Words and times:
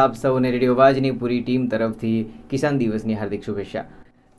આપ 0.00 0.16
સૌને 0.20 0.46
રેડિયો 0.52 0.72
વાજની 0.78 1.10
પૂરી 1.20 1.36
ટીમ 1.42 1.62
તરફથી 1.72 2.16
કિસાન 2.50 2.78
દિવસની 2.80 3.14
હાર્દિક 3.18 3.44
શુભેચ્છા. 3.46 3.84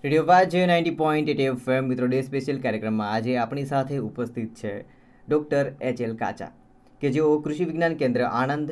radio 0.03 0.25
વાજ 0.31 0.55
ninety 0.71 0.97
point 0.97 1.29
eight 1.33 1.39
F 1.45 1.69
મિત્રો 1.85 2.09
ડે 2.09 2.19
સ્પેશિયલ 2.25 2.57
કાર્યક્રમમાં 2.65 3.13
આજે 3.13 3.37
આપણી 3.43 3.69
સાથે 3.69 3.93
ઉપસ્થિત 3.99 4.51
છે 4.59 4.73
ડૉક્ટર 5.27 5.71
એચ 5.91 6.03
એલ 6.07 6.11
કાચા 6.19 6.49
કે 7.01 7.11
જેઓ 7.15 7.31
કૃષિ 7.45 7.65
વિજ્ઞાન 7.69 7.95
કેન્દ્ર 8.01 8.23
આણંદ 8.27 8.69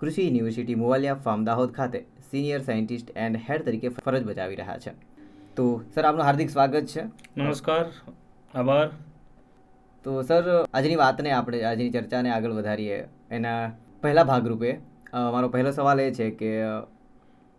કૃષિ 0.00 0.24
યુનિવર્સિટી 0.26 0.76
મોવાલિયા 0.82 1.18
ફાર્મ 1.26 1.44
દાહોદ 1.48 1.74
ખાતે 1.78 1.98
સિનિયર 2.30 2.60
સાયન્ટિસ્ટ 2.68 3.10
એન્ડ 3.24 3.40
હેડ 3.48 3.66
તરીકે 3.66 3.92
ફરજ 3.96 4.24
બજાવી 4.30 4.58
રહ્યા 4.60 4.78
છે. 4.84 4.92
તો 5.56 5.66
સર 5.94 6.08
આપનું 6.10 6.24
હાર્દિક 6.28 6.54
સ્વાગત 6.54 6.88
છે. 6.94 7.04
નમસ્કાર 7.36 7.84
આભાર. 8.54 8.86
તો 10.04 10.16
સર 10.22 10.48
આજની 10.54 10.98
વાતને 11.02 11.36
આપણે 11.40 11.62
આજની 11.72 11.90
ચર્ચાને 11.98 12.32
આગળ 12.38 12.56
વધારીએ 12.60 12.98
એના 13.38 13.60
પહેલા 14.06 14.26
ભાગરૂપે 14.32 14.72
મારો 15.12 15.48
પહેલો 15.52 15.70
સવાલ 15.72 16.00
એ 16.00 16.10
છે 16.10 16.30
કે 16.32 16.50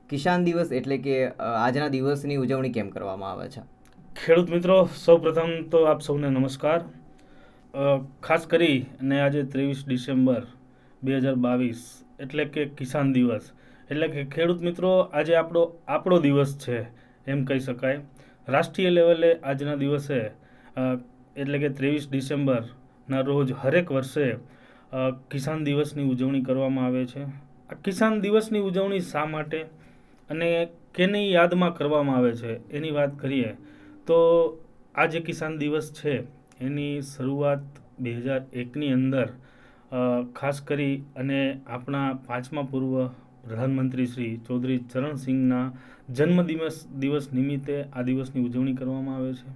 કિસાન 0.10 0.46
દિવસ 0.46 0.72
એટલે 0.72 0.98
કે 0.98 1.18
આજના 1.40 1.90
દિવસની 1.96 2.38
ઉજવણી 2.44 2.74
કેમ 2.74 2.90
કરવામાં 2.92 3.32
આવે 3.32 3.50
છે? 3.50 3.62
ખેડૂત 4.16 4.50
મિત્રો, 4.50 4.78
સૌપ્રથમ 5.06 5.70
તો 5.70 5.86
આપ 5.88 6.02
સૌને 6.02 6.30
નમસ્કાર. 6.30 6.82
ખાસ 8.22 8.48
કરી 8.48 8.80
અને 9.02 9.20
આજે 9.22 9.44
ત્રેવીસ 9.54 9.84
ડિસેમ્બર 9.86 10.48
બે 11.02 11.20
હજાર 11.20 11.36
બાવીસ 11.36 11.84
એટલે 12.20 12.46
કે 12.46 12.66
કિસાન 12.80 13.14
દિવસ. 13.14 13.54
એટલે 13.90 14.08
કે 14.10 14.26
ખેડૂત 14.34 14.62
મિત્રો, 14.62 14.92
આજે 15.14 15.34
આપણો 15.36 15.64
આપણો 15.88 16.20
દિવસ 16.26 16.58
છે 16.58 16.78
એમ 17.28 17.46
કહી 17.46 17.62
શકાય. 17.68 18.02
રાષ્ટ્રીય 18.48 18.92
લેવલે 18.98 19.30
આજના 19.44 19.78
દિવસે 19.78 20.20
એટલે 21.36 21.58
કે 21.60 21.70
ત્રેવીસ 21.78 22.10
ડિસેમ્બરના 22.10 23.24
રોજ 23.30 23.54
હરેક 23.62 23.88
વર્ષે 23.92 24.28
કિસાન 25.32 25.64
દિવસની 25.68 26.08
ઉજવણી 26.14 26.44
કરવામાં 26.48 26.86
આવે 26.88 27.04
છે. 27.12 27.22
આ 27.70 27.78
કિસાન 27.86 28.22
દિવસની 28.24 28.64
ઉજવણી 28.70 29.04
શા 29.12 29.26
માટે 29.26 29.60
અને 30.30 30.50
કેની 30.96 31.28
યાદમાં 31.32 31.74
કરવામાં 31.78 32.18
આવે 32.20 32.34
છે, 32.42 32.52
એની 32.78 32.94
વાત 32.98 33.12
કરીએ 33.22 33.52
તો 34.08 34.18
આ 34.96 35.08
જે 35.08 35.20
કિસાન 35.22 35.54
દિવસ 35.62 35.88
છે, 35.98 36.14
એની 36.60 37.02
શરૂઆત 37.12 37.64
બે 38.00 38.12
હજાર 38.18 38.42
એકની 38.62 38.94
અંદર 38.98 39.28
ખાસ 40.38 40.58
કરી 40.68 40.96
અને 41.22 41.40
આપણા 41.68 42.08
પાંચમા 42.28 42.70
પૂર્વ 42.72 42.94
પ્રધાનમંત્રી 43.44 44.10
શ્રી 44.14 44.34
ચૌધરી 44.48 44.80
ચરણસિંહના 44.92 45.66
જન્મદિવસ, 46.18 46.78
દિવસ 47.02 47.26
નિમિત્તે 47.38 47.76
આ 47.88 48.04
દિવસની 48.08 48.46
ઉજવણી 48.48 48.80
કરવામાં 48.80 49.18
આવે 49.18 49.32
છે. 49.40 49.50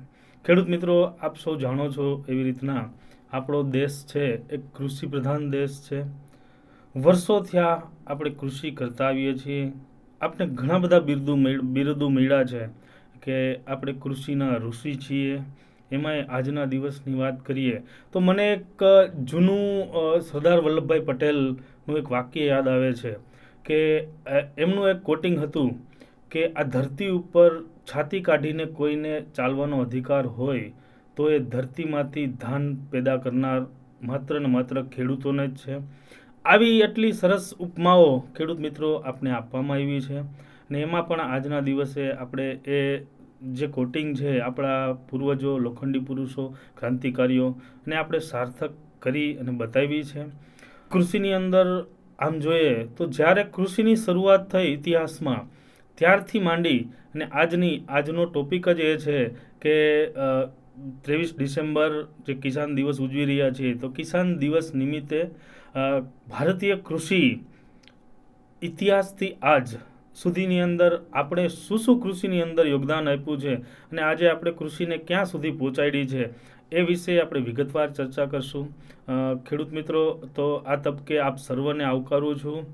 ખેડૂત 0.45 0.69
મિત્રો, 0.73 0.95
આપ 1.21 1.33
સૌ 1.37 1.53
જાણો 1.63 1.85
છો 1.95 2.05
એવી 2.27 2.47
રીતના 2.49 2.83
આપણો 3.31 3.59
દેશ 3.71 3.97
છે, 4.07 4.25
એક 4.49 4.61
કૃષિ 4.75 5.05
પ્રધાન 5.07 5.51
દેશ 5.51 5.77
છે. 5.87 5.99
વર્ષોથી 6.95 7.59
આ 7.59 7.75
આપણે 8.07 8.31
કૃષિ 8.39 8.71
કરતા 8.71 9.07
આવીએ 9.07 9.33
છીએ. 9.35 9.63
આપણે 10.21 10.45
ઘણા 10.59 10.79
બધા 10.79 11.05
બિરદુ 11.09 11.33
બિરુદો 11.75 12.09
મળ્યા 12.09 12.49
છે 12.51 12.63
કે 13.23 13.37
આપણે 13.67 13.93
કૃષિના 14.03 14.55
ઋષિ 14.57 14.93
છીએ. 15.05 15.35
એમાંય 15.91 16.23
આજના 16.29 16.65
દિવસની 16.65 17.19
વાત 17.19 17.37
કરીએ 17.47 17.77
તો 18.13 18.19
મને 18.19 18.45
એક 18.53 18.81
જૂનું 19.29 20.23
સરદાર 20.29 20.57
વલ્લભભાઈ 20.65 21.05
પટેલનું 21.09 21.99
એક 21.99 22.09
વાક્ય 22.11 22.47
યાદ 22.51 22.67
આવે 22.67 22.89
છે 23.01 23.13
કે 23.65 23.77
એમનું 24.57 24.89
એક 24.89 24.99
કોટિંગ 25.03 25.37
હતું 25.43 25.69
કે, 26.31 26.41
આ 26.49 26.63
ધરતી 26.73 27.11
ઉપર 27.19 27.49
છાતી 27.89 28.21
કાઢીને 28.21 28.65
કોઈને 28.77 29.13
ચાલવાનો 29.35 29.77
અધિકાર 29.85 30.25
હોય 30.37 30.67
તો 31.17 31.29
એ 31.35 31.37
ધરતીમાંથી 31.53 32.27
ધાન 32.41 32.65
પેદા 32.91 33.17
કરનાર 33.23 33.59
માત્ર 34.09 34.39
ને 34.39 34.49
માત્ર 34.55 34.75
ખેડૂતોને 34.93 35.45
જ 35.47 35.59
છે. 35.61 35.75
આવી 36.45 36.75
એટલી 36.85 37.13
સરસ 37.21 37.45
ઉપમાઓ 37.65 38.09
ખેડૂત 38.35 38.59
મિત્રો 38.65 38.89
આપણે 39.01 39.31
આપવામાં 39.33 39.79
આવી 39.79 40.01
છે 40.07 40.17
ને 40.69 40.83
એમાં 40.85 41.07
પણ 41.07 41.31
આજના 41.35 41.61
દિવસે 41.67 42.03
આપણે 42.13 42.47
એ 42.77 42.79
જે 43.57 43.67
કોટિંગ 43.67 44.09
છે, 44.19 44.31
આપણા 44.41 44.93
પૂર્વજો, 45.09 45.51
લોખંડી 45.65 46.05
પુરુષો, 46.07 46.43
ક્રાંતિકારીઓ 46.77 47.47
ને 47.87 47.95
આપણે 47.95 48.19
સાર્થક 48.29 48.71
કરી 48.99 49.31
અને 49.39 49.51
બતાવી 49.59 50.03
છે. 50.03 50.23
કૃષિની 50.91 51.33
અંદર 51.33 51.67
આમ 52.19 52.39
જોઈએ 52.45 52.71
તો 52.97 53.09
જ્યારે 53.17 53.43
કૃષિની 53.55 54.01
શરૂઆત 54.05 54.47
થઈ 54.51 54.71
ઇતિહાસમાં, 54.73 55.43
ત્યારથી 55.97 56.45
માંડી 56.47 56.79
અને 57.13 57.25
આજની, 57.31 57.75
આજનો 57.89 58.25
ટોપિક 58.27 58.65
જ 58.77 58.79
એ 58.87 58.97
છે 59.03 59.17
કે 59.61 59.75
ત્રેવીસ 61.03 61.31
ડિસેમ્બર 61.33 61.91
જે 62.25 62.33
કિસાન 62.37 62.75
દિવસ 62.75 62.99
ઉજવી 62.99 63.25
રહ્યા 63.25 63.51
છીએ 63.51 63.75
તો 63.75 63.89
કિસાન 63.91 64.33
દિવસ 64.39 64.73
નિમિત્તે 64.73 65.21
ભારતીય 66.27 66.77
કૃષિ 66.87 67.21
ઇતિહાસથી 68.61 69.31
આજ 69.53 69.77
સુધીની 70.15 70.61
અંદર 70.61 70.91
આપણે 70.95 71.45
શું 71.55 71.79
શું 71.79 71.97
કૃષિની 72.03 72.43
અંદર 72.43 72.65
યોગદાન 72.67 73.07
આપ્યું 73.07 73.41
છે 73.41 73.53
અને 73.91 74.01
આજે 74.01 74.29
આપણે 74.29 74.53
કૃષિને 74.59 74.97
ક્યાં 75.07 75.31
સુધી 75.31 75.53
પહોંચાડી 75.59 76.05
છે 76.13 76.29
એ 76.71 76.83
વિશે 76.83 77.17
આપણે 77.21 77.41
વિગતવાર 77.47 77.89
ચર્ચા 77.91 78.27
કરશું. 78.27 78.67
ખેડૂત 79.45 79.71
મિત્રો, 79.71 80.01
તો 80.35 80.45
આ 80.65 80.77
તબકે 80.77 81.19
આપ 81.21 81.37
સર્વને 81.39 81.83
આવકારું 81.85 82.39
છું. 82.39 82.65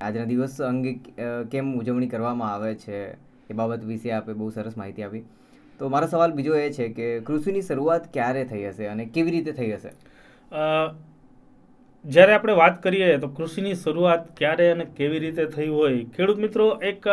આજના 0.00 0.26
દિવસ 0.26 0.60
અંગે 0.62 0.92
કેમ 1.50 1.66
ઉજવણી 1.80 2.08
કરવામાં 2.08 2.52
આવે 2.54 2.74
છે 2.84 2.96
એ 3.50 3.54
બાબત 3.54 3.82
વિશે 3.84 4.12
આપે 4.12 4.32
બહુ 4.34 4.50
સરસ 4.50 4.76
માહિતી 4.76 5.04
આપી. 5.04 5.24
તો 5.82 5.88
મારો 5.92 6.08
સવાલ 6.08 6.34
બીજો 6.34 6.58
એ 6.58 6.66
છે 6.74 6.88
કે 6.98 7.06
કૃષિની 7.28 7.68
શરૂઆત 7.68 8.10
ક્યારે 8.14 8.42
થઈ 8.50 8.66
હશે 8.66 8.90
અને 8.90 9.06
કેવી 9.14 9.34
રીતે 9.36 9.54
થઈ 9.56 9.70
હશે? 9.72 9.90
જ્યારે 12.04 12.34
આપણે 12.34 12.54
વાત 12.58 12.78
કરીએ 12.84 13.08
તો 13.20 13.28
કૃષિની 13.30 13.80
શરૂઆત 13.80 14.28
ક્યારે 14.38 14.68
અને 14.70 14.86
કેવી 14.96 15.24
રીતે 15.24 15.44
થઈ 15.56 15.68
હોય, 15.70 15.98
ખેડૂત 16.14 16.40
મિત્રો 16.44 16.66
એક 16.82 17.08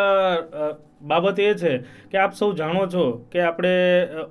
બાબત 1.04 1.40
એ 1.40 1.50
છે 1.56 1.74
કે 2.12 2.18
આપ 2.18 2.34
સૌ 2.34 2.50
જાણો 2.54 2.86
છો 2.94 3.04
કે 3.32 3.44
આપણે 3.44 3.74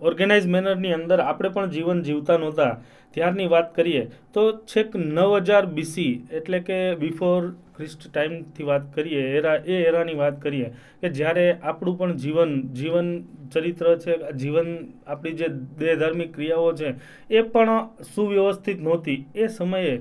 ઓર્ગેનાઇઝ 0.02 0.48
મેનરની 0.54 0.94
અંદર 0.94 1.18
આપણે 1.22 1.52
પણ 1.54 1.70
જીવન 1.76 2.02
જીવતા 2.08 2.38
નહોતા. 2.38 2.72
ત્યારની 3.14 3.48
વાત 3.48 3.68
કરીએ 3.76 4.02
તો 4.34 4.42
છેક 4.66 4.96
નવ 4.96 5.40
હજાર 5.42 5.64
બીસી 5.76 6.12
એટલે 6.32 6.60
કે 6.60 6.78
બિફોર 6.96 7.40
ક્રિસ્ટ 7.78 8.06
ટાઈમથી 8.10 8.68
વાત 8.70 8.86
કરીએ, 8.94 9.24
એરા, 9.38 9.56
એ 9.66 9.80
એરાની 9.88 10.20
વાત 10.20 10.40
કરીએ, 10.44 10.68
કે 11.00 11.08
જ્યારે 11.18 11.46
આપણું 11.54 11.98
પણ 11.98 12.16
જીવન 12.22 12.54
જીવન 12.78 13.10
ચરિત્ર 13.52 13.92
છે, 14.04 14.16
જીવન 14.40 14.70
આપણી 15.06 15.36
જે 15.40 15.48
દેહધાર્મિક 15.80 16.32
ક્રિયાઓ 16.34 16.72
છે, 16.80 16.94
એ 17.30 17.44
પણ 17.52 18.04
સુવ્યવસ્થિત 18.14 18.82
નહોતી. 18.82 19.18
એ 19.34 19.48
સમયે 19.58 19.94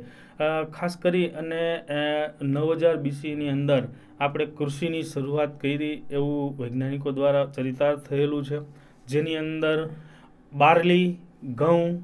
ખાસ 0.74 0.98
કરી 1.04 1.30
અને 1.42 1.62
નવ 2.42 2.68
હજાર 2.74 2.98
બીસીની 3.06 3.50
અંદર 3.50 3.88
આપણે 4.20 4.46
કૃષિની 4.58 5.08
શરૂઆત 5.12 5.56
કરી 5.62 5.96
એવું 6.12 6.54
વૈજ્ઞાનિકો 6.60 7.12
દ્વારા 7.12 7.48
ચરિતાર્થ 7.56 8.04
થયેલું 8.10 8.46
છે. 8.46 8.60
જેની 9.08 9.38
અંદર 9.38 9.78
બાર્લી, 10.54 11.08
ઘઉં, 11.56 11.98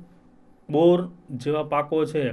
બોર 0.69 0.99
જેવા 1.43 1.69
પાકો 1.69 2.05
છે. 2.05 2.25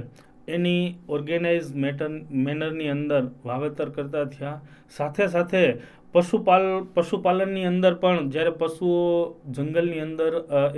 એની 0.57 0.83
ઓર્ગેનાઇઝ 1.15 1.71
મેટર 1.85 2.11
મેનરની 2.45 2.91
અંદર 2.97 3.23
વાવેતર 3.49 3.89
કરતા 3.95 4.25
થયા. 4.35 4.59
સાથે 4.97 5.25
સાથે 5.35 5.63
પશુપાલ, 6.15 6.65
પશુપાલનની 6.95 7.67
અંદર 7.69 7.93
પણ 8.01 8.25
જ્યારે 8.33 8.51
પશુઓ 8.61 9.03
જંગલની 9.57 10.01
અંદર 10.05 10.31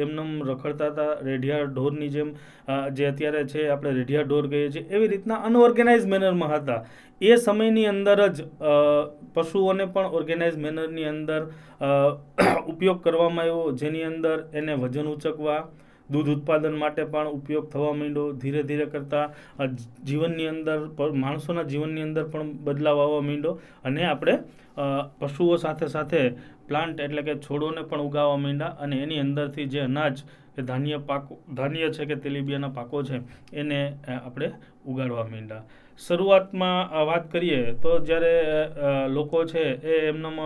એમનેમ 0.03 0.29
રખડતા 0.49 0.89
હતા, 0.91 1.13
રેઢિયા 1.29 1.69
ઢોરની 1.73 2.09
જેમ 2.15 2.29
જે 2.97 3.07
અત્યારે 3.11 3.41
છે, 3.51 3.61
આપણે 3.73 3.93
રેઢિયા 3.99 4.27
ઢોર 4.29 4.45
કહીએ 4.51 4.69
છીએ, 4.73 4.85
એવી 4.95 5.09
રીતના 5.13 5.39
અનઓર્ગેનાઇઝ 5.49 6.07
મેનરમાં 6.13 6.53
હતા. 6.55 6.81
એ 7.21 7.37
સમયની 7.45 7.87
અંદર 7.93 8.19
જ 8.35 8.45
પશુઓને 9.35 9.85
પણ 9.93 10.17
ઓર્ગેનાઇઝ 10.19 10.57
મેનરની 10.65 11.09
અંદર 11.13 11.41
ઉપયોગ 12.71 12.99
કરવામાં 13.05 13.47
આવ્યો, 13.47 13.71
જેની 13.81 14.05
અંદર 14.11 14.37
એને 14.53 14.73
વજન 14.83 15.07
ઉચકવા 15.15 15.61
દૂધ 16.13 16.29
ઉત્પાદન 16.35 16.75
માટે 16.83 17.03
પણ 17.13 17.29
ઉપયોગ 17.37 17.65
થવા 17.73 17.93
માંડ્યો. 17.99 18.27
ધીરે 18.41 18.61
ધીરે 18.69 18.87
કરતાં 18.93 19.27
જીવનની 20.09 20.49
અંદર 20.53 20.79
માણસોના 21.23 21.69
જીવનની 21.73 22.05
અંદર 22.07 22.25
પણ 22.33 22.53
બદલાવ 22.65 23.03
આવવા 23.05 23.23
માંડ્યો 23.29 23.55
અને 23.83 24.01
આપણે 24.11 24.35
પશુઓ 25.19 25.57
સાથે 25.65 25.87
સાથે 25.95 26.21
પ્લાન્ટ 26.69 27.03
એટલે 27.05 27.21
કે 27.27 27.33
છોડોને 27.45 27.81
પણ 27.89 28.07
ઉગાવવા 28.07 28.39
માંડ્યા 28.45 28.77
અને 28.83 28.95
એની 29.03 29.21
અંદરથી 29.25 29.67
જે 29.73 29.81
અનાજ 29.89 30.23
કે 30.55 30.61
ધાન્ય 30.69 30.97
પાકો, 31.09 31.33
ધાન્ય 31.57 31.87
છે 31.95 32.05
કે 32.05 32.15
તેલીબિયાના 32.23 32.75
પાકો 32.75 32.97
છે, 33.03 33.17
એને 33.53 33.79
આપણે 34.07 34.47
ઉગાડવા 34.85 35.25
માંડ્યા. 35.31 35.63
શરૂઆતમાં 35.99 36.91
વાત 37.09 37.25
કરીએ 37.33 37.61
તો 37.83 37.91
જ્યારે 38.07 38.33
લોકો 39.15 39.45
છે 39.51 39.63
એ 39.83 39.97
એમનામ 40.09 40.37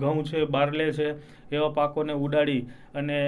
ઘઉં 0.00 0.22
છે, 0.24 0.44
બારલે 0.46 0.86
છે, 0.92 1.08
એવા 1.52 1.74
પાકોને 1.78 2.14
ઉડાડી 2.24 2.62
અને 2.94 3.18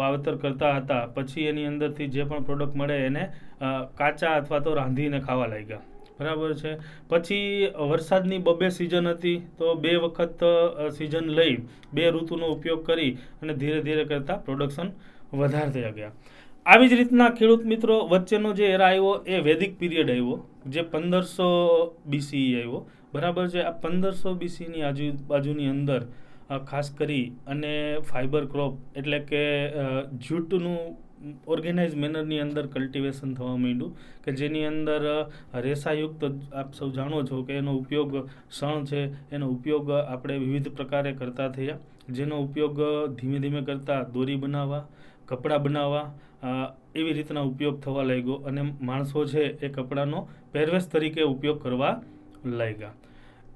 વાવેતર 0.00 0.34
કરતા 0.42 0.74
હતા. 0.78 1.04
પછી 1.14 1.46
એની 1.50 1.66
અંદરથી 1.70 2.08
જે 2.08 2.24
પણ 2.24 2.44
પ્રોડક્ટ 2.48 2.76
મળે 2.76 2.96
એને 3.06 3.24
કાચા 3.98 4.34
અથવા 4.40 4.60
તો 4.60 4.74
રાંધીને 4.74 5.20
ખાવા 5.20 5.50
લાગ્યા. 5.54 5.84
બરાબર 6.18 6.54
છે? 6.54 6.72
પછી 7.10 7.70
વરસાદની 7.90 8.40
બબે 8.46 8.68
સિઝન 8.78 9.06
હતી, 9.12 9.38
તો 9.58 9.74
બે 9.76 9.92
વખત 9.96 10.42
સિઝન 10.98 11.26
લઈ 11.38 11.54
બે 11.94 12.10
ઋતુનો 12.10 12.46
ઉપયોગ 12.56 12.80
કરી 12.86 13.12
અને 13.42 13.52
ધીરે 13.60 13.80
ધીરે 13.86 14.04
કરતાં 14.10 14.42
પ્રોડક્શન 14.44 14.88
વધારતા 15.32 15.92
ગયા. 15.98 16.12
આવી 16.66 16.88
જ 16.90 16.94
રીતના 16.98 17.30
ખેડૂત 17.38 17.62
મિત્રો, 17.64 17.94
વચ્ચેનો 18.10 18.50
જે 18.58 18.66
એરા 18.74 18.90
આવ્યો, 18.90 19.14
એ 19.26 19.40
વૈદિક 19.46 19.72
પીરિયડ 19.78 20.10
આવ્યો, 20.10 20.36
જે 20.72 20.82
પંદરસો 20.92 21.48
બીસી 22.06 22.48
આવ્યો. 22.58 22.82
બરાબર 23.12 23.46
છે. 23.52 23.60
આ 23.62 23.78
પંદરસો 23.82 24.34
બીસીની 24.40 24.84
આજુબાજુની 24.88 25.70
અંદર 25.76 26.02
ખાસ 26.70 26.88
કરી 26.98 27.26
અને 27.52 27.72
ફાઇબર 28.10 28.44
ક્રોપ 28.52 28.74
એટલે 29.00 29.18
કે 29.30 29.42
જૂટનું 30.26 30.78
ઓર્ગેનાઇઝ 31.54 31.94
મેનરની 32.02 32.40
અંદર 32.44 32.64
કલ્ટિવેશન 32.74 33.34
થવા 33.38 33.56
માંડ્યું 33.64 33.92
કે 34.24 34.34
જેની 34.40 34.64
અંદર 34.70 35.02
રેસાયુક્ત 35.66 36.22
આપ 36.60 36.74
સૌ 36.78 36.88
જાણો 36.96 37.22
છો 37.28 37.42
કે 37.48 37.58
એનો 37.60 37.72
ઉપયોગ 37.82 38.12
શણ 38.58 38.82
છે, 38.90 39.00
એનો 39.34 39.46
ઉપયોગ 39.56 39.92
આપણે 39.96 40.38
વિવિધ 40.44 40.70
પ્રકારે 40.78 41.12
કરતા 41.20 41.48
થયા. 41.56 41.78
જેનો 42.16 42.40
ઉપયોગ 42.46 42.78
ધીમે 43.18 43.38
ધીમે 43.44 43.62
કરતા 43.68 44.00
દોરી 44.14 44.38
બનાવવા, 44.44 44.84
કપડાં 45.28 45.62
બનાવવા 45.64 46.06
એવી 46.98 47.14
રીતના 47.18 47.46
ઉપયોગ 47.52 47.76
થવા 47.84 48.08
લાગ્યો 48.10 48.42
અને 48.48 48.62
માણસો 48.88 49.24
છે 49.32 49.44
એ 49.66 49.68
કપડાનો 49.76 50.26
પહેરવેશ 50.52 50.88
તરીકે 50.92 51.22
ઉપયોગ 51.34 51.62
કરવા 51.64 51.94
લાગ્યા. 52.60 52.94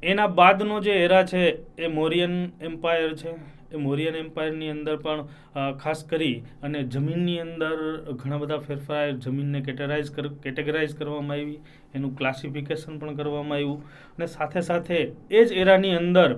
એના 0.03 0.29
બાદનો 0.39 0.81
જે 0.81 0.95
એરા 1.05 1.25
છે 1.25 1.43
એ 1.79 1.89
મોરિયન 1.89 2.35
એમ્પાયર 2.61 3.13
છે. 3.15 3.33
એ 3.75 3.79
મોરિયન 3.85 4.17
એમ્પાયરની 4.17 4.71
અંદર 4.71 4.97
પણ 5.05 5.23
ખાસ 5.79 6.03
કરી 6.11 6.43
અને 6.63 6.79
જમીનની 6.95 7.39
અંદર 7.45 7.77
ઘણા 8.21 8.41
બધા 8.43 8.61
ફેરફાર 8.67 9.07
જમીનને 9.25 9.63
કેટેગરાઇઝ 9.67 10.11
કેટેગરાઇઝ 10.45 10.95
કરવામાં 10.99 11.39
આવી, 11.39 11.61
એનું 11.95 12.13
ક્લાસિફિકેશન 12.19 13.01
પણ 13.01 13.17
કરવામાં 13.19 13.59
આવ્યું 13.59 13.81
અને 14.19 14.27
સાથે 14.37 14.61
સાથે 14.69 14.99
એ 15.31 15.45
જ 15.47 15.49
એરાની 15.63 15.95
અંદર 16.03 16.29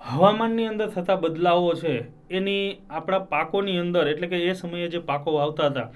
હવામાનની 0.00 0.68
અંદર 0.72 0.88
થતા 0.96 1.16
બદલાવો 1.22 1.72
છે, 1.80 1.94
એની 2.30 2.66
આપણા 2.90 3.26
પાકોની 3.32 3.78
અંદર, 3.84 4.04
એટલે 4.12 4.26
કે 4.28 4.38
એ 4.50 4.54
સમયે 4.54 4.88
જે 4.92 5.00
પાકો 5.10 5.32
વાવતા 5.38 5.70
હતા, 5.70 5.88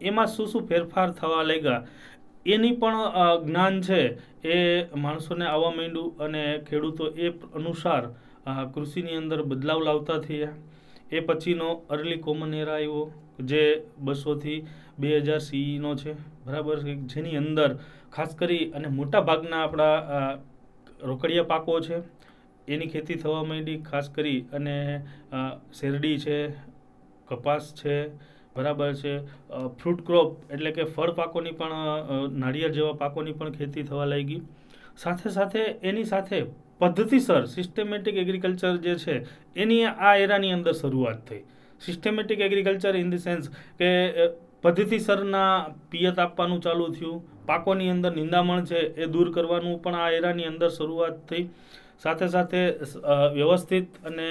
એમાં 0.00 0.28
શું 0.34 0.48
શું 0.52 0.66
ફેરફાર 0.70 1.08
થવા 1.18 1.42
લાગ્યા? 1.50 1.82
એની 2.46 2.76
પણ 2.80 2.98
જ્ઞાન 3.44 3.80
છે 3.82 4.00
એ 4.44 4.56
માણસોને 4.96 5.46
આવવા 5.46 5.72
માંડ્યું 5.78 6.20
અને 6.24 6.44
ખેડૂતો 6.68 7.04
એ 7.16 7.32
અનુસાર 7.54 8.04
કૃષિની 8.74 9.16
અંદર 9.16 9.42
બદલાવ 9.44 9.80
લાવતા 9.88 10.18
થયા. 10.26 10.54
એ 11.12 11.20
પછીનો 11.20 11.68
અર્લી 11.88 12.18
કોમન 12.18 12.54
એરા 12.54 12.76
આવ્યો, 12.76 13.02
જે 13.40 13.62
બસોથી 13.98 14.64
બે 14.98 15.08
હજાર 15.20 15.40
સીઈનો 15.40 15.90
છે. 15.96 16.14
બરાબર? 16.46 16.78
જેની 17.12 17.36
અંદર 17.36 17.70
ખાસ 18.14 18.34
કરી 18.34 18.70
અને 18.74 18.88
મોટા 18.88 19.22
ભાગના 19.28 19.62
આપણા 19.64 20.38
રોકડિયા 21.02 21.50
પાકો 21.52 21.80
છે, 21.80 22.02
એની 22.68 22.90
ખેતી 22.92 23.20
થવા 23.22 23.44
માંડી. 23.44 23.78
ખાસ 23.90 24.08
કરી 24.08 24.40
અને 24.52 24.76
શેરડી 25.78 26.18
છે, 26.24 26.38
કપાસ 27.28 27.74
છે 27.74 27.96
બરાબર 28.56 28.88
છે. 29.02 29.12
ફ્રૂટ 29.78 30.00
ક્રોપ 30.08 30.52
એટલે 30.54 30.72
કે 30.78 30.84
ફળ 30.94 31.12
પાકોની 31.20 31.54
પણ 31.60 32.34
નાળિયેર 32.42 32.72
જેવા 32.78 32.96
પાકોની 33.02 33.36
પણ 33.38 33.56
ખેતી 33.58 33.86
થવા 33.90 34.08
લાગી. 34.12 34.42
સાથે 35.04 35.28
સાથે 35.38 35.62
એની 35.90 36.10
સાથે 36.12 36.38
પદ્ધતિસર 36.80 37.42
સિસ્ટેમેટિક 37.54 38.16
એગ્રીકલ્ચર 38.22 38.74
જે 38.84 38.94
છે, 39.04 39.16
એની 39.56 39.84
આ 39.86 40.14
એરાની 40.24 40.52
અંદર 40.58 40.74
શરૂઆત 40.82 41.20
થઈ. 41.28 41.42
Systematic 41.80 42.40
agriculture 42.46 42.94
in 43.02 43.10
the 43.12 43.22
sense 43.26 43.50
કે 43.78 43.90
પદ્ધતિસરના 44.64 45.52
પિયત 45.90 46.18
આપવાનું 46.18 46.60
ચાલુ 46.66 46.86
થયું. 46.96 47.20
પાકોની 47.50 47.90
અંદર 47.94 48.12
નિંદામણ 48.16 48.66
છે 48.70 48.80
એ 49.02 49.06
દૂર 49.14 49.28
કરવાનું 49.36 49.78
પણ 49.84 50.00
આ 50.00 50.10
એરાની 50.18 50.48
અંદર 50.52 50.70
શરૂઆત 50.78 51.16
થઈ. 51.28 51.44
સાથે 52.02 52.26
સાથે 52.34 52.60
વ્યવસ્થિત 53.36 53.88
અને 54.08 54.28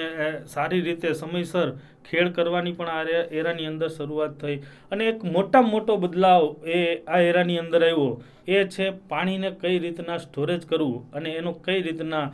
સારી 0.54 0.82
રીતે 0.86 1.08
સમયસર 1.20 1.68
ખેડ 2.08 2.30
કરવાની 2.36 2.76
પણ 2.78 2.92
આ 2.94 3.24
એરાની 3.40 3.68
અંદર 3.72 3.88
શરૂઆત 3.96 4.32
થઈ. 4.42 4.56
અને 4.92 5.02
એક 5.10 5.20
મોટામાં 5.34 5.72
મોટો 5.74 5.96
બદલાવ 6.04 6.44
એ 6.78 6.80
આ 7.16 7.20
એરાની 7.30 7.58
અંદર 7.64 7.82
આવ્યો. 7.88 8.08
એ 8.54 8.64
છે 8.74 8.86
પાણીને 9.10 9.50
કઈ 9.62 9.76
રીતના 9.84 10.18
સ્ટોરેજ 10.24 10.64
કરવું 10.70 11.18
અને 11.18 11.30
એનો 11.40 11.52
કઈ 11.66 11.80
રીતના 11.86 12.24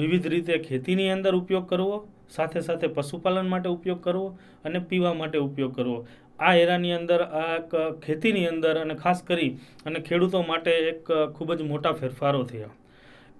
વિવિધ 0.00 0.26
રીતે 0.34 0.54
ખેતીની 0.66 1.12
અંદર 1.16 1.34
ઉપયોગ 1.42 1.68
કરવો, 1.72 2.00
સાથે 2.36 2.60
સાથે 2.68 2.88
પશુપાલન 2.96 3.52
માટે 3.54 3.70
ઉપયોગ 3.76 4.00
કરવો 4.08 4.26
અને 4.64 4.80
પીવા 4.90 5.14
માટે 5.20 5.38
ઉપયોગ 5.46 5.72
કરવો. 5.78 5.98
આ 6.40 6.52
એરાની 6.64 6.94
અંદર, 6.98 7.20
આ 7.40 7.56
ખેતીની 8.04 8.50
અંદર 8.52 8.74
અને 8.82 8.94
ખાસ 9.04 9.22
કરી 9.30 9.50
અને 9.86 9.98
ખેડૂતો 10.10 10.44
માટે 10.50 10.70
એક 10.92 11.00
ખૂબ 11.36 11.56
જ 11.58 11.70
મોટા 11.72 11.98
ફેરફારો 12.02 12.44
થયા. 12.52 12.74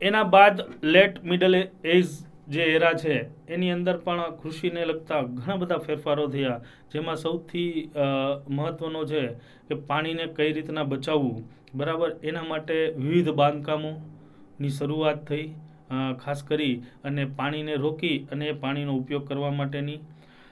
એના 0.01 0.27
બાદ 0.35 0.61
લેટ 0.95 1.15
મિડલ 1.25 1.55
એજ 1.95 2.05
જે 2.49 2.65
એરા 2.75 2.95
છે, 3.03 3.17
એની 3.49 3.73
અંદર 3.73 3.97
પણ 4.05 4.37
કૃષિને 4.39 4.83
લગતા 4.85 5.23
ઘણા 5.29 5.59
બધા 5.59 5.85
ફેરફારો 5.87 6.25
થયા. 6.29 6.61
જેમાં 6.93 7.19
સૌથી 7.19 7.73
મહત્ત્વનો 8.51 9.03
છે 9.11 9.23
કે 9.69 9.75
પાણીને 9.89 10.25
કઈ 10.37 10.51
રીતના 10.57 10.87
બચાવવું. 10.93 11.43
બરાબર? 11.75 12.11
એના 12.23 12.47
માટે 12.53 12.77
વિવિધ 12.99 13.31
બાંધકામોની 13.41 14.73
શરૂઆત 14.79 15.21
થઈ 15.29 15.47
ખાસ 16.23 16.41
કરી 16.49 16.75
અને 17.05 17.23
પાણીને 17.39 17.75
રોકી 17.85 18.17
અને 18.33 18.49
એ 18.49 18.57
પાણીનો 18.65 18.97
ઉપયોગ 19.01 19.29
કરવા 19.29 19.53
માટેની 19.53 20.01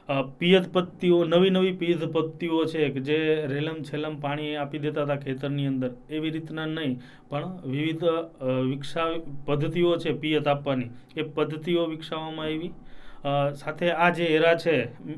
પિયત 0.09 0.67
પદ્ધતિઓ 0.73 1.25
નવી 1.25 1.51
નવી 1.51 1.73
પિયત 1.81 2.03
પદ્ધતિઓ 2.13 2.65
છે 2.67 2.91
કે 2.91 3.01
જે 3.01 3.19
રેલમ 3.47 3.83
છેલમ 3.85 4.15
પાણી 4.21 4.55
આપી 4.57 4.81
દેતા 4.81 5.05
હતા 5.05 5.17
ખેતરની 5.25 5.67
અંદર, 5.67 5.91
એવી 6.11 6.31
રીતના 6.31 6.67
નહીં. 6.67 6.95
પણ 7.31 7.51
વિવિધ 7.73 8.05
વિકસા, 8.71 9.09
પદ્ધતિઓ 9.47 9.99
છે 9.99 10.15
પિયત 10.15 10.47
આપવાની. 10.47 10.91
એ 11.17 11.23
પદ્ધતિઓ 11.37 11.87
વિકસાવવામાં 11.93 12.49
આવી. 12.49 12.73
સાથે 13.61 13.93
આ 13.93 14.11
જે 14.17 14.25
એરા 14.39 14.57
છે, 14.57 14.77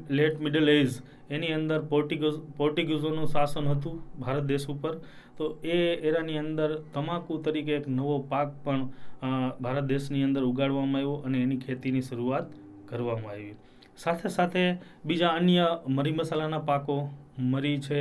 લેટ 0.09 0.37
મિડલ 0.41 0.69
એજ, 0.69 0.91
એની 1.31 1.53
અંદર 1.53 1.81
પોર્ટિગ્યુઝ 1.95 2.43
પોર્ટિગ્યુઝોનું 2.59 3.29
શાસન 3.29 3.73
હતું 3.73 3.97
ભારત 4.19 4.45
દેશ 4.53 4.69
ઉપર. 4.69 4.95
તો 5.39 5.45
એ 5.63 5.79
એરાની 6.09 6.39
અંદર 6.45 6.71
તમાકુ 6.93 7.43
તરીકે 7.45 7.75
એક 7.79 7.87
નવો 7.89 8.21
પાક 8.31 8.49
પણ 8.65 8.83
ભારત 9.65 9.85
દેશની 9.95 10.27
અંદર 10.29 10.43
ઉગાડવામાં 10.53 11.01
આવ્યો 11.01 11.17
અને 11.27 11.43
એની 11.47 11.65
ખેતીની 11.67 12.09
શરૂઆત 12.11 12.47
કરવામાં 12.89 13.35
આવી. 13.35 13.59
સાથે 14.01 14.29
સાથે 14.37 14.65
બીજા 15.05 15.35
અન્ય 15.35 15.67
મરી 15.89 16.17
મસાલાના 16.19 16.67
પાકો, 16.71 16.97
મરી 17.51 17.79
છે 17.79 18.01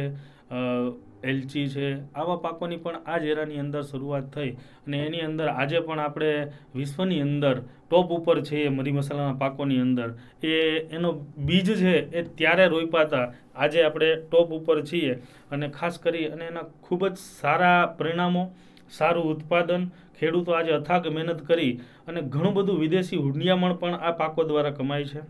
એલચી 1.21 1.67
છે, 1.69 1.87
આવા 2.15 2.37
પાકોની 2.37 2.77
પણ 2.77 3.01
આ 3.05 3.19
એરાની 3.21 3.59
અંદર 3.59 3.83
શરૂઆત 3.83 4.27
થઈ 4.33 4.51
અને 4.85 4.97
એની 5.05 5.21
અંદર 5.21 5.47
આજે 5.51 5.81
પણ 5.81 5.99
આપણે 5.99 6.29
વિશ્વની 6.75 7.21
અંદર 7.21 7.57
ટોપ 7.61 8.11
ઉપર 8.11 8.37
છે 8.41 8.69
મરી 8.69 8.91
મસાલાના 8.91 9.33
પાકોની 9.33 9.79
અંદર. 9.79 10.09
એ, 10.41 10.87
એનો 10.91 11.09
બીજ 11.37 11.67
છે 11.81 11.95
એ 12.11 12.23
ત્યારે 12.37 12.67
રોપ્યા 12.67 13.25
આજે 13.55 13.79
આપણે 13.85 14.09
ટોપ 14.21 14.51
ઉપર 14.51 14.77
છીએ 14.83 15.13
અને 15.51 15.69
ખાસ 15.69 15.99
કરી 15.99 16.27
અને 16.33 16.45
એના 16.47 16.67
ખૂબ 16.81 17.01
જ 17.05 17.15
સારા 17.15 17.81
પરિણામો, 17.97 18.43
સારું 18.89 19.27
ઉત્પાદન, 19.33 19.83
ખેડૂતો 20.17 20.51
આજે 20.55 20.71
અથાગ 20.73 21.03
મહેનત 21.07 21.41
કરી 21.47 21.73
અને 22.07 22.19
ઘણું 22.23 22.53
બધું 22.53 22.79
વિદેશી 22.79 23.17
હુંડિયામણ 23.17 23.77
પણ 23.77 23.99
આ 23.99 24.13
પાકો 24.13 24.43
દ્વારા 24.43 24.77
કમાય 24.79 25.05
છે. 25.05 25.21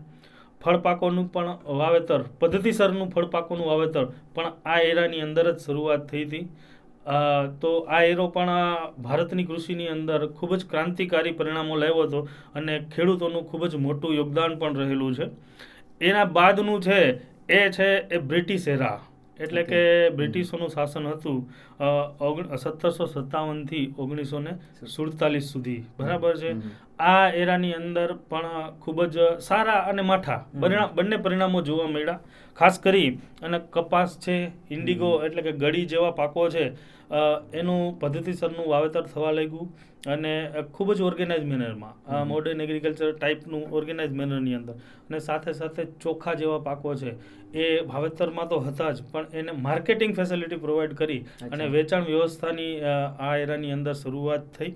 ફળ 0.62 0.78
પાકોનું 0.86 1.28
પણ 1.34 1.78
વાવેતર 1.80 2.22
પદ્ધતિસરનું 2.40 3.12
ફળપાકોનું 3.14 3.70
વાવેતર 3.72 4.04
પણ 4.34 4.50
આ 4.72 4.80
એરાની 4.90 5.22
અંદર 5.26 5.46
જ 5.46 5.58
શરૂઆત 5.66 6.02
થઈ 6.10 6.24
હતી. 6.24 6.44
તો 7.62 7.70
આ 7.96 8.02
એરો 8.08 8.26
પણ 8.34 8.50
ભારતની 9.04 9.46
કૃષિની 9.50 9.90
અંદર 9.94 10.20
ખૂબ 10.38 10.52
જ 10.58 10.62
ક્રાંતિકારી 10.72 11.36
પરિણામો 11.38 11.78
લાવ્યો 11.82 12.06
હતો 12.06 12.20
અને 12.56 12.74
ખેડૂતોનું 12.94 13.46
ખૂબ 13.50 13.62
જ 13.72 13.80
મોટું 13.86 14.16
યોગદાન 14.18 14.58
પણ 14.60 14.80
રહેલું 14.82 15.14
છે. 15.18 15.26
એના 16.00 16.26
બાદનું 16.38 16.80
છે 16.88 17.00
એ 17.58 17.60
છે 17.76 17.88
એ 18.16 18.18
બ્રિટિશ 18.30 18.68
એરા. 18.74 18.98
એટલે 19.38 19.62
કે 19.70 19.80
બ્રિટિશોનું 20.18 20.70
શાસન 20.76 21.06
હતું. 21.12 21.38
સત્તરસો 21.80 23.04
સત્તાવનથી 23.06 23.86
ઓગણીસો 23.98 24.38
ને 24.46 24.52
સુડતાલીસ 24.94 25.46
સુધી. 25.52 25.80
બરાબર 25.98 26.34
છે? 26.42 26.50
આ 27.00 27.26
એરાની 27.42 27.74
અંદર 27.80 28.08
પણ 28.30 28.76
ખૂબ 28.82 28.98
જ 29.14 29.16
સારા 29.48 29.80
અને 29.90 30.02
માઠા. 30.12 30.40
બંને 30.96 31.16
પરિણામો 31.24 31.62
જોવા 31.68 31.90
મળ્યા. 31.94 32.20
ખાસ 32.58 32.80
કરી 32.86 33.10
અને 33.42 33.58
કપાસ 33.74 34.18
છે 34.24 34.36
ઇન્ડિગો 34.70 35.10
એટલે 35.26 35.42
કે 35.42 35.52
ગળી 35.62 35.86
જેવા 35.92 36.16
પાકો 36.20 36.48
છે 36.56 36.64
એનું 37.60 37.80
પદ્ધતિસરનું 38.00 38.66
વાવેતર 38.72 39.04
થવા 39.12 39.32
લાગ્યું 39.38 39.68
અને 40.12 40.32
ખૂબ 40.74 40.88
જ 40.98 41.00
ઓર્ગેનાઇઝ 41.08 41.46
મેનરમાં. 41.52 41.94
મોડર્ન 42.30 42.60
એગ્રીકલ્ચર 42.64 43.10
ટાઈપનું 43.16 43.64
ઓર્ગેનાઇઝ 43.78 44.14
મેનરની 44.20 44.56
અંદર. 44.60 44.74
અને 45.08 45.18
સાથે 45.28 45.52
સાથે 45.60 45.82
ચોખા 46.04 46.34
જેવા 46.42 46.60
પાકો 46.68 46.94
છે. 47.02 47.12
એ 47.54 47.64
વાવેતરમાં 47.90 48.48
તો 48.52 48.60
હતા 48.66 48.92
જ 48.96 49.08
પણ 49.12 49.26
એને 49.40 49.52
માર્કેટિંગ 49.66 50.12
ફેસિલિટી 50.18 50.60
પ્રોવાઈડ 50.66 50.94
કરી 51.00 51.20
અને. 51.52 51.64
વેચાણ 51.74 52.04
વ્યવસ્થાની 52.04 52.70
આ 52.84 53.32
એરાની 53.42 53.74
અંદર 53.76 53.94
શરૂઆત 54.02 54.46
થઈ. 54.58 54.72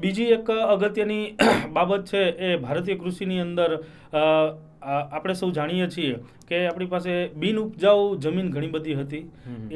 બીજી 0.00 0.30
એક 0.36 0.48
અગત્યની 0.54 1.24
બાબત 1.76 2.08
છે 2.10 2.22
એ 2.46 2.56
ભારતીય 2.64 3.00
કૃષિની 3.02 3.40
અંદર 3.40 3.70
આપણે 4.92 5.34
સૌ 5.34 5.50
જાણીએ 5.58 5.86
છીએ 5.94 6.16
કે 6.48 6.58
આપણી 6.66 6.90
પાસે 6.94 7.12
બિન 7.44 7.60
ઉપજાઉ 7.62 8.02
જમીન 8.24 8.50
ઘણી 8.54 8.72
બધી 8.76 8.96
હતી. 9.00 9.24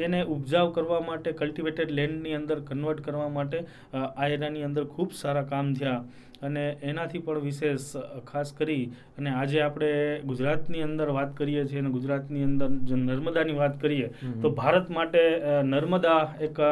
એને 0.05 0.19
ઉપજાઉ 0.35 0.73
કરવા 0.75 1.01
માટે 1.09 1.31
કલ્ટિવેટેડ 1.39 1.95
લેન્ડની 1.99 2.35
અંદર 2.39 2.57
કન્વર્ટ 2.69 3.05
કરવા 3.07 3.29
માટે 3.37 3.57
આ 3.93 4.27
એરાની 4.35 4.67
અંદર 4.69 4.83
ખૂબ 4.95 5.17
સારા 5.21 5.47
કામ 5.53 5.73
થયા. 5.79 6.01
અને 6.41 6.63
એનાથી 6.83 7.23
પણ 7.25 7.45
વિશેષ 7.47 7.89
ખાસ 8.31 8.53
કરી 8.53 8.85
અને 9.17 9.29
આજે 9.33 9.59
આપણે 9.61 9.91
ગુજરાતની 10.25 10.81
અંદર 10.81 11.09
વાત 11.19 11.35
કરીએ 11.37 11.65
છીએ 11.65 11.83
અને 11.83 11.91
ગુજરાતની 11.97 12.43
અંદર 12.43 12.71
જો 12.89 13.03
નર્મદાની 13.03 13.59
વાત 13.59 13.77
કરીએ 13.81 14.07
તો 14.41 14.55
ભારત 14.61 14.89
માટે 14.89 15.21
નર્મદા 15.65 16.21
એક 16.47 16.65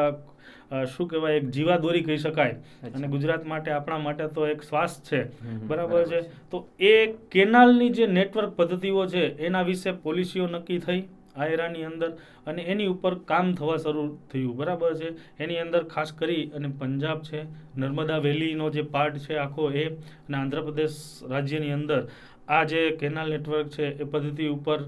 શું 0.90 1.08
કહેવાય 1.10 1.38
એક 1.38 1.46
જીવાદોરી 1.54 2.02
કહી 2.08 2.18
શકાય. 2.18 2.56
અને 2.94 3.06
ગુજરાત 3.08 3.46
માટે 3.46 3.70
આપણા 3.70 4.02
માટે 4.02 4.26
તો 4.34 4.46
એક 4.46 4.60
શ્વાસ 4.62 4.92
છે. 5.08 5.22
બરાબર 5.68 6.02
છે. 6.10 6.20
તો 6.50 6.60
એ 6.80 6.92
કેનાલની 7.30 7.90
જે 7.92 8.06
નેટવર્ક 8.18 8.52
પદ્ધતિઓ 8.56 9.06
છે 9.14 9.24
એના 9.46 9.62
વિશે 9.62 9.90
પોલિસીઓ 10.04 10.46
નક્કી 10.46 10.78
થઈ? 10.78 11.02
આ 11.40 11.48
એરાની 11.54 11.84
અંદર 11.90 12.10
અને 12.48 12.62
એની 12.72 12.88
ઉપર 12.94 13.12
કામ 13.30 13.52
થવા 13.58 13.78
શરૂ 13.84 14.06
થયું. 14.32 14.56
બરાબર 14.60 14.90
છે? 15.00 15.10
એની 15.42 15.60
અંદર 15.64 15.82
ખાસ 15.94 16.10
કરી 16.20 16.44
અને 16.56 16.68
પંજાબ 16.80 17.20
છે, 17.28 17.40
નર્મદા 17.80 18.20
વેલીનો 18.26 18.66
જે 18.76 18.82
પાર્ટ 18.94 19.20
છે 19.26 19.34
આખો 19.44 19.70
એ 19.82 19.84
અને 20.26 20.36
આંધ્રપ્રદેશ 20.40 20.98
રાજ્યની 21.32 21.76
અંદર 21.78 22.00
આ 22.48 22.62
જે 22.70 22.80
કેનાલ 23.00 23.28
નેટવર્ક 23.34 23.68
છે 23.76 23.86
એ 24.02 24.04
પદ્ધતિ 24.12 24.46
ઉપર 24.56 24.78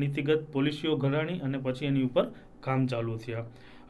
નીતિગત 0.00 0.42
પોલિસીઓ 0.54 0.92
ઘડાણી 1.02 1.40
અને 1.46 1.58
પછી 1.64 1.88
એની 1.90 2.06
ઉપર 2.10 2.24
કામ 2.66 2.86
ચાલુ 2.92 3.16
થયા. 3.24 3.46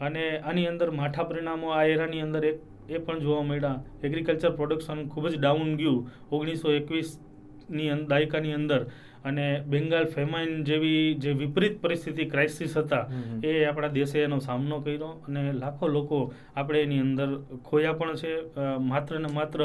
અને 0.07 0.25
આની 0.41 0.67
અંદર 0.73 0.89
માઠા 1.01 1.29
પરિણામો 1.31 1.75
આ 1.77 1.85
એરાની 1.95 2.23
અંદર 2.27 2.43
એક, 2.51 2.59
એ 2.89 2.99
પણ 3.05 3.21
જોવા 3.25 3.45
મળ્યા. 3.49 3.79
એગ્રીકલ્ચર 4.07 4.53
પ્રોડક્શન 4.59 5.01
ખૂબ 5.13 5.27
જ 5.33 5.35
ડાઉન 5.43 5.71
ગયું. 5.81 6.01
ઓગણીસો 6.33 6.69
એકવીસની 6.81 7.91
દાયકાની 8.13 8.55
અંદર 8.61 8.81
અને 9.29 9.47
બેંગાલ 9.67 10.07
ફેમાઇન 10.09 10.53
જેવી 10.65 11.03
જે 11.19 11.33
વિપરીત 11.35 11.77
પરિસ્થિતિ 11.83 12.27
ક્રાઇસિસ 12.27 12.75
હતા 12.77 13.05
એ 13.43 13.55
આપણા 13.65 13.93
દેશે 13.93 14.19
એનો 14.23 14.41
સામનો 14.41 14.81
કર્યો 14.81 15.13
અને 15.29 15.43
લાખો 15.55 15.89
લોકો 15.89 16.19
આપણે 16.57 16.83
એની 16.83 17.01
અંદર 17.01 17.31
ખોયા 17.65 17.99
પણ 18.01 18.21
છે 18.23 18.33
માત્ર 18.91 19.21
ને 19.21 19.33
માત્ર 19.33 19.61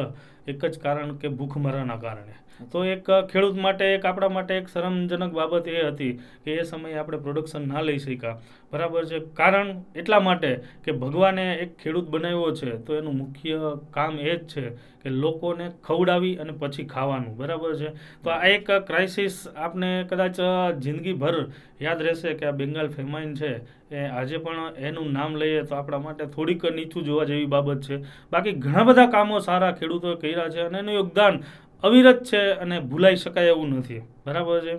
એક 0.48 0.62
જ 0.64 0.76
કારણ 0.80 1.12
કે 1.18 1.28
ભૂખમરાના 1.32 1.98
કારણે. 1.98 2.36
તો 2.72 2.86
એક 2.86 3.08
ખેડૂત 3.32 3.58
માટે, 3.66 3.86
એક 3.96 4.06
આપણા 4.06 4.34
માટે 4.38 4.54
એક 4.58 4.68
શરમજનક 4.68 5.34
બાબત 5.34 5.68
એ 5.68 5.84
હતી 5.90 6.14
કે 6.46 6.58
એ 6.60 6.64
સમયે 6.64 6.96
આપણે 6.96 7.22
પ્રોડક્શન 7.26 7.68
ના 7.68 7.82
લઈ 7.82 8.00
શક્યા. 8.06 8.40
બરાબર 8.72 9.04
છે. 9.06 9.20
કારણ 9.40 9.70
એટલા 9.96 10.22
માટે 10.22 10.52
કે 10.86 10.98
ભગવાને 11.04 11.46
એક 11.64 11.78
ખેડૂત 11.84 12.08
બનાવ્યો 12.14 12.56
છે, 12.60 12.72
તો 12.86 12.98
એનું 13.00 13.20
મુખ્ય 13.22 13.76
કામ 13.92 14.20
એ 14.20 14.34
જ 14.34 14.42
છે 14.54 14.66
કે 15.04 15.10
લોકોને 15.24 15.66
ખવડાવી 15.84 16.36
અને 16.42 16.54
પછી 16.62 16.88
ખાવાનું. 16.94 17.38
બરાબર 17.38 17.72
છે? 17.80 17.90
તો 18.24 18.30
આ 18.30 18.50
એક 18.56 18.72
ક્રાઇસિસ 18.88 19.38
આપણે 19.56 19.92
કદાચ 20.10 20.40
જિંદગીભર 20.84 21.36
યાદ 21.82 22.04
રહેશે 22.08 22.36
કે 22.40 22.46
આ 22.46 22.58
બેંગાલ 22.60 22.90
ફેમાઇન 22.90 23.34
છે, 23.36 23.52
એ 23.92 24.06
આજે 24.10 24.38
પણ 24.46 24.80
એનું 24.88 25.12
નામ 25.18 25.36
લઈએ 25.42 25.66
તો 25.70 25.76
આપણા 25.76 26.04
માટે 26.06 26.24
થોડીક 26.36 26.64
નીચું 26.78 27.06
જોવા 27.06 27.28
જેવી 27.32 27.52
બાબત 27.56 27.84
છે. 27.88 28.00
બાકી 28.32 28.56
ઘણા 28.64 28.88
બધા 28.90 29.12
કામો 29.16 29.44
સારા 29.50 29.74
ખેડૂતોએ 29.80 30.16
કર્યા 30.22 30.50
છે 30.50 30.62
અને 30.68 30.80
એનું 30.80 30.96
યોગદાન 31.00 31.36
અવિરત 31.84 32.24
છે 32.24 32.42
અને 32.64 32.80
ભૂલાઈ 32.80 33.16
શકાય 33.16 33.54
એવું 33.56 33.70
નથી. 33.78 34.02
બરાબર 34.26 34.60
છે? 34.66 34.76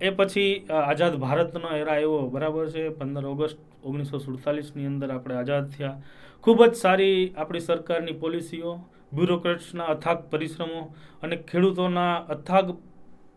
એ 0.00 0.10
પછી 0.10 0.66
આઝાદ 0.70 1.14
ભારતનો 1.16 1.68
એરા 1.76 1.98
એવો 1.98 2.18
બરાબર 2.34 2.70
છે? 2.70 2.88
પંદર 2.88 3.26
ઓગસ્ટ 3.26 3.58
ઓગણીસો 3.84 4.18
સુડતાલીસની 4.18 4.86
અંદર 4.86 5.10
આપણે 5.10 5.34
આઝાદ 5.34 5.66
થયા. 5.70 5.96
ખૂબ 6.44 6.58
જ 6.64 6.74
સારી 6.74 7.18
આપણી 7.36 7.60
સરકારની 7.60 8.12
પોલિસીઓ, 8.12 8.72
બ્યુરોક્રેટ્સના 9.14 9.84
અથાગ 9.94 10.18
પરિશ્રમો 10.30 10.80
અને 11.22 11.36
ખેડૂતોના 11.50 12.14
અથાગ 12.34 12.66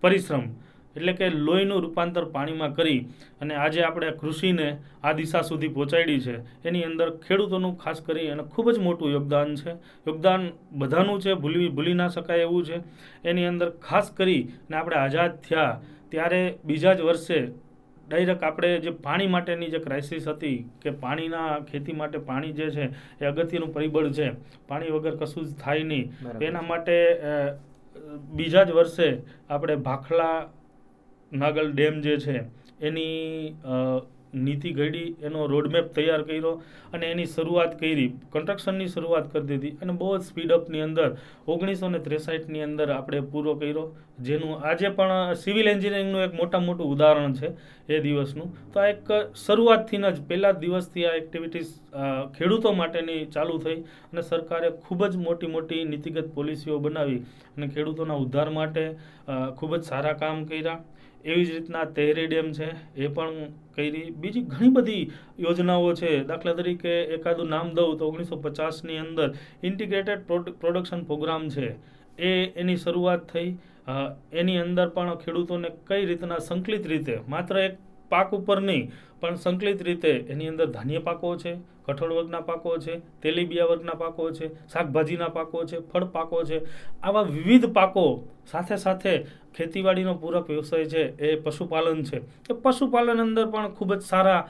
પરિશ્રમ 0.01 0.45
એટલે 0.95 1.13
કે 1.19 1.29
લોહીનું 1.47 1.83
રૂપાંતર 1.85 2.23
પાણીમાં 2.35 2.75
કરી 2.77 2.99
અને 3.41 3.53
આજે 3.55 3.79
આપણે 3.83 4.09
કૃષિને 4.21 4.67
આ 5.03 5.13
દિશા 5.19 5.43
સુધી 5.49 5.71
પહોંચાડી 5.77 6.19
છે. 6.25 6.35
એની 6.67 6.83
અંદર 6.89 7.07
ખેડૂતોનું 7.25 7.77
ખાસ 7.83 8.01
કરી 8.07 8.27
અને 8.33 8.43
ખૂબ 8.53 8.67
જ 8.73 8.77
મોટું 8.87 9.15
યોગદાન 9.15 9.55
છે. 9.61 9.71
યોગદાન 10.07 10.41
બધાનું 10.81 11.23
છે 11.23 11.39
ભૂલી 11.45 11.69
ભૂલી 11.77 11.97
ના 12.01 12.09
શકાય 12.17 12.49
એવું 12.49 12.65
છે. 12.65 12.77
એની 13.23 13.47
અંદર 13.53 13.69
ખાસ 13.87 14.11
કરી 14.19 14.43
ને 14.69 14.75
આપણે 14.77 15.01
આઝાદ 15.01 15.41
થયા 15.47 15.71
ત્યારે 16.11 16.41
બીજા 16.67 16.93
જ 16.93 17.01
વર્ષે 17.09 17.39
ડાયરેક્ટ 18.09 18.43
આપણે 18.43 18.69
જે 18.83 18.91
પાણી 19.05 19.31
માટેની 19.33 19.71
જે 19.71 19.79
ક્રાઇસિસ 19.81 20.27
હતી 20.27 20.57
કે 20.83 20.91
પાણીના 21.01 21.49
ખેતી 21.71 21.97
માટે 21.97 22.19
પાણી 22.29 22.53
જે 22.59 22.67
છે 22.75 22.85
એ 23.21 23.25
અગત્યનું 23.31 23.73
પરિબળ 23.75 24.07
છે. 24.17 24.27
પાણી 24.69 24.93
વગર 24.95 25.15
કશું 25.21 25.43
જ 25.49 25.51
થાય 25.63 25.83
નહીં. 25.91 26.05
એના 26.47 26.65
માટે 26.69 26.95
બીજા 28.37 28.63
જ 28.63 28.71
વર્ષે 28.77 29.07
આપણે 29.49 29.75
ભાખલા 29.87 30.37
નાગલ 31.31 31.73
ડેમ 31.73 32.01
જે 32.01 32.17
છે, 32.17 32.37
એની 32.81 34.01
નીતિ 34.31 34.71
ઘડી, 34.77 35.15
એનો 35.27 35.47
રોડમેપ 35.47 35.87
તૈયાર 35.93 36.23
કર્યો 36.25 36.51
અને 36.93 37.05
એની 37.05 37.29
શરૂઆત 37.35 37.71
કરી 37.79 38.09
કન્સ્ટ્રક્શનની 38.33 38.89
શરૂઆત 38.95 39.31
કરી 39.31 39.47
દીધી 39.51 39.77
અને 39.81 39.93
બહુ 39.99 40.09
જ 40.17 40.25
સ્પીડઅપની 40.27 40.83
અંદર, 40.87 41.07
ઓગણીસો 41.47 41.89
ને 41.89 41.99
ત્રેસાઠની 42.07 42.61
અંદર 42.65 42.87
આપણે 42.95 43.21
પૂરો 43.31 43.55
કર્યો. 43.55 43.85
જેનું 44.27 44.53
આજે 44.61 44.91
પણ 44.97 45.33
સિવિલ 45.43 45.69
એન્જિનિયરિંગનું 45.71 46.25
એક 46.27 46.35
મોટા 46.41 46.61
મોટું 46.67 46.91
ઉદાહરણ 46.93 47.33
છે 47.39 47.49
એ 47.95 48.01
દિવસનું. 48.05 48.51
તો 48.71 48.79
આ 48.79 48.91
એક 48.93 49.09
શરૂઆતથી 49.45 50.01
જ, 50.05 50.21
પહેલા 50.29 50.53
દિવસથી 50.63 51.07
આ 51.09 51.15
એક્ટિવિટીઝ 51.21 51.73
ખેડૂતો 52.37 52.75
માટેની 52.81 53.25
ચાલુ 53.37 53.57
થઈ 53.65 53.79
અને 54.11 54.21
સરકારે 54.29 54.69
ખૂબ 54.85 55.07
જ 55.09 55.23
મોટી 55.25 55.51
મોટી 55.57 55.81
નીતિગત 55.95 56.29
પોલિસીઓ 56.37 56.79
બનાવી 56.85 57.19
અને 57.57 57.65
ખેડૂતોના 57.73 58.21
ઉદ્ધાર 58.27 58.47
માટે 58.59 58.85
ખૂબ 59.57 59.77
જ 59.79 59.83
સારા 59.91 60.15
કામ 60.23 60.45
કર્યા. 60.45 60.79
એવી 61.25 61.45
જ 61.45 61.49
રીતના 61.55 61.85
તેહરી 61.95 62.27
ડેમ 62.27 62.51
છે, 62.53 62.69
એ 62.97 63.07
પણ 63.09 63.51
કરી 63.75 64.11
બીજી 64.21 64.45
ઘણી 64.51 64.73
બધી 64.77 65.03
યોજનાઓ 65.45 65.93
છે. 65.93 66.11
દાખલા 66.29 66.57
તરીકે 66.59 66.93
એકાદું 67.15 67.49
નામ 67.55 67.73
દઉં 67.77 67.97
તો 67.97 68.07
ઓગણીસો 68.09 68.37
પચાસની 68.45 68.99
અંદર 69.05 69.27
ઇન્ટિગ્રેટેડ 69.63 70.21
પ્રોડક્શન 70.61 71.01
પ્રોગ્રામ 71.09 71.49
છે. 71.49 71.75
એ 72.19 72.31
એની 72.55 72.77
શરૂઆત 72.77 73.27
થઈ. 73.33 73.49
એની 74.33 74.61
અંદર 74.63 74.87
પણ 74.95 75.19
ખેડૂતોને 75.21 75.69
કઈ 75.87 76.03
રીતના 76.05 76.39
સંકલિત 76.47 76.85
રીતે, 76.91 77.15
માત્ર 77.27 77.57
એક 77.57 77.77
પાક 78.11 78.33
ઉપર 78.33 78.59
નહીં, 78.61 78.89
પણ 79.21 79.37
સંકલિત 79.43 79.81
રીતે 79.87 80.11
એની 80.29 80.49
અંદર 80.51 80.67
ધાન્ય 80.75 81.01
પાકો 81.07 81.35
છે, 81.43 81.53
કઠોળ 81.85 82.13
વર્ગના 82.17 82.41
પાકો 82.41 82.71
છે, 82.77 82.95
તેલીબિયા 83.21 83.69
વર્ગના 83.71 83.97
પાકો 84.01 84.29
છે, 84.31 84.51
શાકભાજીના 84.73 85.29
પાકો 85.37 85.63
છે, 85.65 85.77
ફળ 85.89 86.05
પાકો 86.15 86.43
છે. 86.43 86.59
આવા 87.03 87.25
વિવિધ 87.29 87.67
પાકો 87.73 88.05
સાથે 88.45 88.77
સાથે 88.77 89.13
ખેતીવાડીનો 89.59 90.15
પૂરક 90.23 90.49
વ્યવસાય 90.49 90.89
છે 90.95 91.03
એ 91.19 91.35
પશુપાલન 91.45 92.03
છે. 92.09 92.23
એ 92.49 92.53
પશુપાલન 92.63 93.23
અંદર 93.25 93.47
પણ 93.53 93.75
ખૂબ 93.77 93.93
જ 93.95 94.01
સારા 94.11 94.41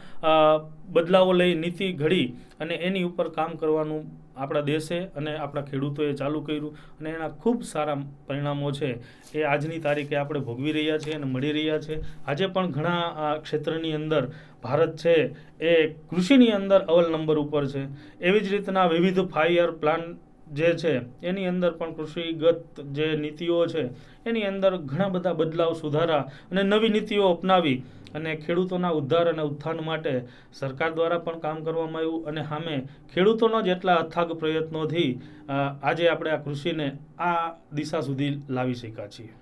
બદલાવો 0.96 1.34
લઈ 1.42 1.54
નીતિ 1.56 1.94
ઘડી 1.94 2.28
અને 2.60 2.76
એની 2.88 3.08
ઉપર 3.10 3.30
કામ 3.38 3.58
કરવાનું 3.62 4.04
આપણા 4.36 4.68
દેશે 4.70 4.98
અને 5.18 5.32
આપણા 5.36 5.66
ખેડૂતોએ 5.70 6.14
ચાલુ 6.20 6.42
કર્યું 6.48 6.76
અને 7.00 7.10
એના 7.16 7.32
ખૂબ 7.42 7.64
સારા 7.72 7.98
પરિણામો 8.28 8.72
છે. 8.72 8.90
એ 9.34 9.44
આજની 9.44 9.82
તારીખે 9.86 10.16
આપણે 10.20 10.42
ભોગવી 10.48 10.76
રહ્યા 10.78 11.02
છીએ 11.04 11.16
અને 11.16 11.28
મળી 11.34 11.56
રહ્યા 11.58 11.84
છે 11.86 11.96
આજે 12.00 12.48
પણ 12.56 12.72
ઘણા 12.78 13.34
ક્ષેત્રની 13.44 13.96
અંદર 14.00 14.24
ભારત 14.64 14.96
છે 15.04 15.16
એ 15.62 15.74
કૃષિની 16.10 16.56
અંદર 16.60 16.80
અવ્વલ 16.88 17.12
નંબર 17.12 17.38
ઉપર 17.44 17.64
છે. 17.74 17.84
એવી 18.22 18.44
જ 18.46 18.48
રીતના 18.54 18.88
વિવિધ 18.88 19.22
ફાઈવ 19.34 19.60
યર 19.60 19.72
પ્લાન 19.84 20.04
જે 20.52 20.70
છે, 20.76 20.94
એની 21.24 21.48
અંદર 21.48 21.72
પણ 21.74 21.96
કૃષિગત 21.96 22.82
જે 22.92 23.08
નીતિઓ 23.16 23.60
છે, 23.68 23.84
એની 24.26 24.46
અંદર 24.46 24.74
ઘણા 24.82 25.10
બધા 25.10 25.34
બદલાવ 25.34 25.74
સુધારા 25.76 26.24
અને 26.52 26.62
નવી 26.64 26.90
નીતિઓ 26.90 27.26
અપનાવી 27.30 27.78
અને 28.16 28.32
ખેડૂતોના 28.38 28.94
ઉદ્ધાર 28.94 29.28
અને 29.28 29.44
ઉત્થાન 29.44 29.80
માટે 29.84 30.14
સરકાર 30.54 30.92
દ્વારા 30.94 31.20
પણ 31.20 31.42
કામ 31.42 31.58
કરવામાં 31.64 32.04
આવ્યું 32.04 32.28
અને 32.30 32.44
સામે 32.50 32.76
ખેડૂતોના 33.12 33.62
જેટલા 33.62 33.98
અથાગ 34.04 34.30
પ્રયત્નોથી 34.40 35.12
આજે 35.50 36.10
આપણે 36.10 36.32
આ 36.32 36.44
કૃષિને 36.46 36.88
આ 37.20 37.44
દિશા 37.74 38.02
સુધી 38.02 38.34
લાવી 38.50 38.80
શક્યા 38.82 39.14
છીએ. 39.16 39.34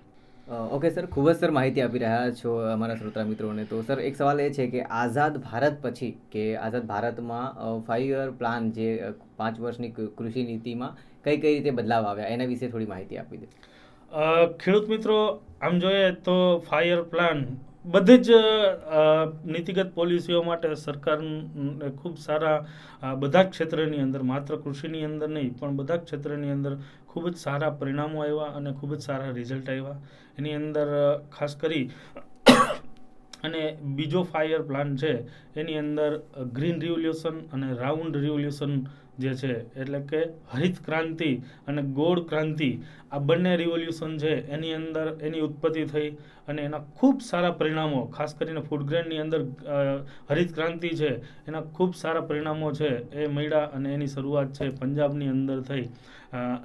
ઓકે 0.48 0.88
સર 0.88 1.02
ખૂબ 1.14 1.26
જ 1.28 1.32
સર 1.32 1.50
માહિતી 1.54 1.82
આપી 1.84 2.00
રહ્યા 2.02 2.28
છો 2.36 2.52
અમારા 2.74 2.94
શ્રોતા 2.98 3.24
મિત્રોને. 3.30 3.64
તો 3.72 3.80
સર 3.82 3.98
એક 4.08 4.14
સવાલ 4.20 4.38
એ 4.40 4.46
છે 4.58 4.66
કે 4.74 4.84
આઝાદ 5.00 5.34
ભારત 5.48 5.74
પછી 5.82 6.08
કે 6.34 6.44
આઝાદ 6.56 6.86
ભારતમાં 6.92 7.82
ફાઈવ 7.88 8.12
યર 8.12 8.30
પ્લાન 8.38 8.70
જે 8.78 8.88
પાંચ 9.40 9.60
વર્ષની 9.64 9.92
કૃષિ 10.20 10.44
નીતિમાં 10.50 11.02
કઈ 11.24 11.36
કઈ 11.42 11.52
રીતે 11.56 11.76
બદલાવ 11.80 12.08
આવ્યા? 12.12 12.32
એના 12.36 12.48
વિશે 12.52 12.66
થોડી 12.68 12.90
માહિતી 12.92 13.18
આપી 13.22 13.40
દે. 13.42 13.48
ખેડૂત 14.62 14.88
મિત્રો, 14.94 15.18
આમ 15.62 15.80
જોઈએ 15.84 16.10
તો 16.28 16.36
ફાયર 16.70 17.00
પ્લાન 17.12 17.44
બધી 17.94 18.20
જ 18.26 18.30
નીતિગત 19.54 19.90
પોલિસીઓ 19.98 20.40
માટે 20.48 20.68
સરકાર 20.84 21.18
ખૂબ 22.00 22.14
સારા 22.26 22.58
બધા 23.22 23.48
ક્ષેત્રની 23.52 24.02
અંદર, 24.06 24.22
માત્ર 24.32 24.52
કૃષિની 24.64 25.06
અંદર 25.10 25.28
નહીં, 25.36 25.54
પણ 25.60 25.78
બધા 25.80 26.02
ક્ષેત્રની 26.04 26.52
અંદર 26.56 26.72
ખૂબ 27.10 27.24
જ 27.32 27.36
સારા 27.46 27.72
પરિણામો 27.80 28.22
આવ્યા 28.24 28.54
અને 28.60 28.70
ખૂબ 28.78 28.92
જ 28.98 29.00
સારા 29.08 29.32
રિઝલ્ટ 29.40 29.68
આવ્યા. 29.74 29.98
એની 30.38 30.56
અંદર 30.60 30.86
ખાસ 31.36 31.54
કરી 31.62 31.86
અને 33.46 33.62
બીજો 33.96 34.20
ફાયર 34.32 34.62
પ્લાન 34.70 34.96
છે, 35.00 35.12
એની 35.60 35.82
અંદર 35.84 36.12
ગ્રીન 36.56 36.80
રિવોલ્યુશન 36.86 37.36
અને 37.54 37.68
રાઉન્ડ 37.82 38.14
રિવોલ્યુશન 38.24 38.74
જે 39.22 39.32
છે, 39.40 39.54
એટલે 39.82 40.00
કે 40.10 40.20
હરિત 40.54 40.76
ક્રાંતિ 40.86 41.30
અને 41.68 41.82
ગોળ 41.98 42.20
ક્રાંતિ 42.30 42.70
આ 43.12 43.20
બંને 43.28 43.52
રિવોલ્યુશન 43.62 44.18
છે, 44.22 44.32
એની 44.54 44.74
અંદર 44.80 45.06
એની 45.26 45.44
ઉત્પત્તિ 45.48 45.84
થઈ 45.92 46.10
અને 46.48 46.60
એના 46.68 46.84
ખૂબ 46.98 47.24
સારા 47.30 47.56
પરિણામો, 47.60 48.00
ખાસ 48.16 48.34
કરીને 48.38 48.62
ફૂડ 48.68 48.84
ગ્રેનની 48.90 49.22
અંદર 49.24 49.40
હરિત 50.30 50.52
ક્રાંતિ 50.56 50.90
છે, 51.00 51.10
એના 51.48 51.64
ખૂબ 51.76 51.92
સારા 52.02 52.28
પરિણામો 52.28 52.68
છે, 52.78 52.90
એ 53.12 53.28
મળ્યા 53.28 53.72
અને 53.76 53.88
એની 53.96 54.12
શરૂઆત 54.14 54.54
છે 54.58 54.70
પંજાબની 54.80 55.34
અંદર 55.34 55.58
થઈ. 55.70 55.88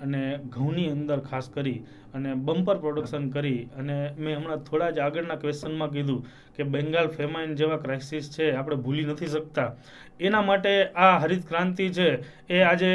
અને 0.03 0.21
ઘઉંની 0.53 0.91
અંદર 0.93 1.19
ખાસ 1.27 1.45
કરી 1.55 1.79
અને 2.15 2.29
બમ્પર 2.45 2.77
પ્રોડક્શન 2.83 3.25
કરી 3.35 3.61
અને 3.79 3.95
મેં 4.17 4.33
હમણાં 4.37 4.63
થોડા 4.67 4.91
જ 4.95 4.99
આગળના 5.05 5.37
ક્વેશ્ચનમાં 5.43 5.93
કીધું 5.93 6.25
કે 6.55 6.63
બેંગાલ 6.73 7.07
ફેમાઇન 7.17 7.55
જેવા 7.59 7.79
ક્રાઇસિસ 7.85 8.27
છે, 8.35 8.45
આપણે 8.51 8.77
ભૂલી 8.85 9.07
નથી 9.07 9.31
શકતા. 9.35 9.69
એના 10.19 10.43
માટે 10.49 10.73
આ 10.95 11.15
હરિત 11.23 11.47
ક્રાંતિ 11.49 11.89
છે, 11.97 12.09
એ 12.49 12.59
આજે 12.61 12.91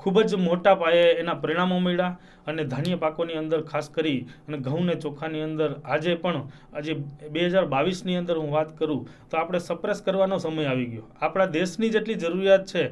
ખૂબ 0.00 0.16
જ 0.28 0.30
મોટા 0.48 0.74
પાયે 0.82 1.10
એના 1.22 1.40
પરિણામો 1.42 1.78
મળ્યા 1.80 2.16
અને 2.46 2.64
ધાન્ય 2.64 2.96
પાકોની 2.96 3.38
અંદર 3.42 3.60
ખાસ 3.70 3.88
કરી 3.88 4.20
અને 4.48 4.58
ઘઉં 4.58 4.86
ને 4.86 4.94
ચોખાની 4.96 5.44
અંદર 5.48 5.70
આજે 5.84 6.14
પણ, 6.22 6.44
આજે 6.74 6.92
બે 7.30 7.48
હજાર 7.48 7.66
બાવીસની 7.74 8.16
અંદર 8.16 8.36
હું 8.36 8.50
વાત 8.50 8.76
કરું, 8.78 9.02
તો 9.30 9.36
આપણે 9.36 9.60
સપ્રેસ 9.60 10.02
કરવાનો 10.02 10.38
સમય 10.38 10.70
આવી 10.70 10.88
ગયો. 10.92 11.06
આપણા 11.20 11.46
દેશની 11.58 11.90
જેટલી 11.90 12.16
જરૂરિયાત 12.16 12.64
છે 12.72 12.82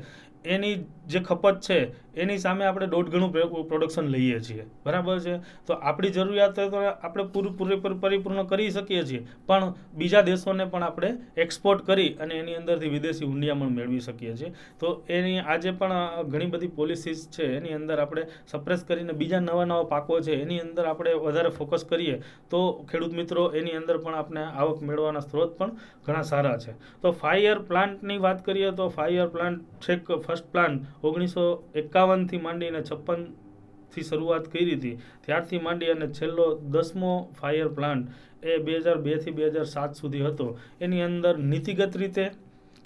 એની 0.44 0.84
જે 1.06 1.20
ખપત 1.20 1.60
છે, 1.60 1.78
એની 2.16 2.38
સામે 2.38 2.64
આપણે 2.64 2.86
દોઢ 2.86 3.08
ગણું 3.10 3.32
પ્રોડક્શન 3.68 4.06
લઈએ 4.14 4.38
છીએ. 4.40 4.64
બરાબર 4.84 5.18
છે? 5.20 5.34
તો 5.66 5.72
આપણી 5.74 6.10
જરૂરિયાત 6.10 6.54
તો 6.54 6.80
આપણે 6.82 7.24
પૂરું 7.34 7.56
પૂરેપૂર 7.58 7.94
પરિપૂર્ણ 8.02 8.46
કરી 8.46 8.70
શકીએ 8.70 9.02
છીએ. 9.04 9.22
પણ 9.46 9.74
બીજા 9.94 10.22
દેશોને 10.22 10.64
પણ 10.64 10.82
આપણે 10.82 11.10
એક્સપોર્ટ 11.36 11.86
કરી 11.86 12.10
અને 12.20 12.34
એની 12.34 12.56
અંદરથી 12.60 12.92
વિદેશી 12.96 13.24
ઊંડિયામણ 13.24 13.74
મેળવી 13.78 14.00
શકીએ 14.00 14.34
છીએ. 14.36 14.52
તો 14.80 14.92
એની 15.08 15.38
આજે 15.40 15.70
પણ 15.72 16.28
ઘણી 16.32 16.50
બધી 16.54 16.72
પોલિસીસ 16.78 17.28
છે. 17.30 17.48
એની 17.56 17.74
અંદર 17.78 18.00
આપણે 18.04 18.26
સપ્રેસ 18.46 18.84
કરીને 18.84 19.12
બીજા 19.12 19.40
નવા 19.40 19.64
નવા 19.64 19.88
પાકો 19.94 20.20
છે, 20.20 20.40
એની 20.42 20.60
અંદર 20.60 20.86
આપણે 20.86 21.14
વધારે 21.26 21.50
ફોકસ 21.58 21.84
કરીએ. 21.84 22.20
તો 22.50 22.62
ખેડૂત 22.90 23.12
મિત્રો, 23.12 23.48
એની 23.52 23.76
અંદર 23.80 23.98
પણ 23.98 24.14
આપણે 24.14 24.42
આવક 24.42 24.82
મેળવવાના 24.82 25.24
સ્ત્રોત 25.28 25.58
પણ 25.58 25.76
ઘણા 26.06 26.22
સારા 26.22 26.56
છે. 26.58 26.72
તો 27.02 27.10
ફાયર 27.22 27.58
પ્લાન્ટની 27.72 28.18
વાત 28.18 28.44
કરીએ 28.44 28.70
તો 28.72 28.88
ફાયર 28.88 29.28
પ્લાન્ટ 29.34 29.64
છેક 29.88 30.06
ફર્સ્ટ 30.32 30.52
પ્લાન 30.52 30.72
ઓગણીસો 31.02 31.46
એકાવનથી 31.80 32.42
માંડીને 32.46 32.80
છપ્પનથી 32.88 34.04
શરૂઆત 34.08 34.44
કરી 34.52 34.76
હતી. 34.76 34.96
ત્યારથી 35.24 35.60
માંડી 35.66 35.90
અને 35.94 36.06
છેલ્લો 36.18 36.46
દસમો 36.74 37.12
ફાયર 37.38 37.68
પ્લાન્ટ 37.76 38.04
એ 38.42 38.58
બે 38.66 38.78
હજાર 38.80 38.98
બેથી 39.06 39.34
બે 39.38 39.50
હજાર 39.50 39.68
સાત 39.74 40.00
સુધી 40.00 40.24
હતો. 40.26 40.46
એની 40.80 41.02
અંદર 41.08 41.34
નીતિગત 41.50 41.94
રીતે 42.02 42.24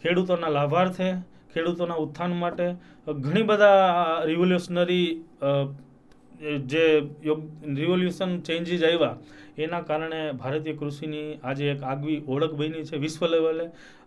ખેડૂતોના 0.03 0.53
લાભાર્થે, 0.57 1.09
ખેડૂતોના 1.53 2.03
ઉત્થાન 2.05 2.33
માટે, 2.43 2.67
ઘણી 3.25 3.47
બધા 3.51 4.27
રિવોલ્યુશનરી 4.31 5.09
જે 6.73 6.85
રિવોલ્યુશન 7.79 8.33
ચેન્જીસ 8.49 8.83
આવ્યા, 8.83 9.17
એના 9.59 9.83
કારણે 9.91 10.21
ભારતીય 10.41 10.79
કૃષિની 10.81 11.29
આજે 11.43 11.65
એક 11.75 11.81
આગવી 11.85 12.19
ઓળખ 12.29 12.57
બની 12.59 12.85
છે 12.91 12.97
વિશ્વ 13.05 13.23
લેવલે 13.35 13.67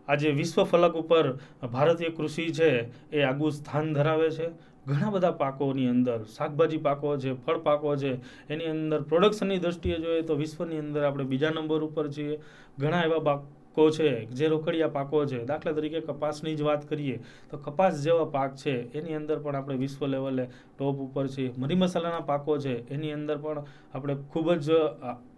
આજે 0.09 0.31
વિશ્વ 0.39 0.65
ફલક 0.65 0.95
ઉપર 1.03 1.25
ભારતીય 1.61 2.11
કૃષિ 2.17 2.51
છે, 2.51 2.89
એ 3.11 3.21
આગવું 3.23 3.51
સ્થાન 3.51 3.93
ધરાવે 3.93 4.29
છે. 4.37 4.49
ઘણા 4.87 5.11
બધા 5.13 5.37
પાકોની 5.37 5.87
અંદર, 5.87 6.19
શાકભાજી 6.25 6.81
પાકો 6.81 7.17
છે, 7.17 7.35
ફળ 7.45 7.61
પાકો 7.61 7.95
છે, 7.95 8.11
એની 8.49 8.69
અંદર 8.73 8.99
પ્રોડક્શનની 9.03 9.59
દ્રષ્ટિએ 9.59 9.97
જોઈએ 10.01 10.23
તો 10.23 10.35
વિશ્વની 10.35 10.81
અંદર 10.81 11.03
આપણે 11.05 11.29
બીજા 11.29 11.53
નંબર 11.53 11.83
ઉપર 11.83 12.09
છીએ. 12.09 12.39
ઘણા 12.79 13.03
એવા 13.05 13.21
પાકો 13.21 13.91
છે, 13.91 14.27
જે 14.33 14.49
રોકડિયા 14.49 14.89
પાકો 14.89 15.25
છે. 15.25 15.45
દાખલા 15.45 15.73
તરીકે 15.73 16.01
કપાસની 16.01 16.55
જ 16.55 16.63
વાત 16.63 16.89
કરીએ, 16.89 17.19
તો 17.51 17.57
કપાસ 17.57 18.01
જેવા 18.03 18.25
પાક 18.25 18.55
છે, 18.55 18.89
એની 18.97 19.15
અંદર 19.15 19.37
પણ 19.43 19.55
આપણે 19.55 19.77
વિશ્વ 19.77 20.07
લેવલે 20.07 20.49
ટોપ 20.73 20.99
ઉપર 21.05 21.27
છીએ. 21.29 21.53
મરી 21.57 21.75
મસાલાના 21.75 22.25
પાકો 22.25 22.57
છે, 22.57 22.83
એની 22.89 23.13
અંદર 23.13 23.37
પણ 23.37 23.63
આપણે 23.93 24.15
ખૂબ 24.31 24.47
જ 24.57 24.69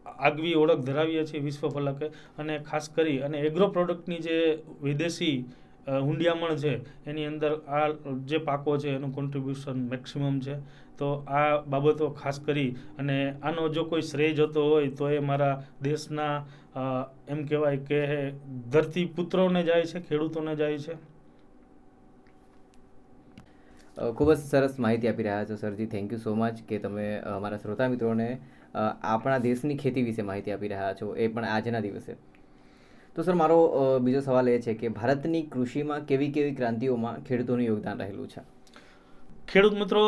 આગવી 0.05 0.55
ઓળખ 0.61 0.83
ધરાવીએ 0.87 1.23
છીએ 1.31 1.41
વિશ્વ 1.47 1.69
ફલકે 1.69 2.07
અને 2.37 2.53
ખાસ 2.69 2.89
કરી 2.95 3.17
અને 3.25 3.37
એગ્રો 3.47 3.71
પ્રોડક્ટની 3.75 4.21
જે 4.27 4.37
વિદેશી 4.83 5.37
હુંડિયામણ 5.87 6.57
છે, 6.61 6.73
એની 7.09 7.25
અંદર 7.25 7.51
આ 7.67 7.87
જે 8.29 8.39
પાકો 8.39 8.77
છે 8.77 8.95
એનું 8.95 9.11
કોન્ટ્રીબ્યુશન 9.11 9.77
મેક્સિમમ 9.93 10.39
છે. 10.39 10.55
તો 10.97 11.07
આ 11.27 11.61
બાબતો 11.73 12.09
ખાસ 12.21 12.39
કરી 12.47 12.71
અને 12.99 13.17
આનો 13.41 13.69
જો 13.75 13.85
કોઈ 13.85 14.05
શ્રેય 14.09 14.33
જતો 14.39 14.65
હોય 14.69 14.91
તો 14.99 15.09
એ 15.09 15.19
મારા 15.29 15.55
દેશના 15.81 16.33
એમ 17.27 17.39
કહેવાય 17.47 17.79
કે 17.87 18.01
ધરતી 18.73 19.07
પુત્રોને 19.15 19.63
જાય 19.69 19.85
છે, 19.91 19.99
ખેડૂતોને 20.07 20.53
જાય 20.55 20.77
છે. 20.85 20.95
ખૂબ 24.17 24.29
જ 24.33 24.37
સરસ 24.39 24.77
માહિતી 24.79 25.09
આપી 25.09 25.25
રહ્યા 25.27 25.47
છો, 25.49 25.55
સરજી. 25.63 25.89
થેન્ક 25.93 26.11
યુ 26.11 26.19
સો 26.19 26.35
મચ 26.35 26.57
કે 26.69 26.79
તમે 26.79 27.07
અમારા 27.33 27.61
શ્રોતા 27.63 27.89
મિત્રોને 27.93 28.29
આપણા 28.75 29.39
દેશની 29.39 29.77
ખેતી 29.77 30.03
વિશે 30.03 30.23
માહિતી 30.23 30.53
આપી 30.53 30.71
રહ્યા 30.73 30.93
છો, 30.93 31.15
એ 31.15 31.27
પણ 31.27 31.49
આજના 31.49 31.81
દિવસે. 31.81 32.15
તો 33.15 33.23
સર, 33.23 33.35
મારો 33.35 33.59
બીજો 34.05 34.21
સવાલ 34.21 34.47
એ 34.47 34.57
છે 34.61 34.73
કે 34.75 34.95
ભારતની 34.97 35.43
કૃષિમાં 35.53 36.07
કેવી 36.09 36.31
કેવી 36.31 36.55
ક્રાંતિઓમાં 36.55 37.21
ખેડૂતોનું 37.23 37.65
યોગદાન 37.65 38.03
રહેલું 38.03 38.29
છે? 38.29 38.43
ખેડૂત 39.47 39.75
મિત્રો 39.75 40.03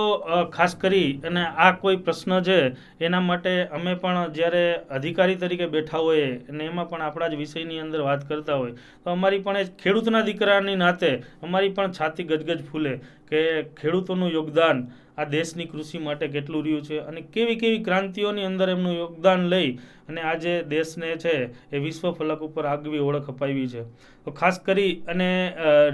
ખાસ 0.52 0.76
કરી 0.82 1.08
અને 1.30 1.42
આ 1.60 1.72
કોઈ 1.82 1.98
પ્રશ્ન 2.06 2.34
છે, 2.48 2.58
એના 3.02 3.24
માટે 3.24 3.52
અમે 3.78 3.96
પણ 4.04 4.32
જ્યારે 4.38 4.64
અધિકારી 4.98 5.40
તરીકે 5.42 5.68
બેઠા 5.74 6.04
હોઈએ 6.06 6.30
અને 6.50 6.64
એમાં 6.68 6.88
પણ 6.92 7.06
આપણા 7.08 7.32
જ 7.34 7.40
વિષયની 7.42 7.82
અંદર 7.86 8.06
વાત 8.08 8.24
કરતા 8.30 8.58
હોય, 8.62 8.74
તો 9.04 9.08
અમારી 9.12 9.44
પણ 9.46 9.60
એ 9.62 9.66
ખેડૂતના 9.84 10.24
દીકરાની 10.30 10.78
નાતે 10.78 11.10
અમારી 11.44 11.74
પણ 11.76 11.98
છાતી 12.00 12.28
ગજગજ 12.30 12.62
ફૂલે 12.70 12.94
કે 13.30 13.42
ખેડૂતોનું 13.82 14.32
યોગદાન 14.32 14.86
આ 15.18 15.26
દેશની 15.36 15.68
કૃષિ 15.72 16.02
માટે 16.08 16.26
કેટલું 16.36 16.66
રહ્યું 16.66 16.84
છે 16.88 16.98
અને 17.10 17.22
કેવી 17.34 17.58
કેવી 17.64 17.82
ક્રાંતિઓની 17.88 18.48
અંદર 18.50 18.68
એમનું 18.76 18.96
યોગદાન 19.02 19.48
લઈ 19.54 19.70
અને 20.10 20.22
આજે 20.32 20.54
દેશને 20.74 21.10
છે 21.24 21.36
એ 21.72 21.82
વિશ્વ 21.86 22.06
ફલક 22.18 22.42
ઉપર 22.50 22.66
આગવી 22.74 23.04
ઓળખ 23.08 23.30
અપાવી 23.34 23.68
છે. 23.74 23.84
તો 24.26 24.30
ખાસ 24.40 24.60
કરી 24.68 24.94
અને 25.14 25.30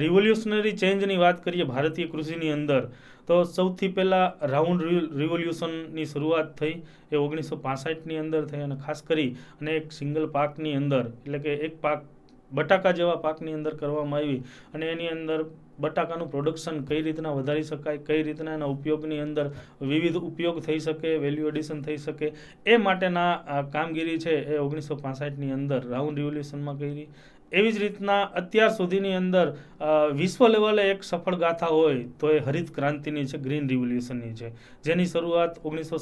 રિવોલ્યુશનરી 0.04 0.76
ચેન્જની 0.84 1.20
વાત 1.26 1.44
કરીએ 1.46 1.66
ભારતીય 1.74 2.12
કૃષિની 2.14 2.54
અંદર, 2.58 2.84
તો 3.28 3.36
સૌથી 3.58 3.92
પહેલાં 3.98 4.48
રાઉન્ડ 4.54 4.82
રિવોલ્યુશનની 5.22 6.08
શરૂઆત 6.14 6.50
થઈ, 6.60 6.76
એ 7.14 7.16
ઓગણીસો 7.26 7.56
પાસઠની 7.66 8.22
અંદર 8.24 8.42
થઈ 8.52 8.64
અને 8.68 8.78
ખાસ 8.86 9.02
કરી 9.10 9.30
અને 9.60 9.72
એક 9.80 9.92
સિંગલ 10.00 10.26
પાકની 10.38 10.76
અંદર, 10.82 11.04
એટલે 11.26 11.40
કે 11.46 11.52
એક 11.68 11.76
પાક 11.86 12.08
બટાકા 12.52 12.94
જેવા 13.00 13.18
પાકની 13.26 13.56
અંદર 13.58 13.74
કરવામાં 13.82 14.22
આવી 14.22 14.40
અને 14.74 14.86
એની 14.94 15.12
અંદર 15.16 15.40
બટાકાનું 15.84 16.32
પ્રોડક્શન 16.34 16.78
કઈ 16.90 17.02
રીતના 17.08 17.34
વધારી 17.40 17.68
શકાય, 17.72 18.04
કઈ 18.08 18.22
રીતના 18.28 18.60
એના 18.60 18.70
ઉપયોગની 18.76 19.22
અંદર 19.26 19.48
વિવિધ 19.94 20.20
ઉપયોગ 20.30 20.62
થઈ 20.68 20.80
શકે 20.86 21.10
વેલ્યુ 21.26 21.50
એડિશન 21.52 21.82
થઈ 21.88 21.98
શકે, 22.06 22.28
એ 22.72 22.78
માટેના 22.86 23.64
કામગીરી 23.74 24.20
છે 24.26 24.38
એ 24.54 24.62
ઓગણીસો 24.68 25.02
પાસઠની 25.04 25.52
અંદર 25.58 25.82
રાઉન્ડ 25.96 26.18
રિવોલ્યુશનમાં 26.22 26.80
કરી. 26.82 27.10
એવી 27.52 27.72
જ 27.76 27.80
રીતના 27.82 28.24
અત્યાર 28.40 28.74
સુધીની 28.80 29.14
અંદર 29.20 29.48
વિશ્વ 30.18 30.42
લેવલે 30.54 30.84
એક 30.90 31.00
સફળ 31.08 31.38
ગાથા 31.44 31.70
હોય 31.76 32.04
તો 32.20 32.30
એ 32.34 32.42
હરિત 32.48 32.70
ક્રાંતિની 32.76 33.26
છે 33.32 33.38
ગ્રીન 33.46 33.70
રિવોલ્યુશનની 33.72 34.34
છે. 34.40 34.50
જેની 34.86 35.08
શરૂઆત 35.14 35.58
ઓગણીસો 35.64 35.98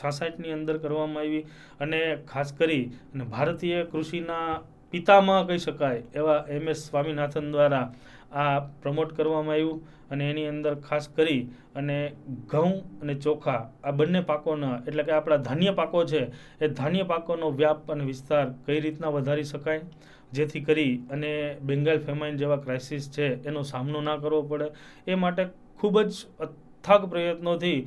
છાસઠની 0.00 0.54
અંદર 0.58 0.76
કરવામાં 0.84 1.24
આવી 1.24 1.42
અને 1.86 2.00
ખાસ 2.30 2.54
કરી 2.60 2.84
અને 3.14 3.24
ભારતીય 3.32 3.80
કૃષિના 3.92 4.46
પિતામાં 4.92 5.42
કહી 5.48 5.62
શકાય 5.66 6.02
એવા 6.20 6.40
એમ 6.56 6.68
એસ 6.74 6.80
સ્વામિનાથન 6.88 7.50
દ્વારા 7.54 7.86
આ 8.42 8.60
પ્રમોટ 8.82 9.10
કરવામાં 9.18 9.56
આવ્યું 9.56 9.78
અને 10.12 10.24
એની 10.30 10.48
અંદર 10.52 10.74
ખાસ 10.86 11.04
કરી 11.16 11.42
અને 11.80 11.98
ઘઉં 12.52 12.72
અને 13.02 13.14
ચોખા, 13.24 13.62
આ 13.86 13.92
બંને 13.98 14.20
પાકોના, 14.30 14.76
એટલે 14.88 15.02
કે 15.06 15.12
આપણા 15.18 15.44
ધાન્ય 15.48 15.72
પાકો 15.80 16.04
છે, 16.12 16.22
એ 16.60 16.66
ધાન્ય 16.80 17.04
પાકોનો 17.12 17.52
વ્યાપ 17.60 17.94
અને 17.94 18.04
વિસ્તાર 18.10 18.46
કઈ 18.66 18.80
રીતના 18.86 19.14
વધારી 19.16 19.48
શકાય? 19.52 19.82
જેથી 20.36 20.64
કરી 20.68 20.92
અને 21.14 21.32
બેંગાલ 21.62 21.98
ફેમાઇન 22.06 22.38
જેવા 22.38 22.60
ક્રાઇસિસ 22.64 23.08
છે, 23.16 23.26
એનો 23.48 23.62
સામનો 23.72 24.04
ના 24.08 24.18
કરવો 24.22 24.42
પડે. 24.50 24.68
એ 25.06 25.14
માટે 25.24 25.42
ખૂબ 25.80 25.96
જ 26.02 26.12
અથાગ 26.44 27.02
પ્રયત્નોથી 27.12 27.78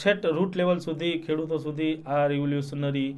છેટ 0.00 0.24
રૂટ 0.36 0.56
લેવલ 0.60 0.78
સુધી, 0.86 1.14
ખેડૂતો 1.24 1.58
સુધી 1.66 1.94
આ 2.06 2.24
રિવોલ્યુશનરી 2.32 3.10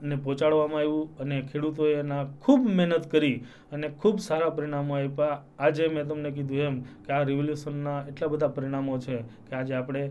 ને 0.00 0.16
પહોંચાડવામાં 0.16 0.82
આવ્યું 0.82 1.22
અને 1.22 1.36
ખેડૂતોએ 1.50 1.92
એના 2.00 2.24
ખૂબ 2.42 2.66
મહેનત 2.78 3.06
કરી 3.12 3.36
અને 3.72 3.88
ખૂબ 4.00 4.18
સારા 4.26 4.50
પરિણામો 4.58 4.96
આપ્યા. 4.96 5.38
આજે 5.58 5.88
મેં 5.94 6.08
તમને 6.08 6.30
કીધું 6.36 6.66
એમ 6.66 6.76
કે 7.06 7.14
આ 7.16 7.22
રિવોલ્યુશનના 7.30 7.98
એટલા 8.10 8.28
બધા 8.34 8.50
પરિણામો 8.56 8.98
છે 9.06 9.16
કે 9.48 9.56
આજે 9.60 9.74
આપણે 9.74 10.02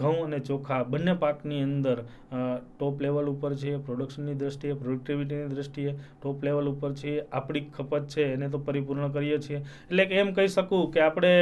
ઘઉં 0.00 0.20
અને 0.26 0.38
ચોખા 0.48 0.80
બંને 0.92 1.14
પાકની 1.24 1.62
અંદર 1.62 1.98
ટોપ 2.30 3.04
લેવલ 3.06 3.28
ઉપર 3.32 3.52
છીએ 3.62 3.82
પ્રોડક્શનની 3.88 4.36
દ્રષ્ટિએ 4.42 4.78
પ્રોડક્ટિવિટીની 4.82 5.52
દ્રષ્ટિએ 5.54 5.96
ટોપ 5.96 6.48
લેવલ 6.48 6.72
ઉપર 6.72 6.92
છીએ 6.94 7.16
આપણી 7.22 7.64
ખપત 7.76 8.04
છે, 8.14 8.24
એને 8.34 8.48
તો 8.48 8.58
પરિપૂર્ણ 8.58 9.12
કરીએ 9.12 9.38
છીએ. 9.38 9.60
એટલે 9.90 10.04
કે 10.06 10.22
એમ 10.22 10.32
કહી 10.36 10.48
શકું 10.48 10.88
કે 10.94 11.04
આપણે 11.04 11.34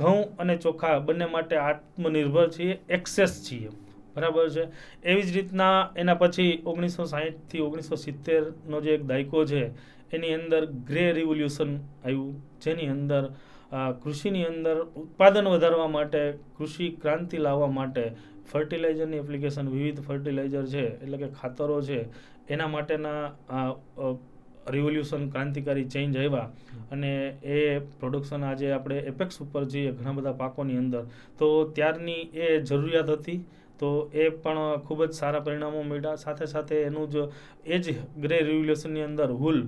ઘઉં 0.00 0.20
અને 0.38 0.56
ચોખા 0.66 0.98
બંને 1.06 1.30
માટે 1.36 1.56
આત્મનિર્ભર 1.58 2.50
છીએ, 2.56 2.78
એક્સેસ 2.88 3.38
છીએ. 3.46 3.70
બરાબર 4.16 4.44
છે. 4.54 4.64
એવી 5.10 5.26
જ 5.26 5.30
રીતના 5.36 5.76
એના 6.02 6.18
પછી 6.22 6.52
ઓગણીસો 6.70 7.04
સાહીઠથી 7.12 7.62
ઓગણીસો 7.68 7.94
સિત્તેરનો 8.04 8.80
જે 8.84 8.94
એક 8.96 9.06
દાયકો 9.10 9.44
છે, 9.52 9.62
એની 10.14 10.34
અંદર 10.38 10.62
ગ્રે 10.88 11.06
રિવોલ્યુશન 11.18 11.70
આવ્યું, 11.78 12.34
જેની 12.64 12.90
અંદર 12.96 13.22
કૃષિની 14.02 14.48
અંદર 14.48 14.76
ઉત્પાદન 15.02 15.46
વધારવા 15.54 15.90
માટે, 15.96 16.22
કૃષિ 16.56 16.86
ક્રાંતિ 17.02 17.38
લાવવા 17.46 17.70
માટે 17.78 18.04
ફર્ટિલાઇઝરની 18.50 19.22
એપ્લિકેશન, 19.24 19.70
વિવિધ 19.74 20.00
ફર્ટિલાઇઝર 20.08 20.66
છે, 20.74 20.84
એટલે 21.04 21.16
કે 21.22 21.28
ખાતરો 21.38 21.78
છે, 21.88 22.00
એના 22.48 22.68
માટેના 22.74 23.22
રિવોલ્યુશન 24.74 25.22
ક્રાંતિકારી 25.32 25.88
ચેન્જ 25.94 26.16
આવ્યા. 26.16 26.48
અને 26.92 27.12
એ 27.54 27.80
પ્રોડક્શન 28.00 28.44
આજે 28.44 28.68
આપણે 28.72 28.98
એપેક્સ 29.12 29.40
ઉપર 29.44 29.64
જઈએ, 29.72 29.90
ઘણા 29.96 30.16
બધા 30.18 30.36
પાકોની 30.42 30.78
અંદર. 30.82 31.02
તો 31.38 31.48
ત્યારની 31.76 32.22
એ 32.44 32.60
જરૂરિયાત 32.68 33.10
હતી. 33.16 33.40
તો 33.82 33.92
એ 34.24 34.26
પણ 34.42 34.82
ખૂબ 34.88 35.06
જ 35.06 35.12
સારા 35.20 35.44
પરિણામો 35.46 35.86
મળ્યા. 35.92 36.20
સાથે 36.24 36.44
સાથે 36.56 36.76
એનું 36.88 37.08
જ, 37.14 37.24
એ 37.74 37.78
જ 37.84 37.96
ગ્રે 38.24 38.38
રિવોલ્યુશનની 38.50 39.08
અંદર 39.08 39.28
હુલ, 39.42 39.60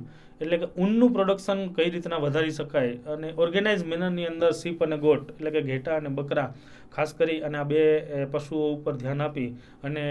એટલે 0.43 0.57
કે 0.63 0.67
ઊનનું 0.83 1.13
પ્રોડક્શન 1.17 1.61
કઈ 1.77 1.91
રીતના 1.95 2.23
વધારી 2.25 2.55
શકાય 2.57 2.95
અને 3.15 3.29
ઓર્ગેનાઇઝ 3.45 3.85
મેનરની 3.93 4.31
અંદર 4.31 4.51
સીપ 4.61 4.83
અને 4.87 4.97
ગોટ, 5.05 5.31
એટલે 5.37 5.51
કે 5.57 5.63
ઘેટા 5.69 6.01
અને 6.01 6.11
બકરા, 6.19 6.49
ખાસ 6.95 7.13
કરી 7.21 7.39
અને 7.47 7.57
આ 7.61 7.69
બે 7.71 7.83
પશુઓ 8.33 8.67
ઉપર 8.75 8.95
ધ્યાન 9.03 9.25
આપી 9.27 9.49
અને 9.87 10.03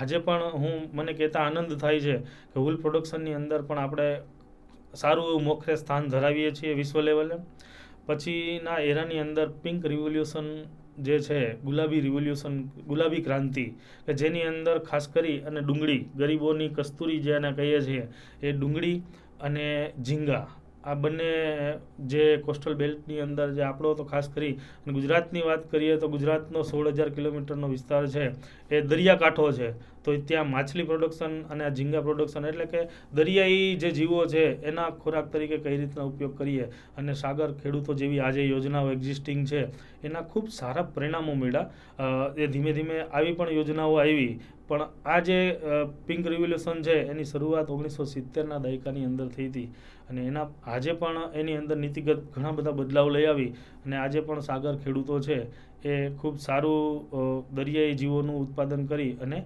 આજે 0.00 0.18
પણ 0.26 0.60
હું, 0.62 0.76
મને 0.98 1.12
કહેતા 1.18 1.44
આનંદ 1.48 1.74
થાય 1.82 2.00
છે 2.06 2.16
કે 2.52 2.58
હુલ 2.66 2.76
પ્રોડક્શનની 2.84 3.38
અંદર 3.40 3.60
પણ 3.68 3.82
આપણે 3.84 4.08
સારું 5.00 5.26
એવું 5.32 5.44
મોખરે 5.48 5.74
સ્થાન 5.82 6.08
ધરાવીએ 6.14 6.50
છીએ 6.58 6.72
વિશ્વ 6.80 6.98
લેવલે. 7.08 7.36
પછીના 8.06 8.78
એરાની 8.90 9.20
અંદર 9.24 9.48
પિંક 9.64 9.84
રિવોલ્યુશન 9.92 10.48
જે 10.98 11.20
છે, 11.20 11.56
ગુલાબી 11.64 12.00
રિવોલ્યુશન 12.00 12.68
ગુલાબી 12.86 13.22
ક્રાંતિ, 13.22 13.74
કે 14.06 14.14
જેની 14.14 14.42
અંદર 14.42 14.80
ખાસ 14.80 15.08
કરી 15.08 15.40
અને 15.40 15.60
ડુંગળી, 15.60 16.08
ગરીબોની 16.16 16.68
કસ્તુરી 16.68 17.20
જેને 17.20 17.52
કહીએ 17.52 17.80
છીએ, 17.80 18.08
એ 18.42 18.52
ડુંગળી 18.52 19.02
અને 19.40 19.92
ઝીંગા. 20.02 20.61
આ 20.84 20.94
બંને 20.94 21.30
જે 22.12 22.24
કોસ્ટલ 22.46 22.74
બેલ્ટની 22.82 23.20
અંદર 23.26 23.48
જે 23.56 23.62
આપણો 23.68 23.94
તો 23.94 24.04
ખાસ 24.04 24.28
કરી 24.34 24.54
અને 24.82 24.92
ગુજરાતની 24.98 25.44
વાત 25.48 25.70
કરીએ 25.72 25.98
તો 26.02 26.08
ગુજરાતનો 26.08 26.64
સોળ 26.64 26.92
હજાર 26.92 27.10
કિલોમીટરનો 27.10 27.68
વિસ્તાર 27.68 28.02
છે, 28.14 28.24
એ 28.70 28.82
દરિયાકાંઠો 28.82 29.52
છે. 29.58 29.74
તો 30.04 30.16
ત્યાં 30.28 30.50
માછલી 30.50 30.86
પ્રોડક્શન 30.86 31.34
અને 31.50 31.62
આ 31.64 31.74
ઝીંગા 31.78 32.02
પ્રોડક્શન 32.06 32.44
એટલે 32.50 32.66
કે 32.72 32.80
દરિયાઈ 33.14 33.76
જે 33.82 33.90
જીવો 33.98 34.26
છે, 34.32 34.44
એના 34.70 34.90
ખોરાક 35.02 35.30
તરીકે 35.32 35.58
કઈ 35.64 35.76
રીતના 35.82 36.06
ઉપયોગ 36.10 36.34
કરીએ 36.38 36.66
અને 36.96 37.14
સાગર 37.22 37.48
ખેડૂતો 37.60 37.94
જેવી 38.00 38.20
આજે 38.20 38.42
યોજનાઓ 38.48 38.90
એક્ઝિસ્ટિંગ 38.96 39.46
છે, 39.50 39.60
એના 40.02 40.24
ખૂબ 40.32 40.48
સારા 40.58 40.90
પરિણામો 40.94 41.34
મળ્યા. 41.34 41.70
એ 42.36 42.48
ધીમે 42.48 42.72
ધીમે 42.72 42.96
આવી 43.04 43.36
પણ 43.38 43.54
યોજનાઓ 43.58 43.94
આવી. 44.02 44.34
પણ 44.68 44.82
આ 45.04 45.20
જે 45.20 45.38
પિંક 46.06 46.26
રિવોલ્યુશન 46.26 46.82
છે, 46.82 46.96
એની 47.12 47.30
શરૂઆત 47.32 47.70
ઓગણીસો 47.70 48.06
સિત્તેરના 48.14 48.58
દાયકાની 48.58 49.06
અંદર 49.10 49.28
થઈ 49.36 49.48
હતી. 49.48 49.68
અને 50.12 50.22
એના 50.26 50.46
આજે 50.68 50.92
પણ 50.94 51.36
એની 51.40 51.56
અંદર 51.56 51.78
નીતિગત 51.78 52.24
ઘણા 52.32 52.52
બધા 52.52 52.78
બદલાવ 52.78 53.08
લઈ 53.10 53.26
આવી 53.26 53.50
અને 53.84 53.96
આજે 53.98 54.20
પણ 54.22 54.48
સાગર 54.48 54.74
ખેડૂતો 54.78 55.20
છે 55.20 55.38
એ 55.84 55.94
ખૂબ 56.18 56.36
સારું 56.38 57.46
દરિયાઈ 57.52 57.96
જીવોનું 57.96 58.42
ઉત્પાદન 58.42 58.82
કરી 58.86 59.12
અને 59.20 59.38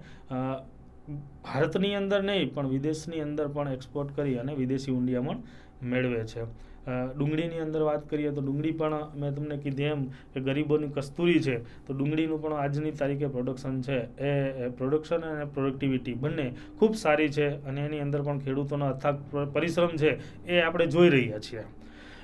ભારતની 1.45 1.95
અંદર 1.95 2.21
નહીં 2.23 2.53
પણ 2.53 2.69
વિદેશની 2.69 3.21
અંદર 3.21 3.47
પણ 3.49 3.73
એક્સપોર્ટ 3.73 4.15
કરી 4.15 4.37
અને 4.37 4.53
વિદેશી 4.55 4.93
ઊંડિયામણ 4.93 5.43
મેળવે 5.83 6.21
છે. 6.25 6.43
ડુંગળીની 6.87 7.61
અંદર 7.63 7.81
વાત 7.83 8.03
કરીએ 8.09 8.31
તો 8.31 8.41
ડુંગળી 8.41 8.75
પણ 8.81 9.15
મેં 9.21 9.33
તમને 9.35 9.55
કીધી 9.63 9.87
એમ 9.93 10.03
કે 10.33 10.39
ગરીબોની 10.41 10.91
કસ્તુરી 10.95 11.39
છે, 11.39 11.55
તો 11.85 11.93
ડુંગળીનું 11.93 12.41
પણ 12.43 12.59
આજની 12.63 12.93
તારીખે 12.99 13.31
પ્રોડક્શન 13.33 13.81
છે. 13.87 13.97
એ 14.19 14.69
પ્રોડક્શન 14.77 15.25
અને 15.29 15.45
પ્રોડક્ટિવિટી 15.55 16.15
બંને 16.21 16.45
ખૂબ 16.77 16.93
સારી 16.95 17.29
છે 17.29 17.47
અને 17.67 17.81
એની 17.87 18.03
અંદર 18.05 18.21
પણ 18.27 18.39
ખેડૂતોનો 18.45 18.85
અથાગ 18.93 19.17
પરિશ્રમ 19.55 19.97
છે 19.97 20.11
એ 20.47 20.61
આપણે 20.61 20.87
જોઈ 20.93 21.09
રહ્યા 21.09 21.43
છીએ. 21.47 21.65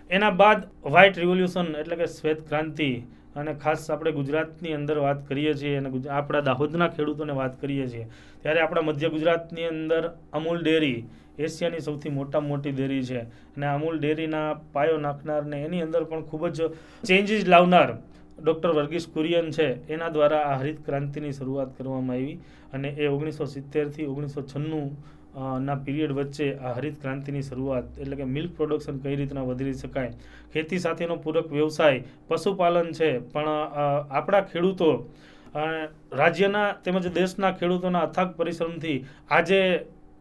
એના 0.09 0.31
બાદ 0.41 0.63
વ્હાઇટ 0.85 1.19
રિવોલ્યુશન 1.23 1.75
એટલે 1.81 1.95
કે 1.97 2.07
શ્વેત 2.15 2.45
ક્રાંતિ 2.47 2.89
અને 3.35 3.51
ખાસ 3.63 3.89
આપણે 3.89 4.11
ગુજરાતની 4.19 4.73
અંદર 4.77 4.97
વાત 5.05 5.19
કરીએ 5.29 5.53
છીએ 5.61 5.77
અને 5.81 5.89
આપણા 6.19 6.43
દાહોદના 6.49 6.89
ખેડૂતોને 6.95 7.35
વાત 7.41 7.59
કરીએ 7.61 7.87
છીએ. 7.91 8.05
ત્યારે 8.41 8.63
આપણા 8.63 8.87
મધ્ય 8.89 9.09
ગુજરાતની 9.15 9.67
અંદર 9.73 10.03
અમૂલ 10.39 10.59
ડેરી 10.61 10.99
એશિયાની 11.37 11.83
સૌથી 11.87 12.13
મોટામાં 12.19 12.51
મોટી 12.51 12.73
ડેરી 12.73 13.03
છે. 13.09 13.21
અને 13.55 13.65
અમૂલ 13.67 13.97
ડેરીના 13.99 14.49
પાયો 14.73 14.97
નાખનાર 15.05 15.43
ને 15.45 15.63
એની 15.65 15.81
અંદર 15.87 16.03
પણ 16.09 16.27
ખૂબ 16.29 16.43
જ 16.49 16.69
ચેન્જીસ 17.03 17.47
લાવનાર 17.47 17.89
ડૉક્ટર 18.43 18.71
વર્ગીસ 18.77 19.05
કુરિયન 19.15 19.49
છે. 19.51 19.67
એના 19.89 20.09
દ્વારા 20.09 20.43
આ 20.51 20.59
હરિત 20.61 20.79
ક્રાંતિની 20.85 21.33
શરૂઆત 21.33 21.73
કરવામાં 21.77 22.17
આવી 22.17 22.37
અને 22.73 22.89
એ 22.97 23.07
ઓગણીસો 23.07 23.45
સિત્તેરથી 23.55 24.07
ઓગણીસો 24.13 24.41
છન્નું 24.51 24.87
ના 25.65 25.75
પીરિયડ 25.85 26.13
વચ્ચે 26.17 26.47
આ 26.57 26.73
હરિત 26.77 26.97
ક્રાંતિની 27.01 27.43
શરૂઆત 27.49 27.85
એટલે 28.01 28.15
કે 28.15 28.25
મિલ્ક 28.35 28.51
પ્રોડક્શન 28.57 28.97
કઈ 29.03 29.15
રીતના 29.19 29.45
વધારી 29.49 29.77
શકાય? 29.83 30.11
ખેતી 30.53 30.79
સાથેનો 30.79 31.15
પૂરક 31.17 31.47
વ્યવસાય, 31.57 32.03
પશુપાલન 32.27 32.89
છે. 32.93 33.09
પણ 33.33 33.49
આપણા 34.11 34.43
ખેડૂતો 34.51 34.89
રાજ્યના 36.19 36.67
તેમજ 36.85 37.07
દેશના 37.17 37.51
ખેડૂતોના 37.59 38.03
અથાગ 38.07 38.29
પરિશ્રમથી 38.37 38.97
આજે 39.31 39.59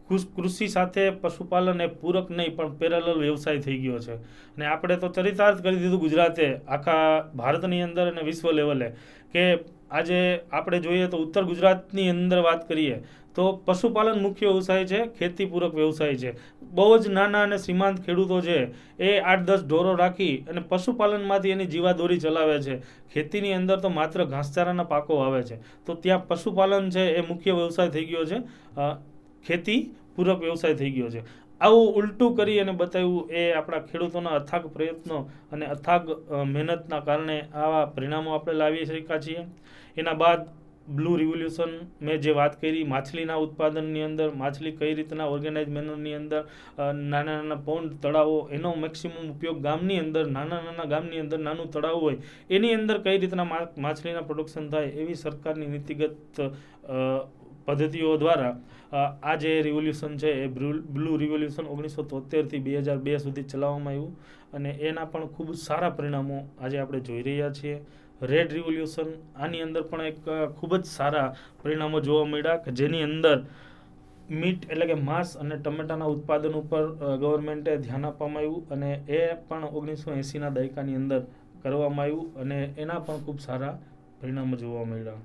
કૃષ- 0.09 0.67
સાથે 0.67 1.09
પશુપાલન 1.09 1.81
એ 1.81 1.87
પૂરક 1.87 2.31
નહીં, 2.31 2.55
પણ 2.55 2.73
પેરેલલ 2.73 3.19
વ્યવસાય 3.19 3.57
થઈ 3.57 3.77
ગયો 3.77 3.99
છે. 3.99 4.13
અને 4.13 4.65
આપણે 4.65 4.95
તો 4.95 5.07
ચરિતાર્થ 5.07 5.63
કરી 5.63 5.75
દીધું 5.75 5.99
ગુજરાતે 5.99 6.57
આખા 6.67 7.29
ભારતની 7.35 7.81
અંદર 7.81 8.11
અને 8.11 8.21
વિશ્વ 8.21 8.51
લેવલે 8.51 8.89
કે 9.31 9.53
આજે 9.91 10.39
આપણે 10.51 10.79
જોઈએ 10.79 11.07
તો 11.07 11.17
ઉત્તર 11.17 11.43
ગુજરાતની 11.43 12.09
અંદર 12.09 12.37
વાત 12.37 12.67
કરીએ, 12.67 13.03
તો 13.35 13.61
પશુપાલન 13.65 14.21
મુખ્ય 14.21 14.47
વ્યવસાય 14.47 14.85
છે 14.85 15.07
ખેતી 15.07 15.45
પૂરક 15.45 15.75
વ્યવસાય 15.75 16.15
છે. 16.15 16.35
બહુ 16.61 16.97
જ 16.97 17.07
નાના 17.07 17.41
અને 17.41 17.57
સીમાંત 17.57 18.05
ખેડૂતો 18.05 18.41
છે, 18.41 18.67
એ 19.03 19.19
આઠ 19.19 19.39
દસ 19.39 19.65
ઢોરો 19.67 19.95
રાખી 19.95 20.37
અને 20.37 20.61
પશુપાલનમાંથી 20.69 21.49
એની 21.49 21.65
જીવાદોરી 21.65 22.19
ચલાવે 22.19 22.61
છે. 22.61 22.79
ખેતીની 23.13 23.53
અંદર 23.53 23.79
તો 23.79 23.89
માત્ર 23.89 24.23
ઘાસચારાના 24.23 24.83
પાકો 24.83 25.17
આવે 25.17 25.43
છે. 25.43 25.85
તો 25.85 25.93
ત્યાં 25.93 26.27
પશુપાલન 26.27 26.89
છે 26.89 27.15
એ 27.15 27.21
મુખ્ય 27.21 27.51
વ્યવસાય 27.51 27.89
થઈ 27.89 28.05
ગયો 28.05 28.25
છે. 28.25 28.37
ખેતી 29.47 29.81
પૂરક 30.15 30.39
વ્યવસાય 30.45 30.79
થઈ 30.81 30.91
ગયો 30.95 31.11
છે. 31.15 31.21
આવું 31.61 31.87
ઉલટું 31.99 32.35
કરી 32.37 32.59
અને 32.63 32.73
બતાવ્યું 32.81 33.29
એ 33.39 33.43
આપણા 33.59 33.85
ખેડૂતોના 33.91 34.35
અથાગ 34.39 34.65
પ્રયત્નો 34.73 35.19
અને 35.53 35.65
અથાગ 35.75 36.09
મહેનતના 36.55 37.01
કારણે 37.07 37.37
આવા 37.53 37.85
પરિણામો 37.95 38.35
આપણે 38.35 38.59
લાવી 38.61 38.89
શક્યા 38.89 39.23
છીએ. 39.25 39.47
એના 39.97 40.19
બાદ 40.23 40.41
બ્લુ 40.95 41.11
રિવોલ્યુશન 41.19 41.73
મેં 42.05 42.17
જે 42.23 42.31
વાત 42.37 42.55
કરી, 42.61 42.83
માછલીના 42.93 43.37
ઉત્પાદનની 43.43 44.03
અંદર, 44.07 44.27
માછલી 44.41 44.73
કઈ 44.79 44.93
રીતના 44.97 45.27
ઓર્ગેનાઇઝ 45.33 45.69
મેનરની 45.75 46.15
અંદર 46.17 46.41
નાના 46.79 47.35
નાના 47.37 47.59
પોન્ડ, 47.67 47.93
તળાવો, 48.03 48.49
એનો 48.57 48.71
મેક્સિમમ 48.85 49.15
ઉપયોગ 49.33 49.61
ગામની 49.67 49.99
અંદર, 50.05 50.25
નાના 50.37 50.59
નાના 50.65 50.87
ગામની 50.93 51.21
અંદર 51.23 51.39
નાનું 51.47 51.71
તળાવ 51.75 52.01
હોય, 52.01 52.17
એની 52.49 52.73
અંદર 52.79 52.97
કઈ 53.05 53.17
રીતના 53.23 53.47
માછલીના 53.85 54.25
પ્રોડક્શન 54.31 54.67
થાય 54.73 54.91
એવી 55.03 55.17
સરકારની 55.23 55.69
નીતિગત 55.75 56.41
પદ્ધતિઓ 57.67 58.13
દ્વારા 58.17 58.55
આ 59.23 59.35
જે 59.37 59.51
રિવોલ્યુશન 59.61 60.13
છે 60.17 60.31
એ 60.43 60.47
બ્લુ 60.89 61.17
રિવોલ્યુશન 61.17 61.67
ઓગણીસો 61.67 62.03
તોતેરથી 62.03 62.59
બે 62.59 62.71
હજાર 62.77 62.99
બે 62.99 63.19
સુધી 63.19 63.45
ચલાવવામાં 63.45 63.93
આવ્યું 63.93 64.13
અને 64.53 64.71
એના 64.81 65.05
પણ 65.05 65.33
ખૂબ 65.35 65.49
સારા 65.57 65.91
પરિણામો 65.91 66.37
આજે 66.61 66.77
આપણે 66.79 66.99
જોઈ 67.01 67.23
રહ્યા 67.23 67.51
છીએ. 67.51 67.75
રેડ 68.21 68.49
રિવોલ્યુશન 68.51 69.09
આની 69.35 69.61
અંદર 69.61 69.83
પણ 69.83 70.05
એક 70.05 70.19
ખૂબ 70.57 70.73
જ 70.75 70.85
સારા 70.89 71.27
પરિણામો 71.61 71.97
જોવા 71.99 72.25
મળ્યા 72.25 72.63
કે 72.65 72.71
જેની 72.79 73.03
અંદર 73.03 73.37
મીટ 74.31 74.61
એટલે 74.69 74.85
કે 74.87 74.95
માંસ 75.01 75.31
અને 75.37 75.55
ટમેટાના 75.57 76.11
ઉત્પાદન 76.15 76.55
ઉપર 76.55 76.83
ગવર્મેન્ટે 77.21 77.71
ધ્યાન 77.77 78.05
આપવામાં 78.05 78.43
આવ્યું 78.43 78.71
અને 78.73 78.89
એ 79.09 79.21
પણ 79.47 79.65
ઓગણીસો 79.71 80.13
એંસીના 80.13 80.55
દાયકાની 80.57 80.95
અંદર 80.95 81.21
કરવામાં 81.63 82.05
આવ્યું 82.05 82.27
અને 82.41 82.59
એના 82.77 82.99
પણ 82.99 83.25
ખૂબ 83.25 83.39
સારા 83.39 83.75
પરિણામો 84.19 84.55
જોવા 84.55 84.85
મળ્યા. 84.85 85.21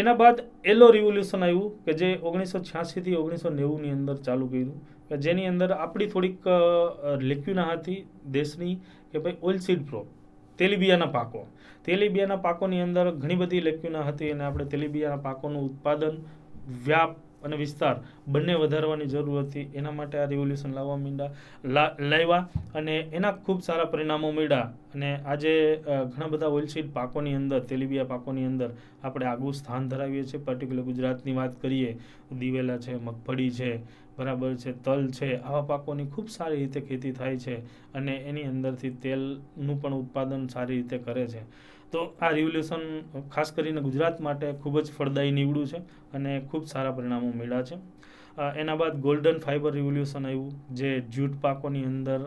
એના 0.00 0.16
બાદ 0.20 0.40
એલો 0.72 0.86
રિવોલ્યુશન 0.96 1.44
આવ્યું 1.46 1.70
કે 1.84 1.92
જે 2.00 2.08
ઓગણીસો 2.28 2.58
છ્યાસીથી 2.68 3.16
ઓગણીસો 3.20 3.50
નેવુંની 3.60 3.92
અંદર 3.98 4.16
ચાલુ 4.26 4.48
કર્યું. 4.52 4.78
કે 5.08 5.18
જેની 5.24 5.46
અંદર 5.52 5.70
આપણી 5.76 6.10
થોડીક 6.14 6.48
લેક્યુના 7.30 7.68
હતી 7.72 8.00
દેશની 8.36 8.74
કે 9.12 9.22
ભાઈ 9.24 9.40
ઓઇલ 9.48 9.58
સીડ 9.66 9.82
પ્રો 9.88 10.00
તેલીબિયાના 10.58 11.12
પાકો. 11.16 11.40
તેલીબિયાના 11.86 12.44
પાકોની 12.46 12.82
અંદર 12.86 13.06
ઘણી 13.22 13.40
બધી 13.42 13.62
લેક્યુના 13.68 14.04
હતી 14.10 14.30
અને 14.34 14.44
આપણે 14.48 14.66
તેલીબિયાના 14.74 15.24
પાકોનું 15.28 15.68
ઉત્પાદન 15.70 16.16
વ્યાપ 16.88 17.12
અને 17.44 17.56
વિસ્તાર 17.62 17.96
બંને 18.28 18.54
વધારવાની 18.62 19.10
જરૂર 19.14 19.38
હતી. 19.42 19.66
એના 19.78 19.94
માટે 19.98 20.16
આ 20.18 20.28
રિવોલ્યુશન 20.32 20.76
લાવવા 20.78 20.98
માંડ્યા 21.04 21.88
લાવ્યા 22.10 22.44
અને 22.74 22.94
એના 23.18 23.32
ખૂબ 23.44 23.60
સારા 23.68 23.90
પરિણામો 23.92 24.32
મળ્યા 24.32 24.68
અને 24.94 25.10
આજે 25.24 25.54
ઘણા 26.12 26.30
બધા 26.32 26.52
ઓઇલસીડ 26.58 26.92
પાકોની 26.92 27.34
અંદર, 27.34 27.60
તેલીબિયા 27.70 28.12
પાકોની 28.12 28.46
અંદર 28.50 28.70
આપણે 29.02 29.26
આગવું 29.26 29.58
સ્થાન 29.60 29.88
ધરાવીએ 29.90 30.24
છીએ. 30.24 30.44
પર્ટિક્યુલર 30.46 30.88
ગુજરાતની 30.90 31.36
વાત 31.40 31.58
કરીએ, 31.62 31.90
દિવેલા 32.40 32.78
છે, 32.78 32.94
મગફળી 33.06 33.50
છે, 33.58 33.70
બરાબર 34.16 34.54
છે, 34.62 34.72
તલ 34.84 35.02
છે, 35.18 35.28
આવા 35.38 35.66
પાકોની 35.70 36.08
ખૂબ 36.14 36.28
સારી 36.28 36.60
રીતે 36.62 36.80
ખેતી 36.88 37.12
થાય 37.12 37.38
છે 37.44 37.54
અને 37.94 38.14
એની 38.30 38.46
અંદરથી 38.52 38.94
તેલનું 39.02 39.80
પણ 39.82 39.94
ઉત્પાદન 39.94 40.48
સારી 40.54 40.80
રીતે 40.80 40.98
કરે 41.06 41.26
છે. 41.26 41.42
તો 41.92 42.02
આ 42.26 42.30
રિવોલ્યુશન 42.36 42.84
ખાસ 43.34 43.52
કરીને 43.56 43.80
ગુજરાત 43.86 44.20
માટે 44.26 44.46
ખૂબ 44.62 44.76
જ 44.84 44.94
ફળદાયી 44.98 45.36
નીવડું 45.38 45.66
છે 45.72 45.80
અને 46.18 46.32
ખૂબ 46.50 46.64
સારા 46.72 46.94
પરિણામો 46.98 47.32
મળ્યા 47.40 47.66
છે. 47.70 47.76
એના 48.60 48.76
બાદ 48.80 48.94
ગોલ્ડન 49.06 49.38
ફાઇબર 49.44 49.70
રિવોલ્યુશન 49.78 50.26
આવ્યું, 50.28 50.52
જે 50.78 50.90
જ્યુટ 51.14 51.34
પાકોની 51.46 51.84
અંદર 51.90 52.20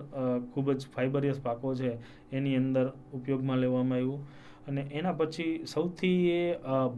ખૂબ 0.54 0.68
જ 0.80 0.82
ફાઇબરિયસ 0.96 1.40
પાકો 1.48 1.74
છે, 1.80 1.92
એની 2.38 2.58
અંદર 2.62 2.86
ઉપયોગમાં 3.20 3.60
લેવામાં 3.64 4.00
આવ્યું. 4.00 4.22
અને 4.68 4.82
એના 5.00 5.16
પછી 5.20 5.52
સૌથી 5.74 6.20
એ 6.36 6.40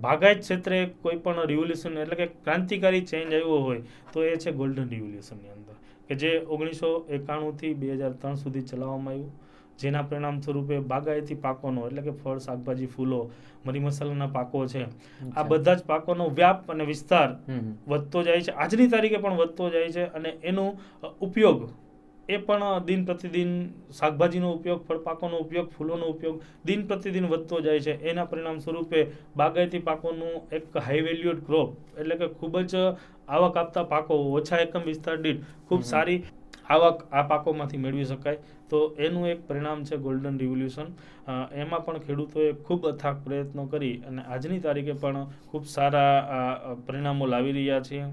બાગાયત 0.05 0.43
ક્ષેત્રે 0.43 0.79
કોઈ 1.03 1.17
પણ 1.23 1.49
રિવોલ્યુશન 1.53 1.97
એટલે 2.03 2.17
કે 2.21 2.27
ક્રાંતિકારી 2.45 3.03
ચેન્જ 3.11 3.33
આવ્યો 3.37 3.59
હોય, 3.67 3.81
તો 4.13 4.17
એ 4.31 4.37
છે 4.43 4.51
ગોલ્ડન 4.61 4.87
રિવોલ્યુશનની 4.95 5.53
અંદર, 5.57 5.75
કે 6.07 6.13
જે 6.21 6.31
ઓગણીસો 6.53 6.89
એકાણુંથી 7.17 7.73
બે 7.81 7.87
હજાર 7.95 8.13
ત્રણ 8.21 8.37
સુધી 8.43 8.65
ચલાવવામાં 8.71 9.13
આવ્યું. 9.13 9.31
જેના 9.77 10.03
પરિણામ 10.03 10.41
સ્વરૂપે 10.41 10.79
બાગાયતી 10.91 11.39
પાકોનો 11.45 11.87
એટલે 11.87 12.01
કે 12.01 12.13
ફળ 12.13 12.39
શાકભાજી 12.39 12.87
ફૂલો 12.87 13.19
મરી 13.65 13.79
મસાલાના 13.79 14.27
પાકો 14.27 14.65
છે. 14.67 14.85
આ 15.35 15.43
બધા 15.43 15.75
જ 15.75 15.81
પાકોનો 15.87 16.29
વ્યાપ 16.29 16.69
અને 16.69 16.85
વિસ્તાર. 16.85 17.29
વધતો 17.87 18.23
જાય 18.23 18.41
છે. 18.41 18.51
આજની 18.53 18.87
તારીખે 18.89 19.19
પણ 19.19 19.37
વધતો 19.37 19.69
જાય 19.69 19.89
છે 19.91 20.03
અને 20.13 20.29
એનો 20.43 20.65
ઉપયોગ 21.21 21.69
એ 22.29 22.37
પણ 22.39 22.85
દિન 22.85 23.05
પ્રતિદિન 23.05 23.51
શાકભાજીનો 23.91 24.47
ઉપયોગ 24.53 24.81
ફળ 24.87 25.03
પાકોનો 25.03 25.37
ઉપયોગ 25.39 25.67
ફૂલોનો 25.71 26.09
ઉપયોગ 26.09 26.41
દિન 26.65 26.87
પ્રતિદિન 26.87 27.27
વધતો 27.27 27.61
જાય 27.61 27.79
છે. 27.79 27.93
એના 28.03 28.25
પરિણામ 28.25 28.59
સ્વરૂપે 28.59 28.99
બાગાયતી 29.35 29.79
પાકોનું 29.81 30.33
એક 30.51 30.65
હાઈ 30.79 31.01
વેલ્યુડ 31.01 31.45
ક્રોપ 31.45 31.69
એટલે 31.97 32.17
કે 32.17 32.27
ખૂબ 32.39 32.59
જ 32.65 32.73
આવક 33.27 33.55
આપતા 33.57 33.85
પાકો 33.85 34.19
ઓછા 34.33 34.59
એકમ 34.65 34.83
વિસ્તાર 34.83 35.17
દીઠ 35.21 35.45
ખૂબ 35.67 35.81
સારી 35.83 36.19
આવક 36.69 37.05
આ 37.11 37.23
પાકોમાંથી 37.23 37.79
મેળવી 37.79 38.05
શકાય. 38.05 38.39
તો 38.69 38.79
એનું 38.97 39.25
એક 39.25 39.43
પરિણામ 39.47 39.83
છે 39.83 39.97
ગોલ્ડન 39.97 40.39
રિવોલ્યુશન 40.39 40.89
એમાં 41.55 41.85
પણ 41.85 42.01
ખેડૂતોએ 42.01 42.47
ખૂબ 42.61 42.85
અથાગ 42.85 43.23
પ્રયત્નો 43.23 43.67
કરી 43.67 43.95
અને 44.07 44.21
આજની 44.25 44.59
તારીખે 44.59 44.95
પણ 44.95 45.25
ખૂબ 45.47 45.65
સારા 45.67 46.75
પરિણામો 46.87 47.25
લાવી 47.25 47.53
રહ્યા 47.53 47.81
છે 47.81 48.03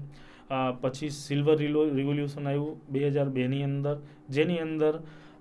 પછી 0.81 1.11
સિલ્વર 1.17 1.57
રિવોલ્યુશન 1.93 2.47
આવ્યું 2.47 2.81
બે 2.89 3.05
હજાર 3.09 3.29
બેની 3.31 3.63
અંદર 3.63 3.95
જેની 4.29 4.59
અંદર 4.59 4.93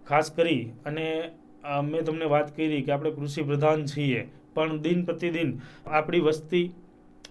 ખાસ 0.07 0.31
કરી 0.31 0.63
અને 0.85 1.07
મેં 1.83 2.05
તમને 2.05 2.27
વાત 2.29 2.55
કરી 2.55 2.81
કે 2.83 2.93
આપણે 2.93 3.13
કૃષિ 3.13 3.43
પ્રધાન 3.43 3.85
છીએ 3.87 4.23
પણ 4.55 4.81
દિન 4.81 5.05
પ્રતિદિન 5.05 5.53
આપણી 5.91 6.23
વસ્તી 6.23 6.67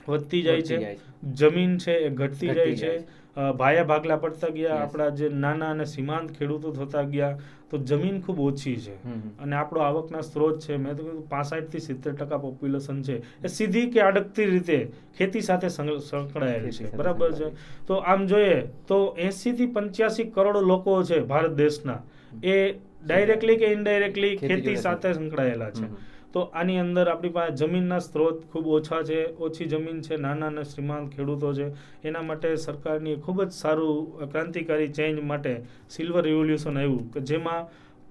વધતી 0.08 0.43
જાય 0.43 0.63
છે 0.63 0.98
જમીન 1.34 1.78
છે 1.78 1.93
એ 1.98 2.10
ઘટતી 2.12 2.56
જાય 2.56 2.76
છે. 2.76 2.93
ભાયા 3.38 3.84
ભાગલા 3.84 4.17
પડતા 4.17 4.50
ગયા 4.50 4.80
આપણા 4.82 5.10
જે 5.10 5.30
નાના 5.30 5.69
અને 5.69 5.86
સીમાંત 5.86 6.32
ખેડૂતો 6.32 6.72
થતા 6.72 7.04
ગયા 7.04 7.38
તો 7.72 7.78
જમીન 7.78 8.22
ખૂબ 8.22 8.39
ઓછી 8.39 8.76
છે. 8.76 8.91
અને 9.39 9.56
આપણો 9.56 9.80
આવકના 9.80 10.22
સ્ત્રોત 10.22 10.60
છે 10.60 10.78
મેં 10.78 10.96
તો 10.96 11.04
કીધું 11.04 11.28
પાસઠથી 11.30 11.80
સિત્તેર 11.80 12.13
ટકા 12.13 12.38
પોપ્યુલેશન 12.38 13.02
છે. 13.02 13.22
એ 13.43 13.48
સીધી 13.48 13.89
કે 13.89 14.02
અડકતી 14.02 14.46
રીતે 14.46 14.91
ખેતી 15.17 15.41
સાથે 15.41 15.69
સંકળાયેલી 15.69 16.72
છે. 16.72 16.91
બરાબર 16.98 17.34
છે? 17.34 17.52
તો 17.88 17.93
આમ 17.96 18.28
જોઈએ 18.28 18.69
તો 18.88 19.15
એસી 19.17 19.54
થી 19.54 19.67
પંચ્યાસી 19.67 20.26
કરોડ 20.26 20.58
લોકો 20.63 21.04
છે 21.04 21.19
ભારત 21.19 21.56
દેશના. 21.56 22.02
એ 22.43 22.76
ડાયરેક્ટલી 23.06 23.58
કે 23.58 23.72
ઇનડાયરેક્ટલી 23.72 24.38
ખેતી 24.38 24.78
સાથે 24.78 25.13
સંકળાયેલા 25.13 25.72
છે. 25.72 25.88
તો 26.34 26.41
આની 26.54 26.78
અંદર 26.78 27.08
આપણી 27.08 27.32
પાસે 27.32 27.56
જમીનના 27.60 28.00
સ્ત્રોત 28.00 28.38
ખૂબ 28.52 28.67
ઓછા 28.69 29.02
છે 29.04 29.17
ઓછી 29.39 29.67
જમીન 29.67 30.02
છે 30.02 30.17
નાના 30.17 30.48
અને 30.48 30.63
શ્રીમાંત 30.65 31.12
ખેડૂતો 31.12 31.54
છે. 31.54 31.67
એના 32.04 32.24
માટે 32.24 32.50
સરકારની 32.58 33.17
ખૂબ 33.17 33.39
જ 33.41 33.52
સારું 33.54 34.00
ક્રાંતિકારી 34.32 34.91
ચેન્જ 34.91 35.22
માટે 35.24 35.54
સિલ્વર 35.89 36.24
રિવોલ્યુશન 36.24 36.78
આવ્યું 36.78 37.10
કે 37.12 37.19
જેમાં 37.24 37.63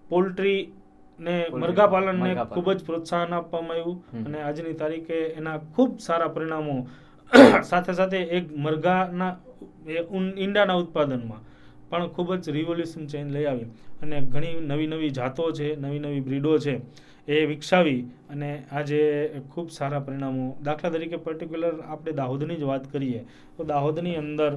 પોલ્ટ્રી 0.09 0.61
ને 1.19 1.37
મરઘા 1.53 1.89
પાલનને 1.89 2.31
ખૂબ 2.49 2.69
જ 2.73 2.85
પ્રોત્સાહન 2.85 3.33
આપવામાં 3.33 3.79
આવ્યું 3.79 3.99
અને 4.27 4.39
આજની 4.41 4.75
તારીખે 4.77 5.19
એના 5.37 5.59
ખૂબ 5.71 5.99
સારા 6.01 6.29
પરિણામો 6.31 6.77
સાથે 7.71 7.93
સાથે 7.95 8.19
એક 8.31 8.45
મરઘાના 8.57 9.33
એ 9.89 10.03
ઈંડાના 10.37 10.77
ઉત્પાદનમાં 10.77 11.43
પણ 11.91 12.09
ખૂબ 12.11 12.29
જ 12.37 12.53
રિવોલ્યુશન 12.53 13.07
ચેન્જ 13.07 13.33
લઈ 13.33 13.47
આવી. 13.47 13.69
અને 14.03 14.17
ઘણી 14.25 14.61
નવી 14.63 14.87
નવી 14.89 15.11
જાતો 15.13 15.53
છે 15.53 15.69
નવી 15.77 16.01
નવી 16.01 16.21
બ્રીડો 16.23 16.59
છે. 16.59 16.75
એ 17.29 17.45
વિકસાવી 17.47 18.01
અને 18.31 18.49
આજે 18.73 19.01
ખૂબ 19.51 19.69
સારા 19.71 20.01
પરિણામો 20.01 20.47
દાખલા 20.63 20.91
તરીકે 20.91 21.19
પર્ટિક્યુલર 21.19 21.77
આપણે 21.87 22.13
દાહોદની 22.13 22.57
જ 22.57 22.71
વાત 22.71 22.89
કરીએ 22.93 23.21
તો 23.59 23.65
દાહોદની 23.65 24.17
અંદર 24.17 24.49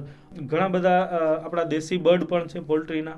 ઘણા 0.46 0.68
બધા 0.68 1.20
આપણા 1.20 1.66
દેશી 1.74 1.98
બર્ડ 1.98 2.26
પણ 2.26 2.48
છે 2.48 2.60
પોલ્ટ્રીના. 2.60 3.14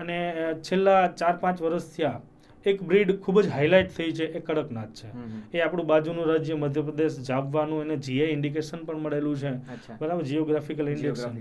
અને 0.00 0.16
છેલ્લા 0.62 1.02
ચાર 1.14 1.34
પાંચ 1.44 1.60
વર્ષ 1.60 1.92
થયા 1.96 2.20
એક 2.66 2.82
બ્રીડ 2.84 3.12
ખૂબ 3.20 3.42
જ 3.42 3.50
હાઇલાઇટ 3.50 3.92
થઈ 3.96 4.10
છે 4.12 4.26
એ 4.32 4.40
કડકનાથ 4.40 4.94
છે. 4.94 5.08
એ 5.52 5.60
આપણું 5.60 5.86
બાજુનું 5.86 6.30
રાજ્ય 6.32 6.56
મધ્યપ્રદેશ 6.56 7.18
જાપવાનું 7.28 7.84
એને 7.84 7.96
જીઆઈ 8.00 8.32
ઇન્ડિકેશન 8.32 8.86
પણ 8.86 9.04
મળેલું 9.04 9.36
છે 9.42 9.52
બરાબર 10.00 10.24
જીઓગ્રાફિકલ 10.24 10.88
ઇન્ડેક્શન. 10.94 11.36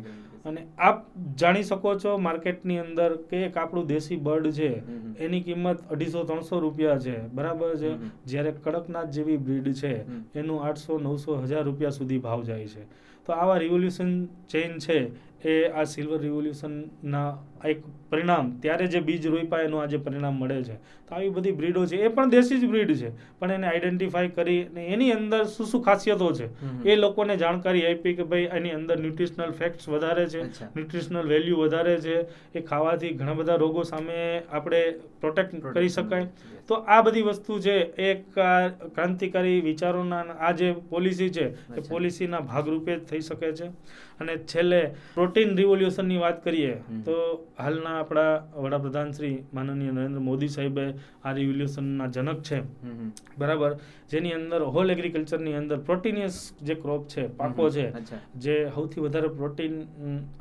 અને 0.46 0.62
આપ 0.78 1.06
જાણી 1.36 1.64
શકો 1.64 1.96
છો 2.00 2.18
માર્કેટની 2.18 2.80
અંદર 2.80 3.10
કે 3.30 3.46
એક 3.46 3.58
આપણું 3.58 3.88
દેશી 3.88 4.18
બર્ડ 4.18 4.54
છે. 4.54 4.84
એની 5.20 5.42
કિંમત 5.42 5.80
અઢીસો 5.92 6.24
ત્રણસો 6.24 6.60
રૂપિયા 6.60 7.00
છે. 7.00 7.16
બરાબર 7.34 7.78
છે. 7.78 7.92
જ્યારે 8.26 8.52
કડકનાથ 8.64 9.12
જેવી 9.12 9.38
બ્રીડ 9.38 9.74
છે 9.74 9.94
એનું 10.36 10.60
આઠસો 10.62 11.00
નવસો 11.00 11.42
હજાર 11.46 11.66
રૂપિયા 11.66 11.92
સુધી 11.92 12.20
ભાવ 12.20 12.44
જાય 12.44 12.68
છે. 12.68 12.86
તો 13.26 13.34
આવા 13.34 13.60
રિવોલ્યુશન 13.60 14.28
ચેઇન 14.48 14.78
છે 14.80 15.12
એ 15.46 15.54
આ 15.70 15.86
સિલ્વર 15.86 16.20
રિવોલ્યુશનના 16.22 17.38
એક 17.64 17.80
પરિણામ 18.10 18.52
ત્યારે 18.62 18.88
જે 18.88 19.02
બીજ 19.02 19.26
રોપ્યા 19.26 19.66
એનું 19.68 19.82
આજે 19.82 19.98
પરિણામ 19.98 20.38
મળે 20.40 20.64
છે. 20.64 20.76
તો 21.08 21.16
આવી 21.16 21.30
બધી 21.30 21.52
બ્રીડો 21.52 21.86
છે 21.88 21.98
એ 22.06 22.10
પણ 22.10 22.30
દેશી 22.30 22.60
જ 22.60 22.68
બ્રીડ 22.68 22.92
છે. 23.00 23.10
પણ 23.40 23.52
એને 23.52 23.68
આઈડેન્ટિફાઈ 23.68 24.32
કરી 24.32 24.62
અને 24.66 24.88
એની 24.94 25.12
અંદર 25.12 25.42
શું 25.46 25.66
શું 25.66 25.82
ખાસિયતો 25.84 26.32
છે? 26.34 26.50
એ 26.86 26.96
લોકોને 26.96 27.38
જાણકારી 27.38 27.86
આપી 27.86 28.16
કે 28.16 28.24
ભાઈ 28.24 28.50
એની 28.52 28.72
અંદર 28.72 28.98
ન્યુટ્રિશનલ 29.00 29.52
ફેક્ટ્સ 29.54 29.90
વધારે 29.90 30.26
છે 30.28 30.35
અચ્છા. 30.41 30.65
ન્યુટ્રિશનલ 30.76 31.28
વેલ્યુ 31.28 31.58
વધારે 31.58 31.98
છે. 31.98 32.26
એ 32.56 32.62
ખાવાથી 32.62 33.10
ઘણા 33.10 33.34
બધા 33.34 33.56
રોગો 33.56 33.84
સામે 33.84 34.43
આપણે 34.52 34.91
પ્રોટેક્ટ 35.19 35.52
કરી 35.52 35.74
કરી 35.74 35.89
શકાય. 35.89 36.28
તો 36.67 36.76
આ 36.76 37.02
બધી 37.02 37.21
વસ્તુ 37.21 37.60
છે 37.60 37.76
એક 38.10 38.34
ક્રાંતિકારી 38.93 39.62
વિચારોના 39.62 40.21
આ 40.39 40.52
જે 40.52 40.76
પોલિસી 40.89 41.30
છે 41.30 41.76
એ 41.78 41.82
પોલિસીના 41.89 42.39
ભાગરૂપે 42.39 42.95
જ 42.95 43.00
થઈ 43.00 43.19
શકે 43.19 43.52
છે. 43.52 43.71
અને 44.19 44.34
છેલ્લે 44.51 44.80
પ્રોટીન 45.13 45.49
રિવોલ્યુશનની 45.58 46.17
વાત 46.17 46.38
કરીએ 46.43 46.73
તો 47.06 47.15
હાલના 47.60 47.95
આપણા 47.99 48.32
વડાપ્રધાન 48.63 49.13
શ્રી 49.13 49.36
માનનીય 49.54 49.91
નરેન્દ્ર 49.91 50.21
મોદી 50.30 50.49
સાહેબે 50.49 50.86
આ 51.23 51.34
રિવોલ્યુશનના 51.34 52.08
જનક 52.08 52.41
છે. 52.41 52.58
બરાબર? 53.38 53.71
જેની 54.10 54.34
અંદર 54.34 54.62
હોલ 54.75 54.89
એગ્રીકલ્ચરની 54.89 55.56
અંદર 55.56 55.78
પ્રોટીનિયસ 55.80 56.38
જે 56.62 56.75
ક્રોપ 56.75 57.08
છે 57.08 57.28
પાકો 57.39 57.69
છે 57.69 57.86
જે 58.36 58.56
સૌથી 58.75 59.01
વધારે 59.01 59.30
પ્રોટીન 59.30 59.75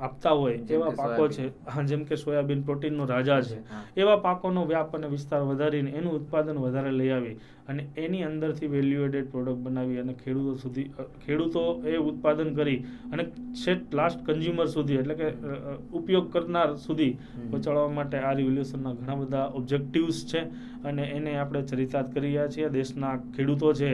આપતા 0.01 0.35
હોય 0.35 0.59
એવા 0.69 0.93
પાકો 0.93 1.29
છે. 1.29 1.53
જેમ 1.87 2.05
કે 2.05 2.17
સોયાબીન 2.17 2.63
પ્રોટીનનો 2.63 3.07
રાજા 3.07 3.41
છે. 3.43 3.59
એવા 3.97 4.17
પાકોનો 4.19 4.67
વ્યાપ 4.67 4.95
અને 4.95 5.09
વિસ્તાર 5.09 5.43
વધારીને 5.43 5.91
એનું 5.91 6.15
ઉત્પાદન 6.15 6.59
વધારે 6.59 6.93
લઈ 6.93 7.11
આવી. 7.11 7.37
અને 7.69 7.83
એની 7.97 8.23
અંદરથી 8.23 8.69
વેલ્યુ 8.69 9.05
એડેડ 9.05 9.31
પ્રોડક્ટ 9.31 9.63
બનાવી 9.65 9.99
અને 9.99 10.15
ખેડૂતો 10.15 10.55
સુધી 10.57 10.87
ખેડૂતો 11.27 11.63
એ 11.87 11.97
ઉત્પાદન 12.09 12.51
કરી 12.55 12.79
અને 13.13 13.25
છેટ 13.63 13.95
લાસ્ટ 13.95 14.21
કન્ઝ્યુમર 14.27 14.67
સુધી 14.67 14.99
એટલે 14.99 15.15
કે 15.15 15.29
ઉપયોગ 15.93 16.27
કરનાર 16.33 16.69
સુધી 16.77 17.13
પહોંચાડવા 17.51 17.89
માટે 17.91 18.17
આ 18.21 18.33
રિવોલ્યુશનના 18.33 18.95
ઘણા 18.95 19.15
બધા 19.15 19.47
ઓબ્જેક્ટિવ્સ 19.55 20.21
છે. 20.27 20.43
અને 20.85 21.05
એને 21.09 21.33
આપણે 21.37 21.63
ચરિતાર્થ 21.63 22.11
કરી 22.15 22.23
રહ્યા 22.27 22.49
છીએ. 22.49 22.69
દેશના 22.71 23.15
ખેડૂતો 23.37 23.73
છે 23.73 23.91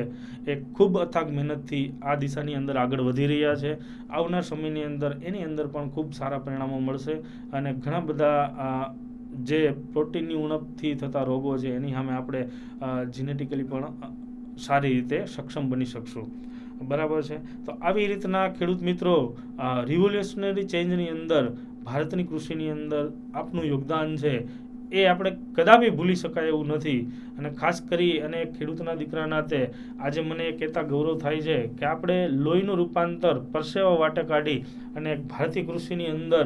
એ 0.46 0.56
ખૂબ 0.74 0.98
અથાગ 0.98 1.28
મહેનતથી 1.30 1.84
આ 2.02 2.16
દિશાની 2.16 2.54
અંદર 2.54 2.76
આગળ 2.76 3.02
વધી 3.02 3.26
રહ્યા 3.26 3.54
છે. 3.54 3.72
આવનાર 4.10 4.42
સમયની 4.42 4.84
અંદર 4.84 5.12
એની 5.22 5.44
અંદર 5.44 5.66
પણ 5.66 5.90
ખૂબ 5.90 6.08
સારા 6.12 6.38
પરિણામો 6.38 6.80
મળશે. 6.80 7.14
અને 7.52 7.70
ઘણા 7.74 8.00
બધા 8.00 8.40
આ, 8.58 8.86
જે 9.48 9.60
પ્રોટીનની 9.92 10.38
ઉણપથી 10.44 10.94
થતા 11.00 11.24
રોગો 11.30 11.56
છે, 11.62 11.70
એની 11.78 11.94
સામે 11.96 12.12
આપણે 12.14 12.42
જીનેટિકલી 13.14 13.68
પણ 13.70 14.14
સારી 14.66 14.94
રીતે 14.94 15.18
સક્ષમ 15.26 15.64
બની 15.70 15.90
શકશું. 15.92 16.26
બરાબર 16.88 17.20
છે? 17.28 17.38
તો 17.64 17.70
આવી 17.78 18.06
રીતના 18.12 18.46
ખેડૂત 18.56 18.82
મિત્રો 18.88 19.14
રિવોલ્યુશનરી 19.90 20.70
ચેન્જની 20.72 21.10
અંદર, 21.16 21.44
ભારતની 21.86 22.28
કૃષિની 22.30 22.72
અંદર 22.76 23.04
આપનું 23.34 23.70
યોગદાન 23.72 24.16
છે, 24.22 24.34
એ 24.92 25.02
આપણે 25.06 25.30
કદાપી 25.56 25.90
ભૂલી 25.98 26.20
શકાય 26.22 26.52
એવું 26.52 26.72
નથી. 26.76 27.02
અને 27.38 27.50
ખાસ 27.60 27.78
કરી 27.90 28.16
અને 28.26 28.38
ખેડૂતના 28.54 28.96
દીકરા 29.00 29.26
નાતે 29.32 29.60
આજે 29.60 30.20
મને 30.22 30.46
કહેતા 30.60 30.88
ગૌરવ 30.90 31.12
થાય 31.22 31.44
છે 31.46 31.58
કે 31.78 31.84
આપણે 31.90 32.16
લોહીનું 32.44 32.80
રૂપાંતર 32.80 33.34
પરસેવા 33.52 34.00
વાટે 34.02 34.22
કાઢી 34.32 34.58
અને 34.96 35.12
ભારતીય 35.30 35.68
કૃષિની 35.68 36.10
અંદર 36.16 36.44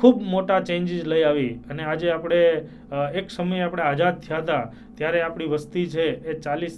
ખૂબ 0.00 0.22
મોટા 0.34 0.60
ચેન્જીસ 0.60 1.04
લઈ 1.06 1.24
આવી. 1.24 1.52
અને 1.70 1.82
આજે 1.84 2.12
આપણે 2.12 2.40
એક 3.20 3.30
સમયે 3.30 3.62
આપણે 3.66 3.82
આઝાદ 3.82 4.16
થયા 4.24 4.42
હતા, 4.42 4.64
ત્યારે 4.96 5.22
આપણી 5.22 5.50
વસ્તી 5.54 5.86
છે 5.94 6.06
એ 6.30 6.34
ચાલીસ 6.46 6.74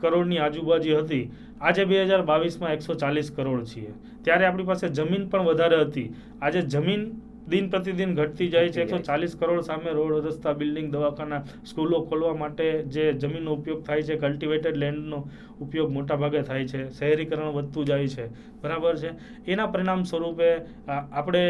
કરોડની 0.00 0.38
આજુબાજુ 0.38 0.96
હતી. 1.02 1.24
આજે 1.60 1.84
બે 1.84 2.04
હજાર 2.04 2.22
બાવીસમાં 2.22 2.72
એકસો 2.76 2.94
ચાલીસ 3.02 3.30
કરોડ 3.36 3.64
છીએ. 3.64 3.92
ત્યારે 4.24 4.46
આપણી 4.46 4.66
પાસે 4.66 4.88
જમીન 4.88 5.28
પણ 5.30 5.46
વધારે 5.48 5.78
હતી. 5.84 6.08
આજે 6.42 6.62
જમીન 6.74 7.02
દિન 7.48 7.70
પ્રતિદિન 7.70 8.14
ઘટતી 8.14 8.50
જાય 8.50 8.70
છે. 8.70 8.80
એકસો 8.84 8.98
ચાલીસ 9.08 9.34
કરોડ 9.40 9.62
સામે 9.66 9.90
રોડ 9.98 10.24
રસ્તા 10.26 10.54
બિલ્ડિંગ 10.60 10.88
દવાખાના 10.92 11.42
સ્કૂલો 11.64 12.00
ખોલવા 12.08 12.34
માટે 12.36 12.64
જે 12.94 13.04
જમીનનો 13.14 13.56
ઉપયોગ 13.58 13.82
થાય 13.88 14.06
છે 14.08 14.16
કલ્ટિવેટેડ 14.22 14.80
લેન્ડનો 14.84 15.20
ઉપયોગ 15.60 15.92
મોટા 15.96 16.18
ભાગે 16.22 16.40
થાય 16.42 16.70
છે. 16.72 16.80
શહેરીકરણ 16.98 17.52
વધતું 17.56 17.86
જાય 17.86 18.08
છે. 18.08 18.26
બરાબર 18.62 18.94
છે? 19.02 19.10
એના 19.46 19.68
પરિણામ 19.68 20.02
સ્વરૂપે 20.04 20.48
આપણે 20.88 21.44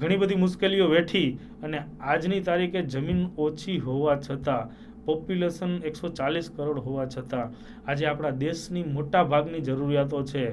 ઘણી 0.00 0.20
બધી 0.22 0.40
મુશ્કેલીઓ 0.44 0.88
વેઠી 0.88 1.28
અને 1.62 1.78
આજની 1.80 2.42
તારીખે 2.48 2.82
જમીન 2.88 3.22
ઓછી 3.38 3.78
હોવા 3.86 4.18
છતાં 4.18 4.74
પોપ્યુલેશન 5.06 5.72
એકસો 5.88 6.08
ચાલીસ 6.18 6.46
કરોડ 6.50 6.78
હોવા 6.84 7.08
છતાં 7.08 7.56
આજે 7.86 8.04
આપણા 8.06 8.36
દેશની 8.42 8.84
મોટા 8.92 9.24
ભાગની 9.32 9.66
જરૂરિયાતો 9.66 10.22
છે. 10.30 10.44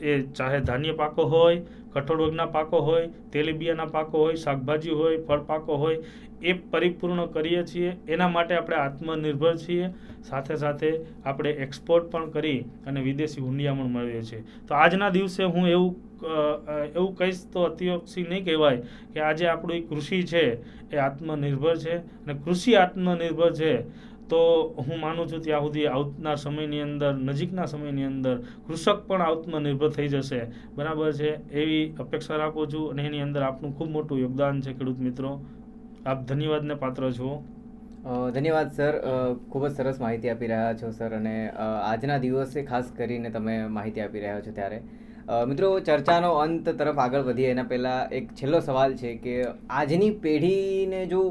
એ 0.00 0.22
ચાહે 0.34 0.60
ધાન્ય 0.62 0.94
પાકો 0.94 1.28
હોય, 1.28 1.62
કઠોળ 1.92 2.22
વર્ગના 2.22 2.46
પાકો 2.52 2.80
હોય, 2.80 3.08
તેલીબિયાના 3.32 3.90
પાકો 3.90 4.18
હોય, 4.18 4.36
શાકભાજી 4.36 4.96
હોય, 5.02 5.18
ફળ 5.28 5.44
પાકો 5.44 5.76
હોય, 5.76 5.98
એ 6.42 6.54
પરિપૂર્ણ 6.72 7.28
કરીએ 7.28 7.64
છીએ. 7.64 7.96
એના 8.08 8.28
માટે 8.28 8.54
આપણે 8.54 8.76
આત્મનિર્ભર 8.76 9.56
છીએ. 9.58 9.92
સાથે 10.22 10.56
સાથે 10.56 10.90
આપણે 11.24 11.50
એક્સપોર્ટ 11.66 12.10
પણ 12.10 12.30
કરી 12.30 12.60
અને 12.86 13.02
વિદેશી 13.02 13.44
હુંડિયામણ 13.44 13.92
મેળવીએ 13.96 14.22
છીએ 14.22 14.42
તો 14.68 14.74
આજના 14.74 15.10
દિવસે 15.10 15.42
હું 15.44 15.68
એવું 15.68 15.94
એવું 16.94 17.12
કહીશ 17.16 17.42
તો 17.52 17.66
અતિયોક્ષી 17.66 18.24
નહીં 18.24 18.44
કહેવાય 18.44 18.80
કે 19.14 19.22
આજે 19.22 19.48
આપણું 19.52 19.86
કૃષિ 19.90 20.22
છે 20.24 20.44
એ 20.92 21.00
આત્મનિર્ભર 21.06 21.76
છે 21.78 21.94
અને 21.94 22.34
કૃષિ 22.34 22.76
આત્મનિર્ભર 22.76 23.52
છે. 23.52 23.72
તો 24.30 24.38
હું 24.78 25.00
માનું 25.00 25.28
છું 25.32 25.42
ત્યાં 25.42 25.62
સુધી 25.62 25.86
આવનાર 25.86 26.36
સમયની 26.36 26.80
અંદર, 26.80 27.12
નજીકના 27.28 27.66
સમયની 27.66 28.04
અંદર 28.04 28.36
કૃષક 28.66 29.04
પણ 29.06 29.22
આત્મનિર્ભર 29.22 29.90
થઈ 29.90 30.08
જશે. 30.08 30.40
બરાબર 30.76 31.12
છે? 31.12 31.30
એવી 31.52 31.84
અપેક્ષા 32.00 32.36
રાખું 32.36 32.72
છું 32.72 32.90
અને 32.90 33.02
એની 33.02 33.20
અંદર 33.20 33.42
આપનું 33.42 33.76
ખૂબ 33.78 33.90
મોટું 33.90 34.18
યોગદાન 34.18 34.60
છે, 34.60 34.72
ખેડૂત 34.72 34.98
મિત્રો. 34.98 35.30
આપ 36.06 36.26
ધન્યવાદને 36.26 36.74
પાત્ર 36.74 37.10
છો. 37.10 37.30
ધન્યવાદ, 38.34 38.68
સર. 38.72 38.94
ખૂબ 39.50 39.66
જ 39.66 39.72
સરસ 39.72 40.00
માહિતી 40.00 40.30
આપી 40.30 40.46
રહ્યા 40.46 40.74
છો, 40.74 40.90
સર. 40.90 41.14
અને 41.14 41.34
આજના 41.90 42.18
દિવસે 42.18 42.62
ખાસ 42.62 42.92
કરીને 42.96 43.30
તમે 43.30 43.56
માહિતી 43.78 44.00
આપી 44.00 44.20
રહ્યા 44.20 44.40
છો 44.40 44.52
ત્યારે. 44.52 44.80
મિત્રો, 45.26 45.68
ચર્ચાનો 45.80 46.28
અંત 46.40 46.68
તરફ 46.80 46.98
આગળ 47.04 47.24
વધીએ. 47.28 47.48
એના 47.52 47.66
પહેલાં 47.70 48.12
એક 48.18 48.26
છેલ્લો 48.38 48.58
સવાલ 48.60 48.92
છે 49.00 49.14
કે 49.24 49.32
આજની 49.78 50.10
પેઢીને 50.24 51.00
જો 51.12 51.22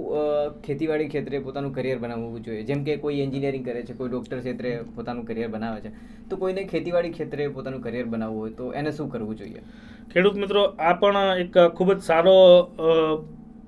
ખેતીવાડી 0.65 1.08
ક્ષેત્રે 1.13 1.39
પોતાનું 1.45 1.71
કરિયર 1.77 1.99
બનાવવું 1.99 2.43
જોઈએ, 2.43 2.65
જેમ 2.69 2.84
કે 2.84 2.97
કોઈ 2.97 3.21
એન્જિનિયરિંગ 3.25 3.63
કરે 3.63 3.84
છે, 3.84 3.93
કોઈ 3.93 4.10
ડૉક્ટર 4.10 4.39
ક્ષેત્રે 4.41 4.73
પોતાનું 4.97 5.25
કરિયર 5.29 5.49
બનાવે 5.55 5.79
છે, 5.86 5.91
તો 6.29 6.36
કોઈને 6.36 6.67
ખેતીવાડી 6.73 7.13
ક્ષેત્રે 7.15 7.47
પોતાનું 7.55 7.86
કરિયર 7.88 8.05
બનાવવું 8.05 8.41
હોય 8.41 8.58
તો 8.60 8.73
એને 8.73 8.91
શું 8.91 9.10
કરવું 9.10 9.39
જોઈએ? 9.41 9.63
ખેડૂત 10.12 10.41
મિત્રો, 10.43 10.65
આ 10.77 10.93
પણ 10.99 11.45
એક 11.45 11.55
ખૂબ 11.79 11.95
જ 11.95 11.99
સારો 12.12 12.36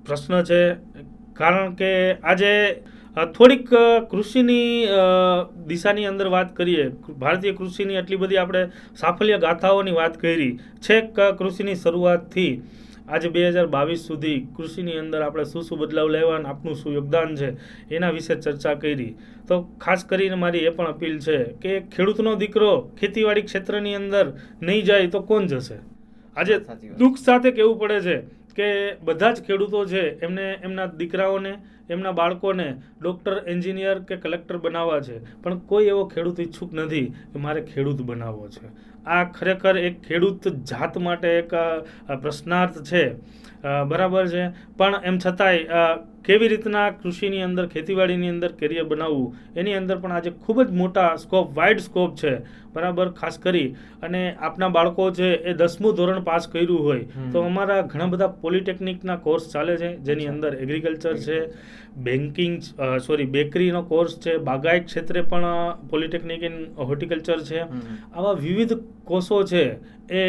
પ્રશ્ન 0.05 0.43
છે. 0.43 0.61
કારણ 1.39 1.75
કે 1.79 1.91
આજે 2.23 2.53
થોડીક 3.25 3.69
કૃષિની 4.09 4.87
દિશાની 5.67 6.05
અંદર 6.05 6.29
વાત 6.29 6.53
કરીએ. 6.55 6.91
ભારતીય 7.09 7.53
કૃષિની 7.55 7.97
આટલી 7.97 8.19
બધી 8.23 8.37
આપણે 8.37 8.61
સાફલ્ય 8.95 9.39
ગાથાઓની 9.39 9.95
વાત 9.95 10.17
કરી. 10.17 10.59
છેક 10.81 11.15
કૃષિની 11.39 11.75
શરૂઆતથી 11.75 12.61
આજે 13.09 13.29
બે 13.29 13.45
હજાર 13.47 13.67
બાવીસ 13.67 14.05
સુધી 14.07 14.37
કૃષિની 14.57 14.99
અંદર 14.99 15.21
આપણે 15.21 15.45
શું 15.45 15.63
શું 15.63 15.81
બદલાવ 15.81 16.11
લેવા 16.15 16.35
અને 16.37 16.47
આપનું 16.47 16.75
શું 16.75 16.93
યોગદાન 16.93 17.35
છે 17.35 17.49
એના 17.91 18.11
વિશે 18.11 18.35
ચર્ચા 18.35 18.75
કરી. 18.75 19.15
તો 19.47 19.55
ખાસ 19.79 20.05
કરીને 20.05 20.37
મારી 20.37 20.65
એ 20.65 20.71
પણ 20.71 20.93
અપીલ 20.93 21.17
છે 21.19 21.37
કે 21.61 21.71
ખેડૂતનો 21.93 22.35
દીકરો 22.37 22.71
ખેતીવાડી 22.99 23.45
ક્ષેત્રની 23.45 23.95
અંદર 23.95 24.25
નહીં 24.61 24.85
જાય 24.85 25.09
તો 25.09 25.21
કોણ 25.23 25.47
જશે? 25.47 25.77
આજે 26.37 26.55
દુઃખ 26.99 27.17
સાથે 27.17 27.49
કહેવું 27.51 27.79
પડે 27.81 27.99
છે 28.07 28.17
કે 28.57 28.69
બધા 29.01 29.33
જ 29.33 29.47
ખેડૂતો 29.47 29.85
છે 29.87 30.03
એમને 30.21 30.45
એમના 30.61 30.87
દીકરાઓને 30.99 31.53
એમના 31.89 32.11
બાળકોને 32.11 32.67
ડૉક્ટર, 33.01 33.35
એન્જિનિયર 33.47 33.97
કે 34.07 34.15
કલેક્ટર 34.17 34.57
બનાવવા 34.57 34.99
છે. 35.01 35.17
પણ 35.41 35.59
કોઈ 35.69 35.85
એવો 35.85 36.03
ખેડૂત 36.13 36.39
ઈચ્છુક 36.39 36.73
નથી 36.73 37.07
કે 37.31 37.37
મારે 37.39 37.61
ખેડૂત 37.63 38.01
બનાવવો 38.01 38.47
છે. 38.49 38.67
આ 39.07 39.23
ખરેખર 39.31 39.75
એક 39.79 40.01
ખેડૂત 40.07 40.47
જાત 40.71 40.97
માટે 40.99 41.27
એક 41.33 41.51
પ્રશ્નાર્થ 42.21 42.77
છે. 42.83 43.03
બરાબર 43.89 44.25
છે. 44.27 44.43
પણ 44.77 45.01
એમ 45.03 45.17
છતાંય 45.17 45.59
કેવી 46.27 46.49
રીતના 46.53 46.85
કૃષિની 47.01 47.43
અંદર 47.47 47.65
ખેતીવાડીની 47.73 48.31
અંદર 48.35 48.51
કેરિયર 48.61 48.85
બનાવવું 48.91 49.59
એની 49.61 49.75
અંદર 49.81 49.97
પણ 50.03 50.15
આજે 50.17 50.31
ખૂબ 50.45 50.61
જ 50.63 50.79
મોટા 50.81 51.09
સ્કોપ 51.23 51.53
વાઇડ 51.59 51.83
સ્કોપ 51.87 52.17
છે. 52.21 52.33
બરાબર? 52.73 53.07
ખાસ 53.19 53.37
કરી 53.43 53.69
અને 54.05 54.21
આપના 54.47 54.69
બાળકો 54.77 55.05
છે 55.19 55.29
એ 55.51 55.53
દસમું 55.61 55.97
ધોરણ 55.99 56.23
પાસ 56.29 56.47
કર્યું 56.53 56.81
હોય 56.87 57.29
તો 57.33 57.43
અમારા 57.49 57.81
ઘણા 57.93 58.11
બધા 58.13 58.33
પોલિટેકનિકના 58.43 59.19
કોર્સ 59.27 59.45
ચાલે 59.53 59.73
છે 59.81 59.89
જેની 60.09 60.31
અંદર 60.33 60.51
એગ્રીકલ્ચર 60.63 61.15
છે 61.25 61.37
બેન્કિંગ 62.07 62.57
સોરી 63.07 63.29
બેકરીનો 63.35 63.81
કોર્સ 63.91 64.17
છે 64.25 64.37
બાગાયત 64.49 64.89
ક્ષેત્રે 64.89 65.23
પણ 65.31 65.87
પોલિટેકનિક 65.93 66.43
ઇન 66.49 66.57
હોર્ટિકલ્ચર 66.89 67.39
છે. 67.49 67.61
આવા 68.15 68.35
વિવિધ 68.45 68.75
કોર્સો 69.05 69.39
છે 69.53 69.63
એ 70.09 70.21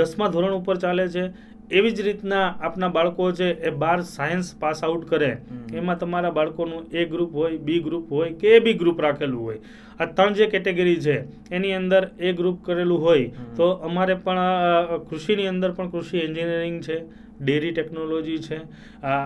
દસમા 0.00 0.32
ધોરણ 0.34 0.58
ઉપર 0.58 0.76
ચાલે 0.84 1.06
છે. 1.14 1.24
એવી 1.70 1.94
જ 1.96 2.04
રીતના 2.06 2.46
આપના 2.60 2.90
બાળકો 2.96 3.26
છે 3.38 3.48
એ 3.68 3.70
બાર 3.82 3.98
સાયન્સ 4.08 4.48
પાસ 4.62 4.82
આઉટ 4.82 5.04
કરે 5.10 5.30
એમાં 5.72 6.00
તમારા 6.00 6.34
બાળકોનું 6.38 6.82
એ 6.92 7.04
ગ્રુપ 7.12 7.32
હોય 7.32 7.58
બી 7.68 7.80
ગ્રુપ 7.86 8.10
હોય 8.10 8.30
કે 8.40 8.56
એ 8.56 8.60
બી 8.60 8.76
ગ્રુપ 8.82 8.98
રાખેલું 9.00 9.40
હોય. 9.40 9.60
આ 10.00 10.06
ત્રણ 10.08 10.34
જે 10.34 10.46
કેટેગરી 10.54 10.98
છે 11.06 11.16
એની 11.50 11.74
અંદર 11.74 12.02
એ 12.18 12.32
ગ્રુપ 12.32 12.56
કરેલું 12.62 13.00
હોય 13.00 13.46
તો 13.56 13.68
અમારે 13.88 14.14
પણ 14.24 15.06
કૃષિની 15.08 15.50
અંદર 15.52 15.70
પણ 15.72 15.92
કૃષિ 15.94 16.16
એન્જિનિયરિંગ 16.26 16.80
છે 16.86 16.96
ડેરી 17.40 17.72
ટેકનોલોજી 17.72 18.40
છે 18.40 18.58
આ 19.04 19.20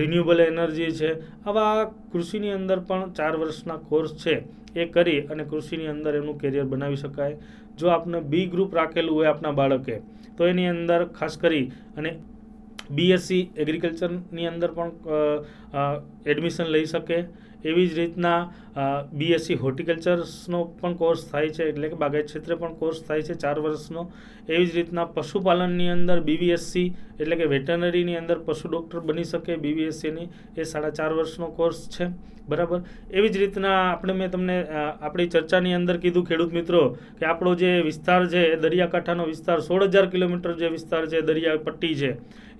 રિન્યુએબલ 0.00 0.40
એનર્જી 0.40 0.92
છે 1.00 1.10
આવા 1.46 1.72
કૃષિની 2.12 2.54
અંદર 2.58 2.78
પણ 2.88 3.14
ચાર 3.14 3.34
વર્ષના 3.36 3.78
કોર્સ 3.88 4.12
છે 4.22 4.36
એ 4.74 4.86
કરી 4.88 5.20
અને 5.30 5.44
કૃષિની 5.44 5.90
અંદર 5.94 6.12
એનું 6.14 6.38
કેરિયર 6.38 6.66
બનાવી 6.66 7.02
શકાય. 7.04 7.36
જો 7.78 7.86
આપને 7.88 8.18
બી 8.30 8.46
ગ્રુપ 8.46 8.70
રાખેલું 8.74 9.14
હોય 9.14 9.28
આપના 9.30 9.52
બાળકે 9.52 9.96
તો 10.38 10.48
એની 10.52 10.70
અંદર 10.74 11.00
ખાસ 11.18 11.36
કરી 11.44 11.66
અને 11.98 12.10
બીએસસી 12.98 13.42
એગ્રીકલ્ચરની 13.62 14.48
અંદર 14.52 14.70
પણ 14.76 14.92
એડમિશન 16.32 16.68
લઈ 16.76 16.86
શકે. 16.94 17.18
એવી 17.68 17.86
જ 17.90 17.94
રીતના 17.98 18.40
બીએસસી 19.20 19.58
હોર્ટિકલ્ચર્સનો 19.62 20.60
પણ 20.80 20.96
કોર્સ 21.02 21.24
થાય 21.30 21.50
છે, 21.56 21.68
એટલે 21.70 21.90
કે 21.90 22.00
બાગાયત 22.02 22.30
ક્ષેત્રે 22.30 22.58
પણ 22.60 22.78
કોર્સ 22.80 23.02
થાય 23.08 23.26
છે 23.28 23.34
ચાર 23.44 23.56
વર્ષનો. 23.66 24.06
એવી 24.48 24.66
જ 24.70 24.74
રીતના 24.78 25.06
પશુપાલનની 25.16 25.90
અંદર 25.96 26.18
બીવીએસસી 26.30 26.88
એટલે 27.20 27.36
કે 27.40 27.50
વેટરનરીની 27.54 28.18
અંદર 28.22 28.38
પશુ 28.46 28.72
ડૉક્ટર 28.72 29.04
બની 29.10 29.28
શકે 29.32 29.60
બીવીએસસીની 29.66 30.28
એ 30.56 30.64
સાડા 30.72 30.96
ચાર 30.98 31.12
વર્ષનો 31.18 31.50
કોર્સ 31.58 31.80
છે, 31.94 32.06
બરાબર? 32.48 32.80
એવી 33.10 33.32
જ 33.34 33.36
રીતના 33.42 33.76
આપણે 33.84 34.14
મેં 34.20 34.30
તમને 34.34 34.56
આપણી 34.72 35.30
ચર્ચાની 35.34 35.74
અંદર 35.78 35.96
કીધું 36.04 36.28
ખેડૂત 36.28 36.52
મિત્રો, 36.58 36.82
કે 37.18 37.24
આપણો 37.30 37.54
જે 37.62 37.72
વિસ્તાર 37.88 38.20
છે 38.34 38.42
એ 38.54 38.56
દરિયાકાંઠાનો 38.64 39.30
વિસ્તાર 39.32 39.58
સોળ 39.68 39.88
હજાર 39.88 40.06
કિલોમીટર 40.14 40.54
જે 40.60 40.70
વિસ્તાર 40.76 41.02
છે 41.10 41.26
દરિયા 41.30 41.64
પટ્ટી 41.66 41.96
છે. 42.02 42.12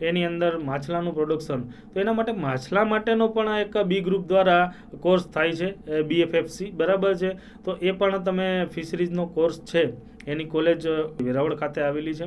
એની 0.09 0.27
અંદર 0.31 0.51
માછલાનું 0.67 1.15
પ્રોડક્શન 1.15 1.63
તો 1.93 2.01
એના 2.03 2.13
માટે 2.19 2.35
માછલા 2.43 2.85
માટેનો 2.91 3.27
પણ 3.37 3.63
એક 3.63 3.73
બી 3.91 4.03
ગ્રુપ 4.09 4.29
દ્વારા 4.31 4.61
કોર્સ 5.07 5.25
થાય 5.37 5.57
છે 5.61 5.69
બીએફએફસી, 6.11 6.71
બરાબર 6.79 7.13
છે? 7.21 7.31
તો 7.65 7.71
એ 7.81 7.93
પણ 7.93 8.25
તમે 8.25 8.49
ફિશરીઝનો 8.75 9.25
કોર્સ 9.37 9.57
છે, 9.71 9.83
એની 10.27 10.51
કોલેજ 10.55 10.83
વેરાવળ 11.27 11.57
ખાતે 11.61 11.81
આવેલી 11.83 12.17
છે. 12.21 12.27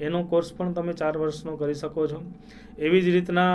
એનો 0.00 0.24
કોર્સ 0.30 0.52
પણ 0.56 0.74
તમે 0.74 0.92
ચાર 0.94 1.14
વર્ષનો 1.18 1.56
કરી 1.56 1.74
શકો 1.74 2.06
છો. 2.10 2.18
એવી 2.78 3.02
જ 3.04 3.06
રીતના 3.16 3.54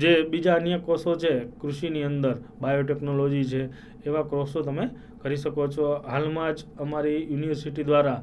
જે 0.00 0.12
બીજા 0.30 0.56
અન્ય 0.56 0.78
કોર્સો 0.80 1.16
છે, 1.16 1.32
કૃષિની 1.60 2.04
અંદર, 2.10 2.36
બાયોટેકનોલોજી 2.60 3.44
છે, 3.50 3.62
એવા 4.06 4.24
કોર્સો 4.24 4.62
તમે 4.62 4.84
કરી 5.22 5.36
શકો 5.36 5.68
છો. 5.68 5.84
હાલમાં 6.12 6.54
જ 6.56 6.64
અમારી 6.78 7.20
યુનિવર્સિટી 7.30 7.84
દ્વારા 7.84 8.20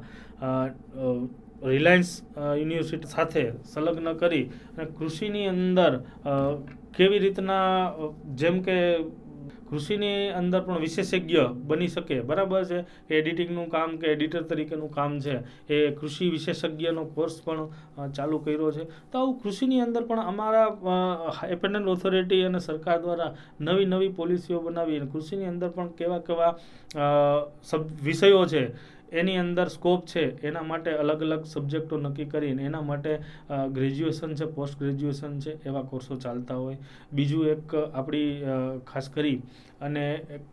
રિલાયન્સ 1.62 2.10
યુનિવર્સિટી 2.36 3.12
સાથે 3.14 3.42
સંલગ્ન 3.70 4.08
કરી 4.20 4.44
અને 4.76 4.84
કૃષિની 4.98 5.48
અંદર 5.54 5.92
કેવી 6.96 7.20
રીતના 7.24 7.94
જેમ 8.40 8.56
કે 8.66 8.76
કૃષિની 9.70 10.30
અંદર 10.40 10.60
પણ 10.66 10.80
વિશેષજ્ઞ 10.84 11.44
બની 11.70 11.88
શકે. 11.88 12.20
બરાબર 12.22 12.64
છે? 12.70 12.78
એડિટિંગનું 13.10 13.68
કામ 13.70 13.96
કે 13.96 14.06
એડિટર 14.14 14.42
તરીકેનું 14.50 14.90
કામ 14.90 15.18
છે. 15.20 15.36
એ 15.68 15.90
કૃષિ 15.98 16.30
વિશેષજ્ઞનો 16.30 17.04
કોર્સ 17.14 17.40
પણ 17.44 18.12
ચાલુ 18.12 18.38
કર્યો 18.44 18.70
છે. 18.72 18.84
તો 19.12 19.18
આવું 19.18 19.40
કૃષિની 19.42 19.80
અંદર 19.86 20.02
પણ 20.10 20.30
અમારા 20.32 20.68
એપેન્ડન્ટ 21.48 21.92
ઓથોરિટી 21.94 22.42
અને 22.44 22.60
સરકાર 22.60 22.98
દ્વારા 23.00 23.32
નવી 23.60 23.86
નવી 23.86 24.12
પોલિસીઓ 24.20 24.60
બનાવી 24.60 25.00
અને 25.00 25.10
કૃષિની 25.12 25.50
અંદર 25.54 25.68
પણ 25.68 25.92
કેવા 25.98 26.22
કેવા 26.28 26.52
વિષયો 28.02 28.46
છે. 28.46 28.62
એની 29.12 29.38
અંદર 29.42 29.66
સ્કોપ 29.68 30.06
છે, 30.06 30.24
એના 30.42 30.62
માટે 30.62 30.90
અલગ 31.02 31.22
અલગ 31.26 31.42
સબ્જેક્ટો 31.52 31.98
નક્કી 31.98 32.28
કરીને 32.32 32.62
એના 32.68 32.82
માટે 32.82 33.12
ગ્રેજ્યુએશન 33.76 34.32
છે 34.38 34.46
પોસ્ટ 34.56 34.78
ગ્રેજ્યુએશન 34.78 35.34
છે, 35.42 35.52
એવા 35.68 35.84
કોર્સો 35.90 36.16
ચાલતા 36.16 36.58
હોય. 36.62 36.78
બીજું 37.12 37.48
એક 37.54 37.74
આપણી 37.74 38.30
ખાસ 38.90 39.08
કરી 39.14 39.38
અને 39.80 40.04
એક 40.36 40.44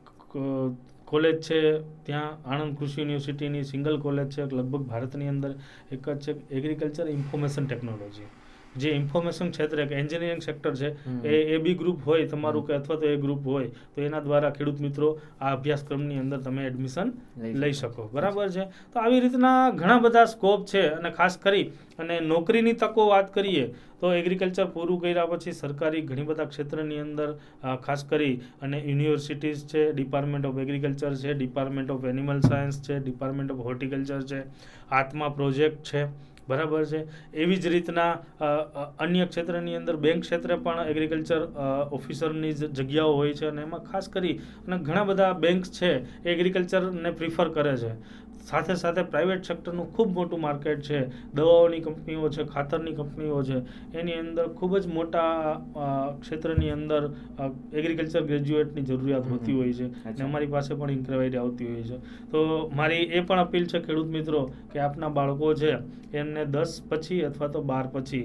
કોલેજ 1.06 1.38
છે, 1.48 1.60
ત્યાં 2.06 2.34
આણંદ 2.46 2.74
કૃષિ 2.78 3.00
યુનિવર્સિટીની 3.02 3.70
સિંગલ 3.72 3.96
કોલેજ 4.06 4.28
છે 4.36 4.43
લગભગ 4.50 4.84
ભારતની 4.89 5.32
અંદર 5.34 5.52
એક 5.91 6.04
જ 6.06 6.17
છે 6.24 6.32
એગ્રીકલ્ચર 6.58 7.08
ઇન્ફોર્મેશન 7.10 7.67
ટેકનોલોજી 7.67 8.28
જે 8.78 8.94
ઇન્ફોર્મેશન 8.94 9.52
ક્ષેત્રે 9.52 9.88
કે 9.88 9.96
એન્જિનિયરિંગ 9.96 10.42
સેક્ટર 10.42 10.74
છે 10.74 10.90
એ 11.26 11.56
એ 11.56 11.58
બી 11.60 11.76
ગ્રુપ 11.76 12.06
હોય 12.06 12.28
તમારું 12.28 12.68
કે 12.68 12.74
અથવા 12.74 13.00
તો 13.00 13.08
એ 13.08 13.18
ગ્રુપ 13.18 13.44
હોય 13.46 13.70
તો 13.96 14.02
એના 14.02 14.22
દ્વારા 14.22 14.52
ખેડૂત 14.52 14.80
મિત્રો 14.80 15.10
આ 15.42 15.52
અભ્યાસક્રમની 15.52 16.19
અંદર 16.19 16.40
તમે 16.40 16.67
એડમિશન 16.67 17.13
લઈ 17.56 17.73
શકો. 17.73 18.10
બરાબર 18.13 18.48
છે? 18.52 18.67
તો 18.94 19.00
આવી 19.00 19.19
રીતના 19.19 19.71
ઘણા 19.73 20.00
બધા 20.00 20.28
સ્કોપ 20.28 20.65
છે 20.65 20.84
અને 20.92 21.12
ખાસ 21.12 21.38
કરી 21.38 21.65
અને 22.00 22.15
નોકરીની 22.23 22.75
તકો 22.75 23.10
વાત 23.10 23.34
કરીએ 23.34 23.65
તો 24.00 24.12
એગ્રીકલ્ચર 24.13 24.67
પૂરું 24.73 25.00
કર્યા 25.02 25.28
પછી 25.28 25.54
સરકારી 25.54 26.04
ઘણી 26.04 26.25
બધા 26.25 26.48
ક્ષેત્રની 26.48 27.00
અંદર 27.00 27.30
ખાસ 27.82 28.04
કરી 28.04 28.36
અને 28.62 28.78
યુનિવર્સિટીઝ 28.80 29.65
છે 29.65 29.84
ડિપાર્ટમેન્ટ 29.94 30.46
ઓફ 30.46 30.60
એગ્રીકલ્ચર 30.60 31.13
છે 31.23 31.34
ડિપાર્ટમેન્ટ 31.34 31.90
ઓફ 31.90 32.06
એનિમલ 32.06 32.42
સાયન્સ 32.42 32.82
છે 32.82 33.00
ડિપાર્ટમેન્ટ 33.00 33.52
ઓફ 33.52 33.63
હોર્ટિકલ્ચર 33.63 34.23
છે 34.23 34.42
આત્મા 34.92 35.30
પ્રોજેક્ટ 35.32 35.84
છે. 35.90 36.04
બરાબર 36.48 36.83
છે. 36.85 37.00
એવી 37.33 37.58
જ 37.58 37.67
રીતના 37.67 38.12
અન્ય 39.00 39.25
ક્ષેત્રની 39.27 39.75
અંદર 39.75 39.95
બેંક 39.98 40.21
ક્ષેત્રે 40.23 40.56
પણ 40.65 40.91
એગ્રીકલ્ચર 40.91 41.41
ઓફિસરની 41.91 42.54
જગ્યાઓ 42.54 43.15
હોય 43.15 43.33
છે 43.33 43.48
અને 43.48 43.62
એમાં 43.62 43.83
ખાસ 43.83 44.08
કરી 44.10 44.35
અને 44.67 44.77
ઘણા 44.79 45.08
બધા 45.10 45.33
બેંક્સ 45.45 45.69
છે 45.79 45.91
એ 45.98 46.29
એગ્રીકલ્ચરને 46.35 47.12
પ્રિફર 47.13 47.50
કરે 47.50 47.75
છે. 47.77 47.91
સાથે 48.52 48.73
સાથે 48.81 49.02
પ્રાઇવેટ 49.13 49.50
સેક્ટરનું 49.50 49.87
ખૂબ 49.95 50.13
મોટું 50.17 50.43
માર્કેટ 50.45 50.83
છે. 50.87 51.00
દવાઓની 51.39 51.81
કંપનીઓ 51.87 52.29
છે 52.37 52.45
ખાતરની 52.54 52.95
કંપનીઓ 53.00 53.39
છે. 53.50 53.60
એની 54.00 54.17
અંદર 54.23 54.48
ખૂબ 54.60 54.77
જ 54.79 54.93
મોટા 54.98 55.31
ક્ષેત્રની 56.21 56.71
અંદર 56.77 57.02
એગ્રીકલ્ચર 57.79 58.23
ગ્રેજ્યુએટની 58.31 58.87
જરૂરિયાત. 58.91 59.29
હોતી 59.33 59.58
હોય 59.60 59.73
છે. 59.79 59.87
અને 60.06 60.25
અમારી 60.29 60.52
પાસે 60.56 60.71
પણ 60.73 60.95
ઇન્ક્વાયરી 60.98 61.41
આવતી 61.43 61.69
હોય 61.71 61.85
છે. 61.89 61.98
તો 62.31 62.39
મારી 62.81 63.04
એ 63.17 63.21
પણ 63.21 63.43
અપીલ 63.45 63.65
છે 63.73 63.83
ખેડૂત 63.87 64.12
મિત્રો 64.17 64.43
કે 64.73 64.83
આપના 64.87 65.12
બાળકો 65.19 65.54
છે 65.62 65.73
એમને 66.19 66.43
દસ 66.56 66.73
પછી 66.89 67.21
અથવા 67.29 67.52
તો 67.56 67.62
બાર 67.71 67.83
પછી 67.95 68.23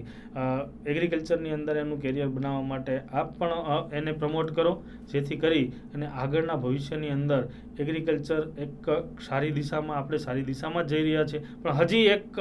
એગ્રીકલ્ચરની 0.90 1.54
અંદર 1.58 1.76
એનું 1.82 2.02
કેરિયર 2.04 2.28
બનાવવા 2.36 2.68
માટે 2.72 2.94
આપ 3.12 3.32
પણ 3.38 3.96
એને 4.00 4.12
પ્રમોટ 4.22 4.54
કરો. 4.58 4.74
જેથી 5.12 5.40
કરી 5.42 5.66
અને 5.94 6.06
આગળના 6.22 6.58
ભવિષ્યની 6.64 7.12
અંદર 7.16 7.40
એગ્રીકલ્ચર 7.82 8.42
એક 8.64 8.88
સારી 9.26 9.52
દિશામાં 9.58 9.98
આપણે 9.98 10.11
સારી 10.18 10.42
દિશામાં 10.42 10.86
જઈ 10.86 11.02
રહ્યા 11.02 11.24
છે. 11.24 11.38
પણ 11.62 11.72
હજી 11.80 12.06
એક 12.14 12.40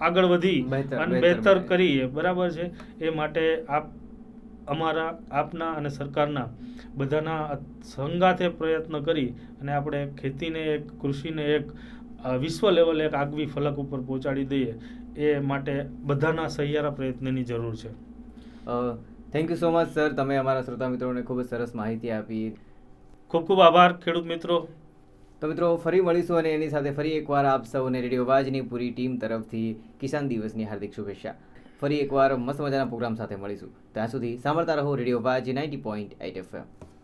આગળ 0.00 0.24
વધી 0.24 0.60
અને 0.62 1.20
બહેતર 1.20 1.20
બહેતર 1.20 1.58
કરીએ. 1.70 2.06
બરાબર 2.06 2.50
છે? 2.50 2.66
એ 3.04 3.10
માટે 3.10 3.44
આપ 3.68 3.86
અમારા 4.68 5.10
આપના 5.32 5.70
અને 5.72 5.88
સરકારના 5.88 6.48
બધાના 6.94 7.58
સંગાથે 7.84 8.48
પ્રયત્ન 8.48 8.98
કરી 9.00 9.28
અને 9.60 9.72
આપણે 9.72 10.00
ખેતીને 10.20 10.62
એક 10.74 10.84
કૃષિને 11.00 11.44
એક 11.56 11.66
વિશ્વ 12.40 12.70
લેવલે 12.70 13.04
એક 13.04 13.14
આગવી 13.14 13.46
ફલક 13.46 13.76
ઉપર 13.78 14.00
પહોંચાડી 14.00 14.44
દઈએ. 14.44 14.74
એ 15.16 15.38
માટે 15.40 15.74
બધાના 16.02 16.48
સહિયારા 16.48 16.90
પ્રયત્નની 16.90 17.44
જરૂર 17.44 17.76
છે. 17.76 17.90
Thank 19.32 19.50
you 19.50 19.56
so 19.56 19.70
much 19.70 19.88
sir 19.94 20.12
તમે 20.12 20.36
અમારા 20.36 20.62
શ્રોતા 20.62 20.88
મિત્રોને 20.88 21.22
ખૂબ 21.22 21.40
જ 21.42 21.48
સરસ 21.48 21.74
માહિતી 21.74 22.10
આપી. 22.10 22.44
ખૂબ 23.30 23.42
ખૂબ 23.46 23.60
આભાર 23.60 23.92
ખેડૂત 24.04 24.26
મિત્રો. 24.26 24.56
તો 25.40 25.48
મિત્રો, 25.48 25.76
ફરી 25.76 26.00
મળીશું 26.00 26.38
અને 26.38 26.50
એની 26.54 26.68
સાથે 26.68 26.90
ફરી 26.90 27.12
એકવાર 27.18 27.44
આપ 27.44 27.62
સૌને 27.64 28.00
રેડિયો 28.00 28.24
વાજની 28.24 28.60
પૂરી 28.60 28.90
ટીમ 28.90 29.12
તરફથી 29.16 29.68
કિસાન 30.00 30.28
દિવસની 30.28 30.64
હાર્દિક 30.64 30.92
શુભેચ્છા. 30.92 31.34
ફરી 31.80 32.00
એકવાર 32.00 32.36
મસ્ત 32.36 32.60
મજાના 32.60 32.84
પ્રોગ્રામ 32.84 33.14
સાથે 33.14 33.36
મળીશું. 33.36 33.72
ત્યાં 33.94 34.08
સુધી 34.08 34.36
સાંભળતા 34.38 34.74
રહો 34.74 34.94
radio 34.94 35.20
વાજ 35.20 35.48
ninety 35.50 35.76
point 35.76 36.12
eight 36.20 36.36
FM 36.36 36.66